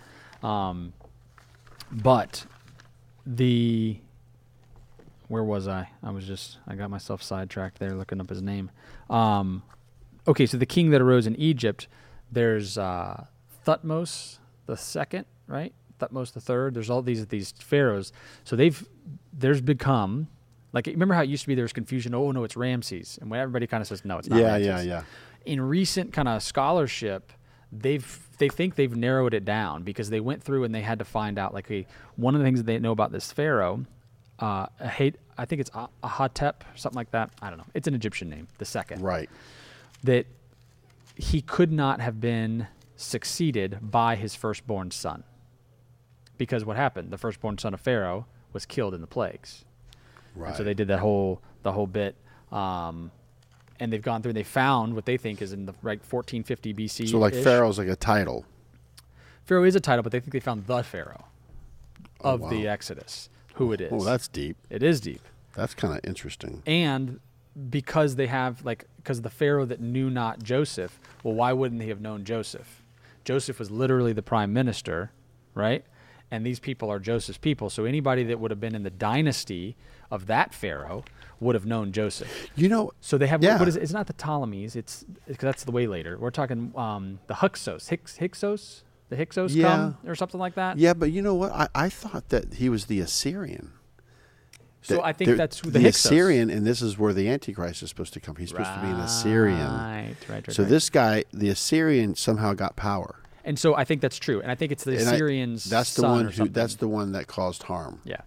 Um, 0.42 0.94
but 1.92 2.46
the 3.26 4.00
where 5.28 5.44
was 5.44 5.68
I? 5.68 5.90
I 6.02 6.12
was 6.12 6.26
just 6.26 6.60
I 6.66 6.76
got 6.76 6.90
myself 6.90 7.22
sidetracked 7.22 7.80
there 7.80 7.96
looking 7.96 8.22
up 8.22 8.30
his 8.30 8.42
name. 8.42 8.72
Um, 9.10 9.62
okay, 10.26 10.46
so 10.46 10.56
the 10.56 10.66
king 10.66 10.92
that 10.92 11.02
arose 11.02 11.28
in 11.28 11.36
Egypt, 11.36 11.90
there's 12.32 12.78
uh, 12.78 13.26
Thutmose 13.68 14.38
the 14.68 14.78
second, 14.78 15.26
right? 15.48 15.74
Thutmose 16.00 16.34
the 16.34 16.42
third. 16.42 16.74
There's 16.74 16.90
all 16.90 17.02
these 17.02 17.26
these 17.28 17.52
pharaohs. 17.54 18.12
So 18.44 18.56
they've 18.56 18.86
there's 19.34 19.62
become 19.62 20.28
like 20.74 20.88
remember 20.88 21.14
how 21.16 21.22
it 21.24 21.30
used 21.30 21.44
to 21.44 21.48
be 21.48 21.56
there 21.56 21.64
was 21.64 21.74
confusion. 21.74 22.14
Oh 22.14 22.32
no, 22.32 22.44
it's 22.44 22.58
Ramses, 22.58 23.18
and 23.22 23.30
when 23.30 23.40
everybody 23.40 23.68
kind 23.68 23.82
of 23.82 23.88
says 23.88 24.04
no, 24.06 24.18
it's 24.18 24.28
not. 24.28 24.40
yeah, 24.40 24.46
Ramses. 24.54 24.68
yeah, 24.68 24.82
yeah. 24.82 25.04
In 25.46 25.62
recent 25.62 26.12
kind 26.12 26.28
of 26.28 26.42
scholarship, 26.44 27.32
they've 27.72 28.20
they 28.38 28.50
think 28.50 28.76
they've 28.76 28.96
narrowed 28.96 29.34
it 29.34 29.46
down 29.46 29.84
because 29.84 30.10
they 30.10 30.20
went 30.20 30.44
through 30.44 30.64
and 30.66 30.76
they 30.76 30.82
had 30.82 31.00
to 31.00 31.06
find 31.06 31.38
out 31.40 31.54
like 31.54 31.88
one 32.18 32.36
of 32.36 32.40
the 32.40 32.46
things 32.46 32.60
that 32.60 32.66
they 32.66 32.78
know 32.80 32.92
about 32.92 33.12
this 33.12 33.32
pharaoh. 33.32 33.86
Uh, 34.38 34.66
hate, 34.82 35.16
I 35.38 35.46
think 35.46 35.62
it's 35.62 35.72
Ah- 35.74 35.88
Ahotep, 36.04 36.56
something 36.76 36.98
like 36.98 37.12
that. 37.12 37.30
I 37.42 37.48
don't 37.50 37.58
know. 37.58 37.66
It's 37.74 37.88
an 37.88 37.94
Egyptian 37.94 38.30
name, 38.30 38.50
the 38.58 38.66
second 38.66 39.02
Right. 39.02 39.30
that 40.04 40.26
he 41.16 41.42
could 41.42 41.72
not 41.72 42.02
have 42.02 42.20
been 42.20 42.68
succeeded 42.98 43.78
by 43.82 44.18
his 44.18 44.36
firstborn 44.36 44.92
son. 44.92 45.24
Because 46.38 46.66
what 46.66 46.76
happened? 46.78 47.12
The 47.12 47.18
firstborn 47.18 47.58
son 47.58 47.74
of 47.74 47.82
Pharaoh 47.82 48.26
was 48.54 48.66
killed 48.66 48.94
in 48.94 49.02
the 49.02 49.08
plagues. 49.08 49.66
Right. 50.36 50.50
And 50.50 50.58
so 50.58 50.64
they 50.64 50.74
did 50.74 50.88
that 50.90 51.00
whole 51.00 51.42
the 51.64 51.72
whole 51.72 51.88
bit. 51.88 52.16
Um, 52.52 53.12
and 53.80 53.92
they've 53.92 54.02
gone 54.02 54.22
through 54.22 54.30
and 54.32 54.38
they 54.38 54.44
found 54.44 54.94
what 54.96 55.06
they 55.06 55.18
think 55.18 55.42
is 55.42 55.52
in 55.52 55.66
the 55.66 55.74
right 55.82 56.00
1450 56.00 56.74
BC. 56.74 57.10
so 57.10 57.18
like 57.20 57.34
Pharaoh's 57.34 57.78
like 57.78 57.88
a 57.90 57.96
title. 57.96 58.46
Pharaoh 59.46 59.64
is 59.64 59.76
a 59.76 59.80
title, 59.80 60.02
but 60.04 60.12
they 60.12 60.20
think 60.20 60.32
they 60.34 60.40
found 60.40 60.66
the 60.68 60.82
Pharaoh 60.84 61.26
Oh, 62.22 62.36
of 62.36 62.50
the. 62.50 62.68
Exodus, 62.68 63.30
who 63.56 63.72
it 63.74 63.82
is. 63.82 63.92
Oh, 63.94 64.04
that's 64.04 64.28
deep. 64.28 64.58
it 64.70 64.82
is 64.82 65.00
deep. 65.02 65.22
That's 65.54 65.74
kind 65.74 65.94
of 65.94 66.00
interesting. 66.04 66.64
and 66.66 67.20
because 67.70 68.16
they 68.18 68.28
have 68.28 68.66
like 68.66 68.86
because 68.98 69.22
the 69.22 69.30
pharaoh 69.30 69.64
that 69.64 69.80
knew 69.80 70.10
not 70.10 70.44
joseph 70.44 71.00
well 71.24 71.34
why 71.34 71.54
wouldn't 71.54 71.82
he 71.82 71.88
have 71.88 72.02
known 72.02 72.26
joseph 72.26 72.84
joseph 73.24 73.60
was 73.60 73.72
literally 73.72 74.12
the 74.12 74.22
prime 74.22 74.52
minister 74.52 75.10
right 75.54 75.86
and 76.32 76.46
these 76.46 76.60
people 76.60 76.90
are 76.92 77.00
joseph's 77.00 77.38
people 77.38 77.70
so 77.70 77.86
anybody 77.86 78.24
that 78.24 78.40
would 78.40 78.52
have 78.52 78.60
been 78.60 78.76
in 78.76 78.84
the 78.84 78.90
dynasty 78.90 79.76
of 80.12 80.26
that 80.28 80.54
pharaoh 80.54 81.04
would 81.40 81.54
have 81.56 81.66
known 81.66 81.92
joseph 81.92 82.48
You 82.56 82.70
know, 82.70 82.92
so 83.02 83.18
they 83.18 83.28
have 83.28 83.44
Yeah. 83.44 83.60
what 83.60 83.68
is 83.68 83.76
it? 83.76 83.84
it's 83.84 83.92
not 83.94 84.08
the 84.08 84.14
ptolemies 84.14 84.76
it's 84.76 85.06
because 85.28 85.42
that's 85.44 85.64
the 85.64 85.72
way 85.72 85.86
later 85.88 86.18
we're 86.18 86.32
talking 86.32 86.72
um, 86.76 87.20
the 87.28 87.36
hyksos 87.36 87.88
hyksos 87.90 88.84
the 89.10 89.16
hyksos 89.16 89.54
Yeah. 89.56 89.68
come 89.68 89.98
or 90.08 90.16
something 90.16 90.40
like 90.40 90.56
that 90.56 90.78
yeah, 90.78 90.94
but 90.94 91.12
you 91.12 91.22
know 91.22 91.36
what? 91.36 91.52
I, 91.52 91.68
I 91.76 91.90
thought 91.90 92.30
that 92.30 92.56
he 92.56 92.70
was 92.70 92.86
the 92.86 93.00
Assyrian. 93.02 93.72
so 94.82 95.02
i 95.04 95.14
think 95.14 95.36
that's 95.38 95.60
who 95.60 95.70
the, 95.70 95.80
the, 95.80 95.88
Assyrian, 95.90 96.50
and 96.50 96.66
this 96.66 96.82
is 96.82 96.98
where 96.98 97.14
the 97.14 97.28
Antichrist 97.30 97.84
is 97.84 97.90
supposed 97.90 98.14
to 98.14 98.20
come. 98.20 98.36
He's 98.38 98.50
supposed 98.50 98.74
to 98.74 98.80
be 98.82 98.88
an 98.88 99.00
Assyrian. 99.00 99.60
right 99.60 100.16
right 100.30 100.48
right 100.48 100.52
So 100.52 100.64
right. 100.64 100.70
this 100.70 100.90
guy, 100.90 101.24
the 101.34 101.50
Assyrian, 101.50 102.16
somehow 102.16 102.54
got 102.54 102.76
power. 102.76 103.16
And 103.46 103.58
so 103.60 103.76
I 103.76 103.84
think 103.86 104.02
that's 104.02 104.18
true, 104.18 104.42
and 104.42 104.52
I 104.52 104.56
think 104.56 104.72
it's 104.72 104.84
the 104.84 104.92
And 104.98 105.08
I- 105.08 105.70
that's 105.70 105.94
the 105.94 106.02
one 106.04 106.28
who. 106.30 106.50
That's 106.50 106.76
the 106.76 106.88
one 106.88 107.12
that 107.14 107.28
caused 107.28 107.64
harm. 107.64 108.02
yeah, 108.04 108.22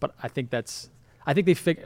but 0.00 0.14
I 0.22 0.28
think 0.28 0.50
that's. 0.50 0.90
I 1.26 1.32
think 1.32 1.46
they 1.46 1.54
fig- 1.54 1.82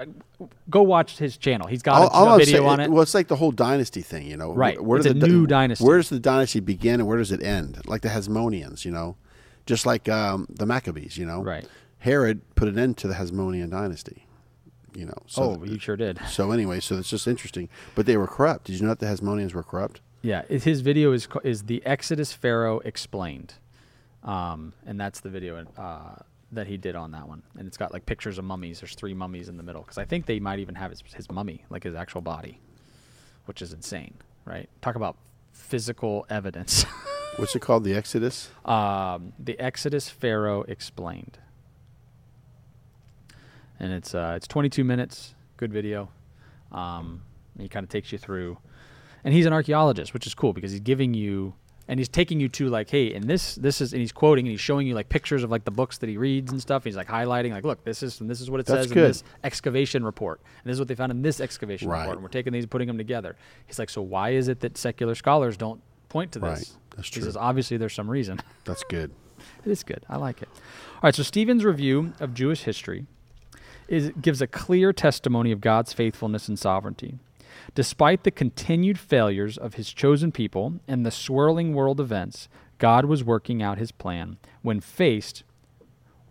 Go 0.68 0.83
watch 0.83 1.18
his 1.18 1.37
channel. 1.37 1.68
He's 1.68 1.83
got 1.83 2.11
All, 2.12 2.33
a, 2.33 2.35
a 2.35 2.38
video 2.38 2.59
saying- 2.61 2.68
on 2.68 2.81
it. 2.81 2.90
Well, 2.90 3.03
it's 3.03 3.14
like 3.14 3.29
the 3.29 3.37
whole 3.37 3.53
dynasty 3.53 4.03
thing, 4.03 4.27
you 4.27 4.37
know. 4.37 4.53
Right. 4.53 4.83
Where 4.83 4.98
It's 4.98 5.07
does 5.07 5.14
a 5.14 5.18
the 5.18 5.29
new 5.29 5.46
dynasty. 5.46 5.85
Where 5.85 5.96
does 5.98 6.09
the 6.09 6.18
dynasty 6.18 6.59
begin 6.59 6.98
and 6.98 7.07
where 7.07 7.18
does 7.18 7.31
it 7.31 7.40
end? 7.40 7.81
Like 7.87 8.01
the 8.03 8.09
Hasmoneans, 8.09 8.85
you 8.85 8.90
know, 8.90 9.14
just 9.64 9.87
like 9.87 10.09
um, 10.09 10.48
the 10.51 10.66
Maccabees, 10.66 11.16
you 11.16 11.24
know. 11.24 11.42
Right. 11.44 11.64
Herod 11.98 12.40
put 12.57 12.66
an 12.66 12.79
end 12.81 12.96
to 12.98 13.07
the 13.09 13.14
Hasmonean 13.14 13.70
dynasty. 13.70 14.27
You 14.96 15.05
know. 15.07 15.18
So 15.27 15.61
oh, 15.61 15.64
you 15.64 15.79
sure 15.79 15.96
did. 15.96 16.18
So 16.29 16.51
anyway, 16.51 16.81
so 16.81 16.96
it's 16.96 17.11
just 17.11 17.29
interesting. 17.29 17.68
But 17.94 18.07
they 18.07 18.16
were 18.16 18.27
corrupt. 18.27 18.64
Did 18.64 18.77
you 18.81 18.83
know 18.83 18.94
that 18.94 18.98
the 18.98 19.07
Hasmoneans 19.07 19.55
were 19.55 19.62
corrupt? 19.62 20.01
Yeah, 20.22 20.42
his 20.46 20.81
video 20.81 21.12
is 21.12 21.28
is 21.44 21.64
the 21.64 21.85
Exodus 21.87 22.33
Pharaoh 22.33 22.81
explained, 22.81 23.54
um, 24.24 24.72
and 24.87 25.00
that's 25.00 25.20
the 25.20 25.28
video 25.31 25.64
uh, 25.76 26.16
that 26.52 26.66
he 26.66 26.76
did 26.76 26.96
on 26.96 27.12
that 27.12 27.28
one. 27.28 27.42
And 27.57 27.68
it's 27.68 27.76
got 27.76 27.92
like 27.92 28.04
pictures 28.04 28.37
of 28.38 28.44
mummies. 28.44 28.81
There's 28.81 28.94
three 28.94 29.14
mummies 29.14 29.48
in 29.48 29.57
the 29.57 29.62
middle 29.62 29.83
because 29.83 29.98
I 29.98 30.04
think 30.04 30.26
they 30.26 30.40
might 30.40 30.59
even 30.59 30.74
have 30.74 30.90
his, 30.90 31.02
his 31.14 31.31
mummy, 31.31 31.64
like 31.70 31.85
his 31.85 31.94
actual 31.94 32.20
body, 32.20 32.59
which 33.44 33.62
is 33.62 33.72
insane, 33.72 34.14
right? 34.44 34.68
Talk 34.83 34.96
about 34.96 35.16
physical 35.52 36.26
evidence. 36.28 36.85
What's 37.37 37.54
it 37.54 37.61
called? 37.61 37.85
The 37.85 37.94
Exodus. 37.94 38.50
um, 38.64 39.33
the 39.38 39.57
Exodus 39.61 40.09
Pharaoh 40.09 40.62
explained, 40.62 41.38
and 43.78 43.92
it's 43.92 44.14
uh, 44.16 44.35
it's 44.37 44.48
22 44.48 44.83
minutes, 44.83 45.35
good 45.57 45.72
video. 45.72 46.09
Um, 46.72 47.22
he 47.57 47.68
kind 47.68 47.85
of 47.85 47.90
takes 47.90 48.11
you 48.11 48.18
through, 48.18 48.59
and 49.24 49.35
he's 49.35 49.46
an 49.46 49.52
archaeologist, 49.52 50.14
which 50.14 50.26
is 50.26 50.35
cool 50.35 50.52
because 50.52 50.70
he's 50.72 50.81
giving 50.81 51.14
you 51.14 51.54
and 51.90 51.98
he's 51.98 52.09
taking 52.09 52.38
you 52.38 52.50
to 52.50 52.68
like, 52.68 52.90
hey, 52.90 53.14
and 53.14 53.24
this 53.24 53.54
this 53.54 53.81
is 53.81 53.92
and 53.94 54.00
he's 54.00 54.12
quoting 54.12 54.44
and 54.46 54.50
he's 54.50 54.61
showing 54.61 54.87
you 54.87 54.94
like 54.94 55.09
pictures 55.09 55.42
of 55.42 55.50
like 55.50 55.64
the 55.64 55.70
books 55.70 55.96
that 55.98 56.09
he 56.09 56.16
reads 56.18 56.52
and 56.52 56.61
stuff. 56.61 56.85
He's 56.85 56.96
like 56.96 57.09
highlighting 57.09 57.50
like, 57.52 57.64
look, 57.64 57.83
this 57.85 58.02
is 58.02 58.20
and 58.20 58.28
this 58.28 58.40
is 58.42 58.50
what 58.50 58.61
it 58.61 58.66
That's 58.66 58.83
says 58.85 58.92
good. 58.92 58.98
in 59.04 59.09
this 59.09 59.24
excavation 59.42 60.04
report, 60.04 60.40
and 60.62 60.70
this 60.70 60.74
is 60.74 60.81
what 60.81 60.88
they 60.88 60.94
found 60.94 61.12
in 61.12 61.22
this 61.22 61.40
excavation 61.40 61.88
Right. 61.88 62.00
report, 62.00 62.16
and 62.18 62.22
we're 62.22 62.28
taking 62.28 62.52
these 62.52 62.64
and 62.64 62.70
putting 62.70 62.88
them 62.88 62.98
together. 62.98 63.37
He's 63.66 63.78
like, 63.78 63.88
so 63.90 64.02
why 64.02 64.31
is 64.31 64.48
it 64.48 64.61
that 64.61 64.76
secular 64.76 65.14
scholars 65.14 65.57
don't 65.57 65.81
point 66.11 66.33
to 66.33 66.38
this? 66.38 66.48
Right. 66.59 66.70
That's 66.96 67.09
He 67.09 67.14
true. 67.14 67.22
says, 67.22 67.37
obviously 67.37 67.76
there's 67.78 67.94
some 67.94 68.11
reason. 68.11 68.38
That's 68.64 68.85
good. 68.85 69.11
It 69.64 69.70
is 69.70 69.83
good. 69.83 70.04
I 70.11 70.16
like 70.16 70.42
it. 70.42 70.48
All 70.52 71.00
right. 71.04 71.14
So 71.14 71.22
Stephen's 71.22 71.64
review 71.64 72.12
of 72.20 72.35
Jewish 72.35 72.64
history 72.64 73.07
is 73.88 74.11
gives 74.20 74.42
a 74.42 74.46
clear 74.46 74.92
testimony 74.92 75.52
of 75.52 75.61
God's 75.62 75.92
faithfulness 75.94 76.48
and 76.48 76.59
sovereignty. 76.59 77.18
Despite 77.75 78.25
the 78.25 78.31
continued 78.31 78.99
failures 78.99 79.59
of 79.59 79.75
his 79.75 79.92
chosen 79.92 80.33
people 80.33 80.75
and 80.87 81.05
the 81.05 81.11
swirling 81.11 81.75
world 81.75 82.01
events, 82.01 82.49
God 82.79 83.05
was 83.05 83.25
working 83.25 83.62
out 83.62 83.79
his 83.79 83.92
plan 83.92 84.38
when 84.62 84.81
faced 84.81 85.42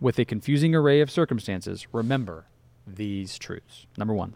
with 0.00 0.18
a 0.18 0.24
confusing 0.24 0.74
array 0.74 1.00
of 1.00 1.10
circumstances. 1.10 1.86
Remember 1.92 2.46
these 2.86 3.38
truths. 3.38 3.86
Number 3.96 4.14
one, 4.14 4.34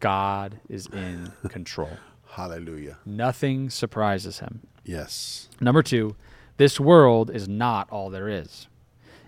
God 0.00 0.60
is 0.68 0.86
in 0.86 1.32
control. 1.48 1.90
Hallelujah. 2.30 2.98
Nothing 3.04 3.70
surprises 3.70 4.38
him. 4.38 4.60
Yes. 4.84 5.48
Number 5.60 5.82
two, 5.82 6.16
this 6.56 6.80
world 6.80 7.30
is 7.30 7.48
not 7.48 7.88
all 7.90 8.10
there 8.10 8.28
is. 8.28 8.68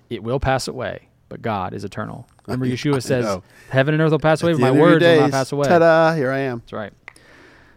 It 0.09 0.23
will 0.23 0.41
pass 0.41 0.69
away, 0.69 1.09
but 1.33 1.41
God 1.41 1.73
is 1.73 1.83
eternal. 1.83 2.29
Remember, 2.47 2.67
Yeshua 2.75 3.03
says. 3.03 3.41
Heaven 3.71 3.95
and 3.95 4.03
earth 4.03 4.13
will 4.13 4.19
pass 4.19 4.43
away, 4.43 4.53
but 4.53 4.61
my 4.61 4.71
words 4.71 5.03
will 5.03 5.21
not 5.21 5.31
pass 5.31 5.51
away. 5.51 5.67
Ta-da! 5.67 6.15
Here 6.15 6.31
I 6.31 6.41
am. 6.41 6.59
That's 6.59 6.75
right. 6.75 6.93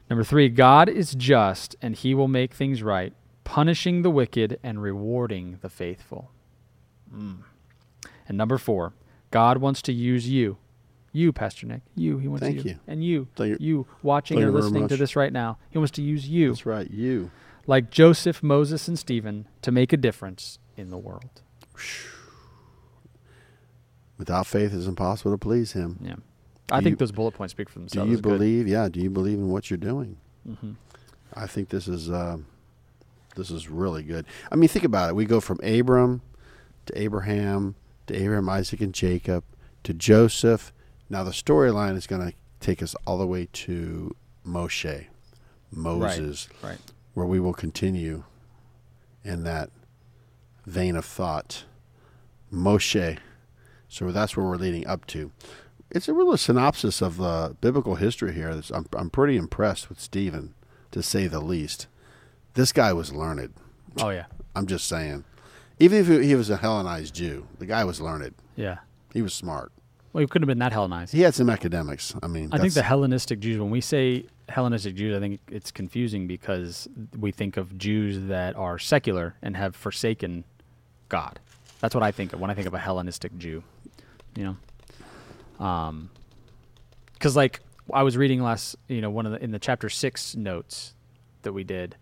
Number 0.10 0.26
three, 0.26 0.50
God 0.50 0.90
is 0.90 1.16
just 1.16 1.74
and 1.82 1.96
he 1.96 2.14
will 2.14 2.28
make 2.28 2.54
things 2.54 2.84
right, 2.84 3.14
punishing 3.46 4.02
the 4.02 4.10
wicked 4.10 4.60
and 4.62 4.82
rewarding 4.82 5.60
the 5.62 5.70
faithful. 5.70 6.32
Mm. 7.16 7.44
And 8.28 8.38
number 8.38 8.58
four, 8.58 8.92
God 9.32 9.60
wants 9.60 9.82
to 9.84 9.94
use 9.94 10.28
you. 10.28 10.58
You, 11.14 11.32
Pastor 11.32 11.66
Nick. 11.66 11.84
You, 11.96 12.18
he 12.18 12.28
wants 12.28 12.44
Thank 12.44 12.66
you. 12.66 12.72
you. 12.72 12.80
And 12.88 13.06
you, 13.06 13.30
you. 13.58 13.88
watching 14.04 14.36
Thank 14.38 14.50
or 14.50 14.52
listening 14.52 14.90
to 14.90 14.98
this 14.98 15.16
right 15.16 15.32
now. 15.32 15.60
He 15.70 15.78
wants 15.78 15.92
to 15.92 16.02
use 16.02 16.28
you 16.28 16.50
That's 16.50 16.66
right. 16.66 16.92
You. 16.92 17.32
like 17.68 17.90
Joseph, 17.90 18.44
Moses, 18.44 18.90
and 18.90 19.00
Stephen, 19.00 19.48
to 19.62 19.72
make 19.72 19.94
a 19.94 19.98
difference 19.98 20.60
in 20.76 20.90
the 20.90 20.98
world. 20.98 21.42
Without 24.18 24.48
faith, 24.48 24.74
it's 24.74 24.86
impossible 24.88 25.32
to 25.32 25.38
please 25.38 25.74
Him. 25.74 26.00
Yeah. 26.02 26.16
I 26.72 26.80
Do 26.80 26.84
think 26.86 26.94
you- 26.94 26.98
those 26.98 27.12
bullet 27.12 27.34
points 27.34 27.52
speak 27.52 27.70
for 27.70 27.80
themselves. 27.80 28.06
Do 28.08 28.10
you 28.12 28.18
It's 28.18 28.22
good. 28.22 28.30
believe? 28.40 28.68
Yeah. 28.68 28.88
Do 28.90 29.00
you 29.00 29.10
believe 29.10 29.38
in 29.38 29.50
what 29.50 29.70
you're 29.70 29.78
doing? 29.78 30.18
hmm 30.46 30.72
I 31.34 31.48
think 31.48 31.70
this 31.70 31.88
is 31.88 32.10
uh, 32.10 32.38
this 33.36 33.52
is 33.52 33.68
really 33.70 34.04
good. 34.04 34.26
I 34.52 34.56
mean, 34.56 34.70
think 34.70 34.86
about 34.86 35.10
it. 35.10 35.16
We 35.16 35.26
go 35.26 35.42
from 35.42 35.60
Abram 35.64 36.22
to 36.86 36.98
Abraham 36.98 37.76
to 38.08 38.16
Abraham, 38.16 38.48
Isaac, 38.50 38.80
and 38.82 38.94
Jacob 38.94 39.44
to 39.84 39.94
Joseph. 39.94 40.72
Now 41.10 41.24
the 41.24 41.32
storyline 41.32 41.98
is 41.98 42.08
going 42.08 42.26
to 42.30 42.34
take 42.62 42.82
us 42.82 42.96
all 43.06 43.18
the 43.18 43.28
way 43.28 43.50
to 43.52 44.16
Moshe, 44.48 45.08
Moses, 45.72 46.48
Right. 46.64 46.78
where 47.16 47.26
we 47.26 47.40
will 47.40 47.54
continue 47.54 48.24
in 49.24 49.44
that 49.44 49.72
vein 50.66 50.96
of 50.96 51.04
thought. 51.06 51.66
Moshe. 52.54 53.18
So 53.96 54.12
that's 54.12 54.36
where 54.36 54.46
we're 54.46 54.58
leading 54.58 54.86
up 54.88 55.08
to. 55.08 55.32
It's 55.90 56.10
a 56.10 56.14
real 56.14 56.36
synopsis 56.36 57.02
of 57.02 57.22
uh, 57.22 57.54
biblical 57.62 57.96
history 57.96 58.34
here. 58.34 58.50
I'm, 58.74 58.86
I'm 58.94 59.10
pretty 59.10 59.38
impressed 59.38 59.88
with 59.88 60.02
Stephen, 60.02 60.54
to 60.92 61.02
say 61.02 61.28
the 61.28 61.40
least. 61.40 61.88
This 62.56 62.74
guy 62.74 62.92
was 62.92 63.14
learned. 63.14 63.54
Oh 64.02 64.10
yeah. 64.10 64.26
I'm 64.54 64.66
just 64.66 64.86
saying. 64.88 65.24
Even 65.80 66.00
if 66.00 66.24
he 66.24 66.36
was 66.36 66.50
a 66.50 66.58
Hellenized 66.58 67.16
Jew, 67.16 67.48
the 67.58 67.66
guy 67.66 67.86
was 67.86 68.02
learned. 68.02 68.36
Yeah. 68.58 68.80
He 69.14 69.22
was 69.22 69.34
smart. 69.34 69.72
Well, 70.12 70.20
he 70.20 70.28
couldn't 70.28 70.44
have 70.44 70.54
been 70.54 70.60
that 70.60 70.74
Hellenized. 70.74 71.14
He 71.14 71.22
had 71.22 71.34
some 71.34 71.50
academics. 71.50 72.14
I 72.22 72.28
mean, 72.28 72.50
I 72.52 72.58
think 72.58 72.74
the 72.74 72.84
Hellenistic 72.84 73.40
Jews, 73.40 73.60
when 73.60 73.70
we 73.70 73.80
say 73.80 74.26
Hellenistic 74.50 74.96
Jews, 74.96 75.16
I 75.16 75.22
think 75.22 75.40
it's 75.50 75.72
confusing 75.72 76.28
because 76.28 76.90
we 77.18 77.32
think 77.32 77.56
of 77.56 77.78
Jews 77.78 78.28
that 78.28 78.58
are 78.58 78.78
secular 78.78 79.36
and 79.42 79.56
have 79.56 79.74
forsaken 79.74 80.44
God. 81.08 81.40
That's 81.86 81.94
what 81.94 82.04
I 82.04 82.12
think 82.12 82.34
of 82.34 82.40
when 82.40 82.50
I 82.50 82.56
think 82.56 82.66
of 82.66 82.74
a 82.74 82.80
Hellenistic 82.80 83.38
Jew. 83.38 83.62
You 84.36 84.58
know, 85.60 85.64
um, 85.64 86.10
because 87.14 87.36
like 87.36 87.60
I 87.94 88.02
was 88.02 88.18
reading 88.18 88.42
last, 88.42 88.76
you 88.88 89.02
know, 89.02 89.12
one 89.12 89.28
of 89.28 89.34
the 89.34 89.44
in 89.44 89.52
the 89.52 89.60
chapter 89.60 89.88
six 89.88 90.36
notes 90.36 90.96
that 91.44 91.54
we 91.54 91.64
did, 91.64 91.96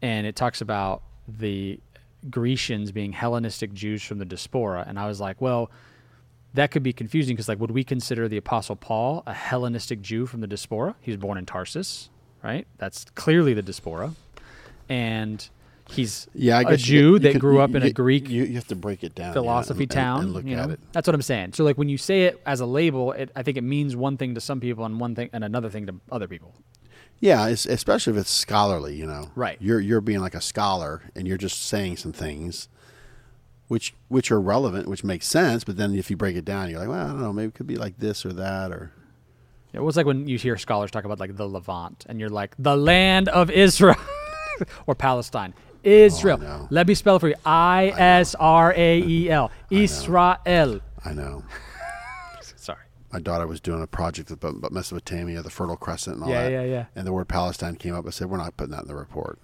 and 0.00 0.26
it 0.26 0.34
talks 0.34 0.62
about 0.62 1.02
the 1.28 1.78
Grecians 2.30 2.90
being 2.90 3.12
Hellenistic 3.12 3.74
Jews 3.74 4.02
from 4.02 4.16
the 4.16 4.24
diaspora, 4.24 4.86
and 4.88 4.98
I 4.98 5.06
was 5.08 5.20
like, 5.20 5.42
well, 5.42 5.70
that 6.54 6.70
could 6.70 6.82
be 6.82 6.94
confusing 6.94 7.36
because 7.36 7.50
like, 7.50 7.60
would 7.60 7.70
we 7.70 7.84
consider 7.84 8.28
the 8.28 8.38
Apostle 8.38 8.76
Paul 8.76 9.24
a 9.26 9.34
Hellenistic 9.34 10.00
Jew 10.00 10.24
from 10.24 10.40
the 10.40 10.46
diaspora? 10.46 10.96
He 11.02 11.10
was 11.10 11.18
born 11.18 11.36
in 11.36 11.44
Tarsus, 11.44 12.08
right? 12.42 12.66
That's 12.78 13.04
clearly 13.14 13.52
the 13.52 13.60
diaspora, 13.60 14.14
and 14.88 15.46
he's 15.90 16.26
Yeah, 16.34 16.58
I 16.58 16.60
a 16.62 16.64
guess 16.64 16.88
you 16.88 17.00
Jew 17.00 17.18
that 17.20 17.38
grew 17.38 17.60
up 17.60 17.74
in 17.74 17.82
a 17.82 17.90
Greek 17.92 18.28
You, 18.28 18.44
you 18.44 18.54
have 18.54 18.66
to 18.68 18.76
break 18.76 19.02
it 19.04 19.14
down 19.14 19.32
philosophy 19.32 19.82
and- 19.84 19.90
and- 19.90 19.90
town. 19.90 20.20
and 20.24 20.32
look 20.32 20.44
you 20.46 20.56
at 20.56 20.70
it. 20.70 20.80
That's 20.92 21.06
what 21.06 21.14
I'm 21.14 21.22
saying. 21.22 21.52
So 21.54 21.64
like 21.64 21.76
when 21.78 21.88
you 21.88 21.98
say 21.98 22.22
it 22.24 22.40
as 22.46 22.60
a 22.60 22.66
label, 22.66 23.12
it, 23.12 23.30
I 23.36 23.42
think 23.42 23.56
it 23.56 23.62
means 23.64 23.94
one 23.96 24.16
thing 24.16 24.34
to 24.34 24.40
some 24.40 24.60
people 24.60 24.84
and 24.84 24.98
one 25.00 25.14
thing 25.14 25.28
and 25.32 25.44
another 25.44 25.68
thing 25.70 25.86
to 25.86 25.94
other 26.10 26.28
people. 26.28 26.54
Yeah, 27.20 27.46
it's, 27.48 27.66
especially 27.66 28.14
if 28.14 28.18
it's 28.18 28.30
scholarly, 28.30 28.96
you 28.96 29.06
know. 29.06 29.30
Right. 29.36 29.56
You're 29.60 29.78
you're 29.80 30.00
being 30.00 30.20
like 30.20 30.34
a 30.34 30.40
scholar 30.40 31.02
and 31.14 31.28
you're 31.28 31.36
just 31.38 31.62
saying 31.62 31.96
some 31.98 32.12
things 32.12 32.68
which 33.68 33.94
which 34.08 34.30
are 34.30 34.40
relevant, 34.40 34.88
which 34.88 35.04
makes 35.04 35.26
sense, 35.26 35.64
but 35.64 35.76
then 35.76 35.94
if 35.94 36.10
you 36.10 36.16
break 36.16 36.36
it 36.36 36.44
down, 36.44 36.68
you're 36.68 36.80
like, 36.80 36.88
well, 36.88 37.04
I 37.06 37.08
don't 37.08 37.20
know, 37.22 37.32
maybe 37.32 37.48
it 37.48 37.54
could 37.54 37.66
be 37.66 37.76
like 37.76 37.98
this 37.98 38.26
or 38.26 38.32
that 38.34 38.70
or 38.72 38.92
It 39.72 39.80
was 39.80 39.96
like 39.96 40.04
when 40.04 40.26
you 40.28 40.36
hear 40.36 40.58
scholars 40.58 40.90
talk 40.90 41.04
about 41.04 41.20
like 41.20 41.36
the 41.36 41.48
Levant, 41.48 42.04
and 42.08 42.18
you're 42.20 42.28
like 42.28 42.54
the 42.58 42.76
land 42.76 43.28
of 43.28 43.50
Israel 43.50 43.96
or 44.86 44.94
Palestine. 44.94 45.54
Israel. 45.84 46.38
Oh, 46.40 46.44
know. 46.44 46.66
Let 46.70 46.86
me 46.86 46.94
spell 46.94 47.16
it 47.16 47.20
for 47.20 47.28
you. 47.28 47.34
I 47.44 47.92
S 47.96 48.34
R 48.38 48.72
A 48.76 48.98
E 49.00 49.30
L. 49.30 49.50
Israel. 49.70 50.36
I 51.04 51.12
know. 51.12 51.44
Sorry. 52.56 52.78
My 53.12 53.20
daughter 53.20 53.46
was 53.46 53.60
doing 53.60 53.82
a 53.82 53.86
project 53.86 54.30
about, 54.30 54.56
about 54.56 54.72
Mesopotamia, 54.72 55.42
the 55.42 55.50
Fertile 55.50 55.76
Crescent 55.76 56.16
and 56.16 56.24
all 56.24 56.30
Yeah, 56.30 56.44
that. 56.44 56.50
yeah, 56.52 56.62
yeah. 56.62 56.70
yeah. 56.72 56.84
And 56.94 57.06
the 57.06 57.12
word 57.12 57.28
Palestine 57.28 57.76
came 57.76 57.94
up. 57.94 58.06
I 58.06 58.10
said, 58.10 58.30
we're 58.30 58.36
not 58.38 58.56
putting 58.56 58.72
that 58.72 58.82
in 58.82 58.88
the 58.88 58.94
report. 58.96 59.38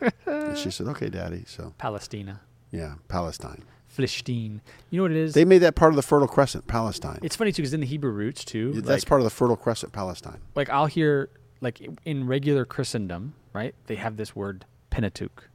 and 0.26 0.56
she 0.58 0.70
said, 0.70 0.86
okay, 0.88 1.08
Daddy. 1.08 1.44
So, 1.46 1.74
Palestina. 1.78 2.40
yeah, 2.70 2.94
Palestine. 3.08 3.64
Philistine. 3.88 4.60
You 4.90 4.98
know 4.98 5.04
what 5.04 5.10
it 5.12 5.16
is? 5.16 5.32
They 5.32 5.46
made 5.46 5.58
that 5.58 5.74
part 5.74 5.90
of 5.90 5.96
the 5.96 6.02
Fertile 6.02 6.28
Crescent, 6.28 6.66
Palestine. 6.66 7.18
it's 7.22 7.34
funny 7.34 7.50
too 7.50 7.62
because 7.62 7.72
in 7.72 7.80
the 7.80 7.86
Hebrew 7.86 8.10
roots 8.10 8.44
too. 8.44 8.72
That's 8.74 8.88
like, 9.04 9.06
part 9.06 9.22
of 9.22 9.24
the 9.24 9.30
Fertile 9.30 9.56
Crescent, 9.56 9.92
Palestine. 9.94 10.38
like 10.54 10.68
I'll 10.68 10.84
hear 10.84 11.30
like 11.62 11.80
in 12.04 12.26
regular 12.26 12.66
Christendom, 12.66 13.32
right? 13.54 13.74
They 13.86 13.94
have 13.94 14.18
this 14.18 14.36
word 14.36 14.66
Pentateuch, 14.96 15.50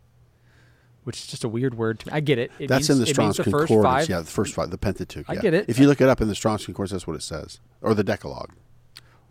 which 1.03 1.17
is 1.17 1.27
just 1.27 1.43
a 1.43 1.49
weird 1.49 1.73
word 1.75 1.99
to 1.99 2.07
me. 2.07 2.13
I 2.13 2.19
get 2.19 2.37
it. 2.37 2.51
it 2.59 2.67
That's 2.67 2.87
means, 2.89 2.99
in 2.99 2.99
the 2.99 3.07
Strong's 3.07 3.37
the 3.37 3.43
first 3.45 3.67
Concordance. 3.67 4.03
five. 4.05 4.09
Yeah, 4.09 4.19
the 4.19 4.25
first 4.25 4.53
five, 4.53 4.69
the 4.69 4.77
Pentateuch. 4.77 5.25
I 5.27 5.35
get 5.35 5.53
it. 5.55 5.65
If 5.67 5.79
you 5.79 5.87
look 5.87 5.99
it 5.99 6.07
up 6.07 6.21
in 6.21 6.27
the 6.27 6.35
Strong's 6.35 6.63
Concordance, 6.65 6.91
that's 6.91 7.07
what 7.07 7.15
it 7.15 7.23
says, 7.23 7.59
or 7.81 7.93
the 7.95 8.03
Decalogue. 8.03 8.51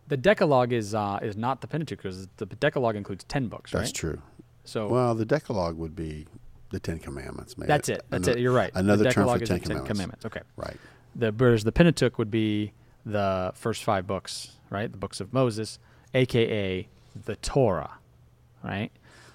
The 0.09 0.17
Decalogue 0.17 0.73
is 0.73 0.95
uh, 0.95 1.21
is 1.23 1.37
not 1.37 1.61
the 1.61 1.69
Pentateuch 1.69 1.99
because 2.03 2.27
the 2.39 2.47
Decalogue 2.47 2.97
includes 2.97 3.23
ten 3.25 3.47
books, 3.47 3.71
That's 3.71 3.89
right? 3.91 3.95
true. 3.95 4.23
So 4.65 4.89
Well, 4.89 5.15
the 5.15 5.25
Decalogue 5.25 5.79
would 5.79 5.95
be 5.95 6.27
the 6.71 6.81
Ten 6.81 6.99
Commandments. 6.99 7.57
Maybe 7.57 7.69
that's 7.69 7.89
it. 7.89 8.03
That's 8.11 8.27
Ano- 8.27 8.37
it. 8.37 8.43
You're 8.43 8.53
right. 8.53 8.73
Another 8.75 9.05
the 9.05 9.11
term 9.13 9.29
for 9.29 9.41
is 9.41 9.49
Ten 9.49 9.59
the 9.61 9.65
Ten 9.67 9.77
Commandments. 9.85 10.23
Commandments. 10.23 10.27
Okay. 10.27 10.41
Right. 10.57 10.77
The 11.15 11.31
whereas 11.31 11.63
the 11.65 11.73
Pentateuch 11.73 12.19
would 12.19 12.31
be 12.31 12.73
the 13.07 13.53
first 13.55 13.85
five 13.85 14.07
books, 14.09 14.59
right? 14.71 14.91
The 14.91 14.99
books 14.99 15.21
of 15.21 15.33
Moses, 15.33 15.79
aka 16.15 16.89
the 17.25 17.37
Torah, 17.37 17.93
right? 18.65 18.91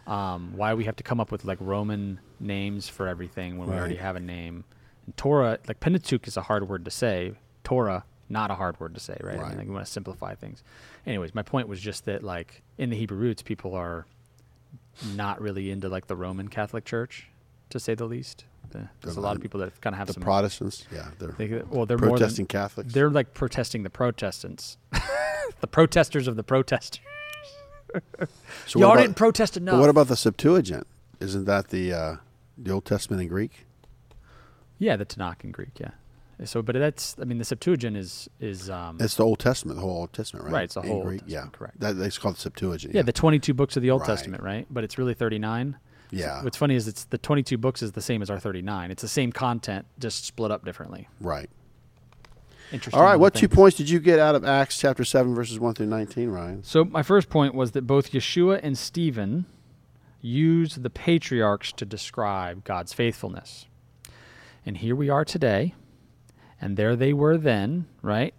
Um, 0.07 0.53
why 0.55 0.73
we 0.75 0.85
have 0.85 0.95
to 0.97 1.03
come 1.03 1.19
up 1.19 1.31
with 1.31 1.45
like 1.45 1.57
Roman 1.59 2.19
names 2.39 2.87
for 2.87 3.07
everything 3.07 3.57
when 3.57 3.69
we 3.69 3.75
already 3.75 3.95
have 3.95 4.15
a 4.15 4.19
name? 4.19 4.63
And 5.05 5.17
Torah, 5.17 5.59
like 5.67 5.79
Pentateuch, 5.79 6.27
is 6.27 6.37
a 6.37 6.43
hard 6.43 6.67
word 6.69 6.85
to 6.85 6.91
say. 6.91 7.33
Torah, 7.63 8.05
not 8.29 8.51
a 8.51 8.55
hard 8.55 8.79
word 8.79 8.93
to 8.95 8.99
say, 8.99 9.17
right? 9.21 9.39
I 9.39 9.49
mean, 9.49 9.57
like 9.57 9.67
we 9.67 9.73
want 9.73 9.85
to 9.85 9.91
simplify 9.91 10.35
things. 10.35 10.63
Anyways, 11.05 11.33
my 11.33 11.41
point 11.43 11.67
was 11.67 11.79
just 11.79 12.05
that 12.05 12.23
like 12.23 12.61
in 12.77 12.89
the 12.89 12.95
Hebrew 12.97 13.17
roots, 13.17 13.41
people 13.41 13.73
are 13.73 14.05
not 15.15 15.41
really 15.41 15.71
into 15.71 15.89
like 15.89 16.07
the 16.07 16.15
Roman 16.15 16.47
Catholic 16.47 16.85
Church, 16.85 17.27
to 17.69 17.79
say 17.79 17.95
the 17.95 18.05
least. 18.05 18.45
The, 18.71 18.89
there's 19.01 19.15
a 19.17 19.21
lot 19.21 19.35
of 19.35 19.41
people 19.41 19.59
that 19.59 19.79
kind 19.81 19.93
of 19.93 19.99
have 19.99 20.07
The 20.07 20.13
some 20.13 20.23
Protestants, 20.23 20.85
yeah, 20.91 21.09
they're 21.19 21.35
they, 21.37 21.61
well, 21.69 21.85
they're 21.85 21.97
more 21.97 22.09
than, 22.09 22.17
protesting 22.17 22.47
Catholics. 22.47 22.93
they're 22.93 23.11
like 23.11 23.33
protesting 23.33 23.83
the 23.83 23.89
Protestants, 23.89 24.77
the 25.61 25.67
protesters 25.67 26.27
of 26.27 26.35
the 26.35 26.43
protesters. 26.43 27.03
so 28.65 28.79
Y'all 28.79 28.89
what 28.89 28.95
didn't 28.97 29.11
about, 29.11 29.15
protest 29.17 29.57
enough. 29.57 29.73
but 29.73 29.79
what 29.81 29.89
about 29.89 30.07
the 30.07 30.15
Septuagint? 30.15 30.85
Isn't 31.19 31.45
that 31.45 31.69
the 31.69 31.93
uh, 31.93 32.15
the 32.57 32.71
Old 32.71 32.85
Testament 32.85 33.21
in 33.21 33.27
Greek? 33.27 33.65
yeah, 34.77 34.95
the 34.95 35.05
Tanakh 35.05 35.43
in 35.43 35.51
Greek, 35.51 35.79
yeah. 35.79 35.91
So, 36.43 36.61
but 36.61 36.75
that's 36.75 37.15
I 37.21 37.23
mean, 37.23 37.37
the 37.37 37.45
Septuagint 37.45 37.95
is 37.95 38.29
is 38.41 38.69
um, 38.69 38.97
It's 38.99 39.15
the 39.15 39.23
Old 39.23 39.39
Testament, 39.39 39.77
the 39.77 39.81
whole 39.85 39.99
Old 39.99 40.11
Testament, 40.11 40.45
right? 40.45 40.53
Right, 40.53 40.63
it's 40.65 40.73
the 40.73 40.81
In 40.81 40.87
whole 40.87 40.97
Old 40.97 41.05
Greek, 41.07 41.21
Testament, 41.21 41.45
yeah, 41.53 41.57
correct. 41.57 41.79
That, 41.79 41.93
that's 41.97 42.17
called 42.17 42.35
the 42.35 42.41
Septuagint. 42.41 42.93
yeah, 42.93 43.03
the 43.03 43.13
22 43.13 43.53
books 43.53 43.77
of 43.77 43.83
the 43.83 43.91
Old 43.91 44.01
Right. 44.01 44.07
Testament, 44.07 44.43
right? 44.43 44.67
But 44.69 44.83
it's 44.83 44.97
really 44.97 45.13
39. 45.13 45.77
yeah, 46.11 46.43
What's 46.43 46.57
funny 46.57 46.75
is 46.75 46.89
it's 46.89 47.05
the 47.05 47.17
22 47.17 47.57
books 47.57 47.81
is 47.81 47.93
the 47.93 48.01
same 48.01 48.21
as 48.21 48.29
our 48.29 48.37
39. 48.39 48.91
It's 48.91 49.01
the 49.01 49.07
same 49.07 49.31
content, 49.31 49.85
just 49.97 50.25
split 50.25 50.51
up 50.51 50.65
differently. 50.65 51.07
right. 51.21 51.49
Interesting. 52.75 52.99
All 52.99 53.03
right, 53.05 53.11
little 53.13 53.21
what 53.21 53.33
two 53.35 53.47
points 53.47 53.77
did 53.77 53.89
you 53.89 53.99
get 53.99 54.19
out 54.19 54.35
of 54.35 54.43
Acts 54.43 54.77
chapter 54.77 55.05
seven, 55.05 55.33
verses 55.33 55.59
one 55.59 55.73
through 55.73 55.85
nineteen, 55.87 56.29
Ryan? 56.29 56.63
So 56.63 56.83
my 56.83 57.03
first 57.03 57.29
point 57.29 57.55
was 57.55 57.71
that 57.71 57.87
both 57.87 58.11
Yeshua 58.11 58.59
and 58.61 58.77
Stephen 58.77 59.45
used 60.21 60.83
the 60.83 60.89
patriarchs 60.89 61.71
to 61.73 61.85
describe 61.85 62.63
God's 62.65 62.91
faithfulness. 62.91 63.67
And 64.65 64.77
here 64.77 64.95
we 64.95 65.09
are 65.09 65.23
today, 65.23 65.73
and 66.59 66.75
there 66.75 66.95
they 66.95 67.13
were 67.13 67.37
then, 67.37 67.87
right? 68.01 68.33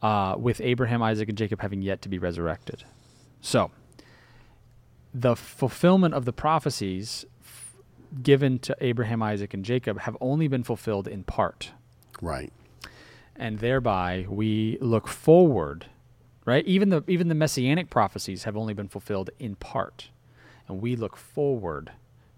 Uh, 0.00 0.36
with 0.38 0.60
Abraham, 0.60 1.02
Isaac, 1.02 1.28
and 1.28 1.36
Jacob 1.36 1.60
having 1.60 1.82
yet 1.82 2.00
to 2.02 2.08
be 2.08 2.18
resurrected. 2.18 2.84
So, 3.40 3.70
the 5.12 5.36
fulfillment 5.36 6.14
of 6.14 6.24
the 6.24 6.32
prophecies 6.32 7.24
f- 7.42 7.74
given 8.22 8.58
to 8.60 8.76
Abraham, 8.80 9.22
Isaac, 9.22 9.52
and 9.52 9.64
Jacob 9.64 10.00
have 10.00 10.16
only 10.20 10.48
been 10.48 10.62
fulfilled 10.62 11.06
in 11.06 11.24
part 11.24 11.72
Right. 12.22 12.52
And 13.36 13.58
thereby 13.58 14.26
we 14.28 14.78
look 14.80 15.08
forward 15.08 15.86
right 16.44 16.64
even 16.66 16.88
the 16.90 17.02
even 17.08 17.28
the 17.28 17.34
messianic 17.34 17.90
prophecies 17.90 18.44
have 18.44 18.56
only 18.56 18.74
been 18.74 18.88
fulfilled 18.88 19.30
in 19.38 19.54
part 19.56 20.10
and 20.68 20.80
we 20.80 20.94
look 20.96 21.16
forward 21.16 21.90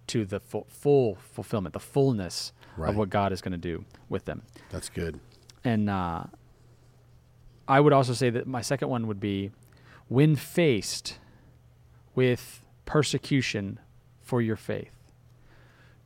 to 0.07 0.25
the 0.25 0.41
fu- 0.41 0.65
full 0.69 1.17
fulfillment 1.17 1.73
the 1.73 1.81
fullness 1.81 2.53
Right. 2.77 2.91
of 2.91 2.97
what 2.97 3.09
god 3.11 3.33
is 3.33 3.41
going 3.41 3.53
to 3.53 3.59
do 3.59 3.85
with 4.09 4.27
them 4.27 4.43
That's 4.71 4.89
good. 4.91 5.19
and 5.65 5.89
uh, 5.91 6.25
i 7.67 7.81
would 7.81 7.93
also 7.93 8.13
say 8.13 8.31
that 8.31 8.47
my 8.47 8.61
second 8.61 8.89
one 8.89 9.07
would 9.07 9.21
be 9.21 9.51
when 10.09 10.37
faced 10.37 11.19
with 12.15 12.63
persecution 12.85 13.81
for 14.23 14.41
your 14.43 14.57
faith 14.57 14.95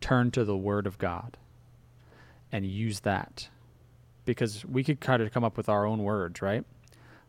turn 0.01 0.31
to 0.31 0.45
the 0.45 0.57
word 0.57 0.87
of 0.87 0.97
god 0.99 1.37
and 2.53 2.65
use 2.65 3.01
that 3.01 3.49
because 4.31 4.65
we 4.65 4.85
could 4.85 5.01
kind 5.01 5.23
of 5.23 5.33
come 5.33 5.45
up 5.45 5.57
with 5.57 5.69
our 5.69 5.87
own 5.87 6.03
words, 6.03 6.41
right? 6.43 6.65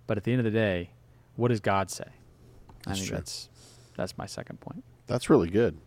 But 0.08 0.18
at 0.18 0.24
the 0.24 0.32
end 0.32 0.39
of 0.39 0.45
the 0.45 0.52
day, 0.52 0.91
what 1.36 1.49
does 1.49 1.60
God 1.60 1.89
say? 1.89 2.06
I 2.06 2.89
That's 2.89 2.99
think 2.99 3.10
true. 3.10 3.18
that's 3.18 3.49
that's 3.97 4.18
my 4.18 4.26
second 4.26 4.60
point. 4.60 4.84
That's 5.08 5.30
really 5.30 5.49
good. 5.49 5.78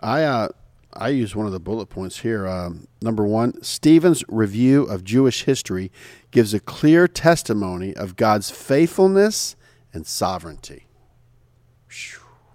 I 0.00 0.22
uh, 0.24 0.48
I 0.92 1.08
use 1.08 1.34
one 1.34 1.46
of 1.46 1.52
the 1.52 1.60
bullet 1.60 1.86
points 1.86 2.18
here. 2.20 2.46
Um, 2.46 2.86
number 3.02 3.24
one, 3.24 3.62
Stephen's 3.62 4.22
review 4.28 4.84
of 4.84 5.04
Jewish 5.04 5.44
history 5.44 5.90
gives 6.30 6.54
a 6.54 6.60
clear 6.60 7.08
testimony 7.08 7.94
of 7.94 8.16
God's 8.16 8.50
faithfulness 8.50 9.56
and 9.92 10.06
sovereignty. 10.06 10.86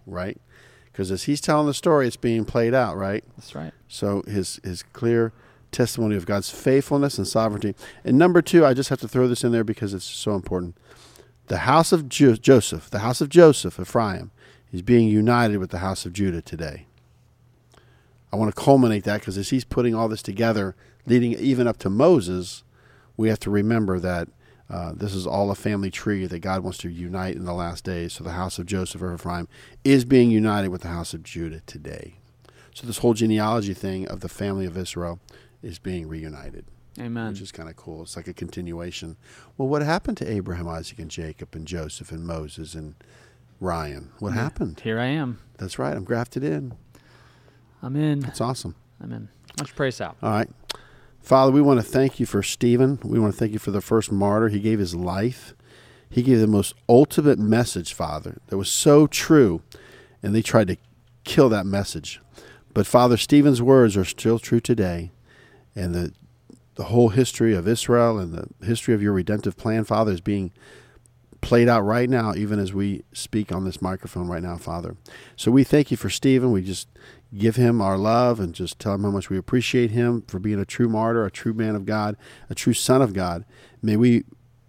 Right? 0.06 0.40
Because 0.86 1.12
as 1.12 1.24
he's 1.24 1.40
telling 1.40 1.68
the 1.68 1.74
story, 1.74 2.08
it's 2.08 2.18
being 2.18 2.46
played 2.46 2.74
out, 2.74 2.98
right? 2.98 3.24
That's 3.38 3.56
right. 3.56 3.74
So 3.88 4.24
his 4.28 4.60
his 4.64 4.84
clear 4.84 5.34
testimony 5.72 6.16
of 6.16 6.26
God's 6.26 6.50
faithfulness 6.50 7.18
and 7.18 7.28
sovereignty. 7.28 7.76
And 8.04 8.18
number 8.18 8.42
two, 8.42 8.66
I 8.66 8.74
just 8.74 8.90
have 8.90 9.00
to 9.02 9.08
throw 9.08 9.28
this 9.28 9.44
in 9.44 9.52
there 9.52 9.64
because 9.64 9.94
it's 9.94 10.06
so 10.06 10.34
important. 10.34 10.78
The 11.48 11.60
house 11.60 11.92
of 11.92 12.10
Jo- 12.10 12.36
Joseph, 12.36 12.90
the 12.90 13.00
house 13.00 13.22
of 13.22 13.30
Joseph, 13.30 13.80
Ephraim, 13.80 14.32
is 14.72 14.82
being 14.82 15.08
united 15.08 15.58
with 15.58 15.72
the 15.72 15.80
house 15.80 16.06
of 16.06 16.14
Judah 16.14 16.42
today. 16.42 16.86
I 18.32 18.36
want 18.36 18.54
to 18.54 18.62
culminate 18.62 19.04
that 19.06 19.22
because 19.22 19.38
as 19.38 19.50
he's 19.50 19.66
putting 19.66 19.96
all 19.96 20.08
this 20.08 20.22
together, 20.22 20.76
leading 21.06 21.34
even 21.34 21.68
up 21.68 21.78
to 21.78 21.90
Moses, 21.90 22.64
we 23.18 23.30
have 23.30 23.40
to 23.40 23.50
remember 23.50 24.00
that 24.00 24.30
uh, 24.70 24.94
this 24.96 25.16
is 25.16 25.26
all 25.26 25.50
a 25.50 25.56
family 25.56 25.90
tree 25.90 26.28
that 26.28 26.40
God 26.40 26.64
wants 26.64 26.78
to 26.80 26.90
unite 26.90 27.36
in 27.36 27.46
the 27.46 27.54
last 27.54 27.84
days. 27.84 28.14
So 28.14 28.24
the 28.24 28.32
house 28.32 28.60
of 28.60 28.68
Joseph 28.68 29.02
or 29.02 29.14
Ephraim 29.16 29.48
is 29.84 30.06
being 30.06 30.30
united 30.30 30.70
with 30.70 30.82
the 30.82 30.90
house 30.90 31.16
of 31.16 31.24
Judah 31.24 31.62
today. 31.66 32.18
So 32.76 32.86
this 32.86 33.00
whole 33.00 33.16
genealogy 33.16 33.74
thing 33.74 34.08
of 34.08 34.20
the 34.20 34.30
family 34.30 34.66
of 34.66 34.78
Israel 34.78 35.20
is 35.62 35.80
being 35.80 36.08
reunited, 36.08 36.66
Amen. 37.00 37.30
which 37.30 37.42
is 37.42 37.52
kind 37.52 37.70
of 37.70 37.76
cool. 37.76 38.04
It's 38.04 38.16
like 38.16 38.28
a 38.28 38.34
continuation. 38.34 39.18
Well, 39.58 39.68
what 39.68 39.82
happened 39.82 40.18
to 40.18 40.32
Abraham, 40.32 40.68
Isaac, 40.68 41.00
and 41.00 41.12
Jacob, 41.12 41.56
and 41.56 41.66
Joseph, 41.68 42.12
and 42.12 42.26
Moses, 42.26 42.74
and 42.76 42.96
Ryan? 43.60 44.12
What 44.20 44.34
happened? 44.34 44.82
Here 44.82 45.00
I 45.00 45.08
am. 45.08 45.40
That's 45.58 45.78
right. 45.80 45.96
I'm 45.96 46.04
grafted 46.04 46.44
in. 46.44 46.74
I'm 47.82 47.96
in. 47.96 48.26
It's 48.26 48.42
awesome. 48.42 48.76
I'm 49.02 49.12
in. 49.12 49.30
Let's 49.58 49.72
pray 49.72 49.90
us 49.90 50.02
out. 50.02 50.18
All 50.22 50.32
right. 50.32 50.50
Father, 51.22 51.52
we 51.52 51.62
want 51.62 51.80
to 51.80 51.86
thank 51.86 52.20
you 52.20 52.26
for 52.26 52.42
Stephen. 52.42 53.00
We 53.04 53.20
want 53.20 53.34
to 53.34 53.40
thank 53.40 53.52
you 53.52 53.60
for 53.60 53.72
the 53.72 53.82
first 53.82 54.12
martyr. 54.12 54.50
He 54.50 54.60
gave 54.60 54.80
his 54.80 54.96
life. 54.96 55.54
He 56.10 56.24
gave 56.24 56.40
the 56.40 56.48
most 56.48 56.74
ultimate 56.88 57.38
message, 57.38 57.94
Father, 57.94 58.40
that 58.48 58.58
was 58.58 58.72
so 58.72 59.06
true, 59.06 59.62
and 60.24 60.34
they 60.34 60.42
tried 60.42 60.68
to 60.70 60.78
kill 61.24 61.50
that 61.50 61.66
message. 61.66 62.20
But 62.74 62.88
Father, 62.88 63.16
Stephen's 63.18 63.62
words 63.62 63.96
are 63.96 64.06
still 64.06 64.40
true 64.40 64.60
today, 64.60 65.12
and 65.76 65.94
the 65.94 66.14
the 66.76 66.86
whole 66.86 67.10
history 67.10 67.54
of 67.54 67.68
Israel 67.68 68.18
and 68.20 68.34
the 68.34 68.66
history 68.66 68.94
of 68.94 69.02
your 69.02 69.12
redemptive 69.12 69.58
plan, 69.58 69.84
Father, 69.84 70.14
is 70.14 70.22
being 70.22 70.54
played 71.42 71.68
out 71.68 71.82
right 71.82 72.10
now, 72.10 72.34
even 72.34 72.58
as 72.58 72.74
we 72.74 73.04
speak 73.12 73.52
on 73.52 73.66
this 73.66 73.82
microphone 73.82 74.30
right 74.30 74.42
now, 74.42 74.56
Father. 74.56 74.96
So 75.36 75.52
we 75.52 75.66
thank 75.66 75.92
you 75.92 75.98
for 75.98 76.10
Stephen. 76.10 76.52
We 76.52 76.62
just 76.62 76.88
give 77.38 77.58
him 77.58 77.82
our 77.82 77.98
love 77.98 78.40
and 78.40 78.54
just 78.54 78.80
tell 78.80 78.94
him 78.94 79.04
how 79.04 79.12
much 79.12 79.30
we 79.30 79.38
appreciate 79.38 79.92
him 79.92 80.24
for 80.28 80.40
being 80.40 80.60
a 80.60 80.66
true 80.66 80.90
martyr, 80.90 81.26
a 81.26 81.32
true 81.32 81.54
man 81.54 81.76
of 81.76 81.86
God, 81.86 82.16
a 82.50 82.56
true 82.56 82.74
son 82.74 83.02
of 83.02 83.14
God. 83.14 83.44
May 83.82 83.98
we 83.98 84.24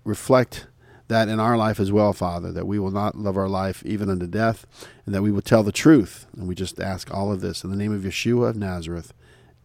reflect 0.05 0.67
that 1.09 1.29
in 1.29 1.41
our 1.41 1.57
life 1.57 1.81
as 1.81 1.91
well, 1.91 2.13
Father, 2.13 2.53
that 2.53 2.67
we 2.67 2.79
will 2.79 2.91
not 2.91 3.17
love 3.17 3.37
our 3.37 3.49
life 3.49 3.83
even 3.85 4.09
unto 4.09 4.27
death, 4.27 4.67
and 5.07 5.15
that 5.15 5.23
we 5.23 5.33
will 5.33 5.43
tell 5.43 5.63
the 5.63 5.73
truth. 5.73 6.27
And 6.37 6.49
we 6.49 6.55
just 6.55 6.81
ask 6.81 7.13
all 7.13 7.33
of 7.33 7.41
this 7.41 7.65
in 7.65 7.71
the 7.71 7.77
name 7.77 7.93
of 7.93 8.03
Yeshua 8.03 8.51
of 8.51 8.57
Nazareth. 8.57 9.13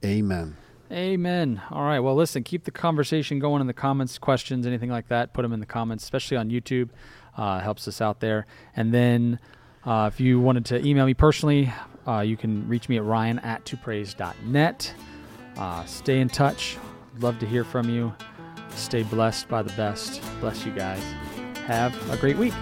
Amen. 0.04 0.58
Amen. 0.92 1.62
All 1.72 1.84
right. 1.84 2.00
Well, 2.00 2.16
listen, 2.16 2.44
keep 2.44 2.64
the 2.64 2.72
conversation 2.72 3.40
going 3.40 3.62
in 3.62 3.68
the 3.68 3.74
comments, 3.74 4.18
questions, 4.20 4.68
anything 4.68 4.92
like 4.92 5.08
that. 5.08 5.34
Put 5.34 5.42
them 5.42 5.52
in 5.52 5.60
the 5.60 5.66
comments, 5.66 6.04
especially 6.04 6.38
on 6.38 6.50
YouTube. 6.50 6.90
Uh, 7.36 7.60
helps 7.60 7.88
us 7.88 8.02
out 8.02 8.20
there. 8.20 8.46
And 8.76 8.94
then 8.94 9.40
uh, 9.86 10.10
if 10.14 10.20
you 10.20 10.40
wanted 10.40 10.66
to 10.66 10.86
email 10.86 11.06
me 11.06 11.14
personally, 11.14 11.74
uh, 12.08 12.20
you 12.20 12.38
can 12.38 12.68
reach 12.68 12.88
me 12.88 12.98
at 12.98 13.04
ryan 13.04 13.40
at 13.40 13.66
topraise.net. 13.66 14.94
Uh, 15.58 15.86
stay 15.86 16.20
in 16.20 16.30
touch. 16.30 16.78
Love 17.20 17.40
to 17.40 17.46
hear 17.46 17.64
from 17.64 17.90
you. 17.90 18.14
Stay 18.76 19.04
blessed 19.04 19.48
by 19.48 19.64
the 19.64 19.74
best. 19.74 20.22
Bless 20.40 20.66
you 20.66 20.72
guys. 20.72 21.02
Have 21.66 22.12
a 22.12 22.18
great 22.18 22.38
week. 22.38 22.54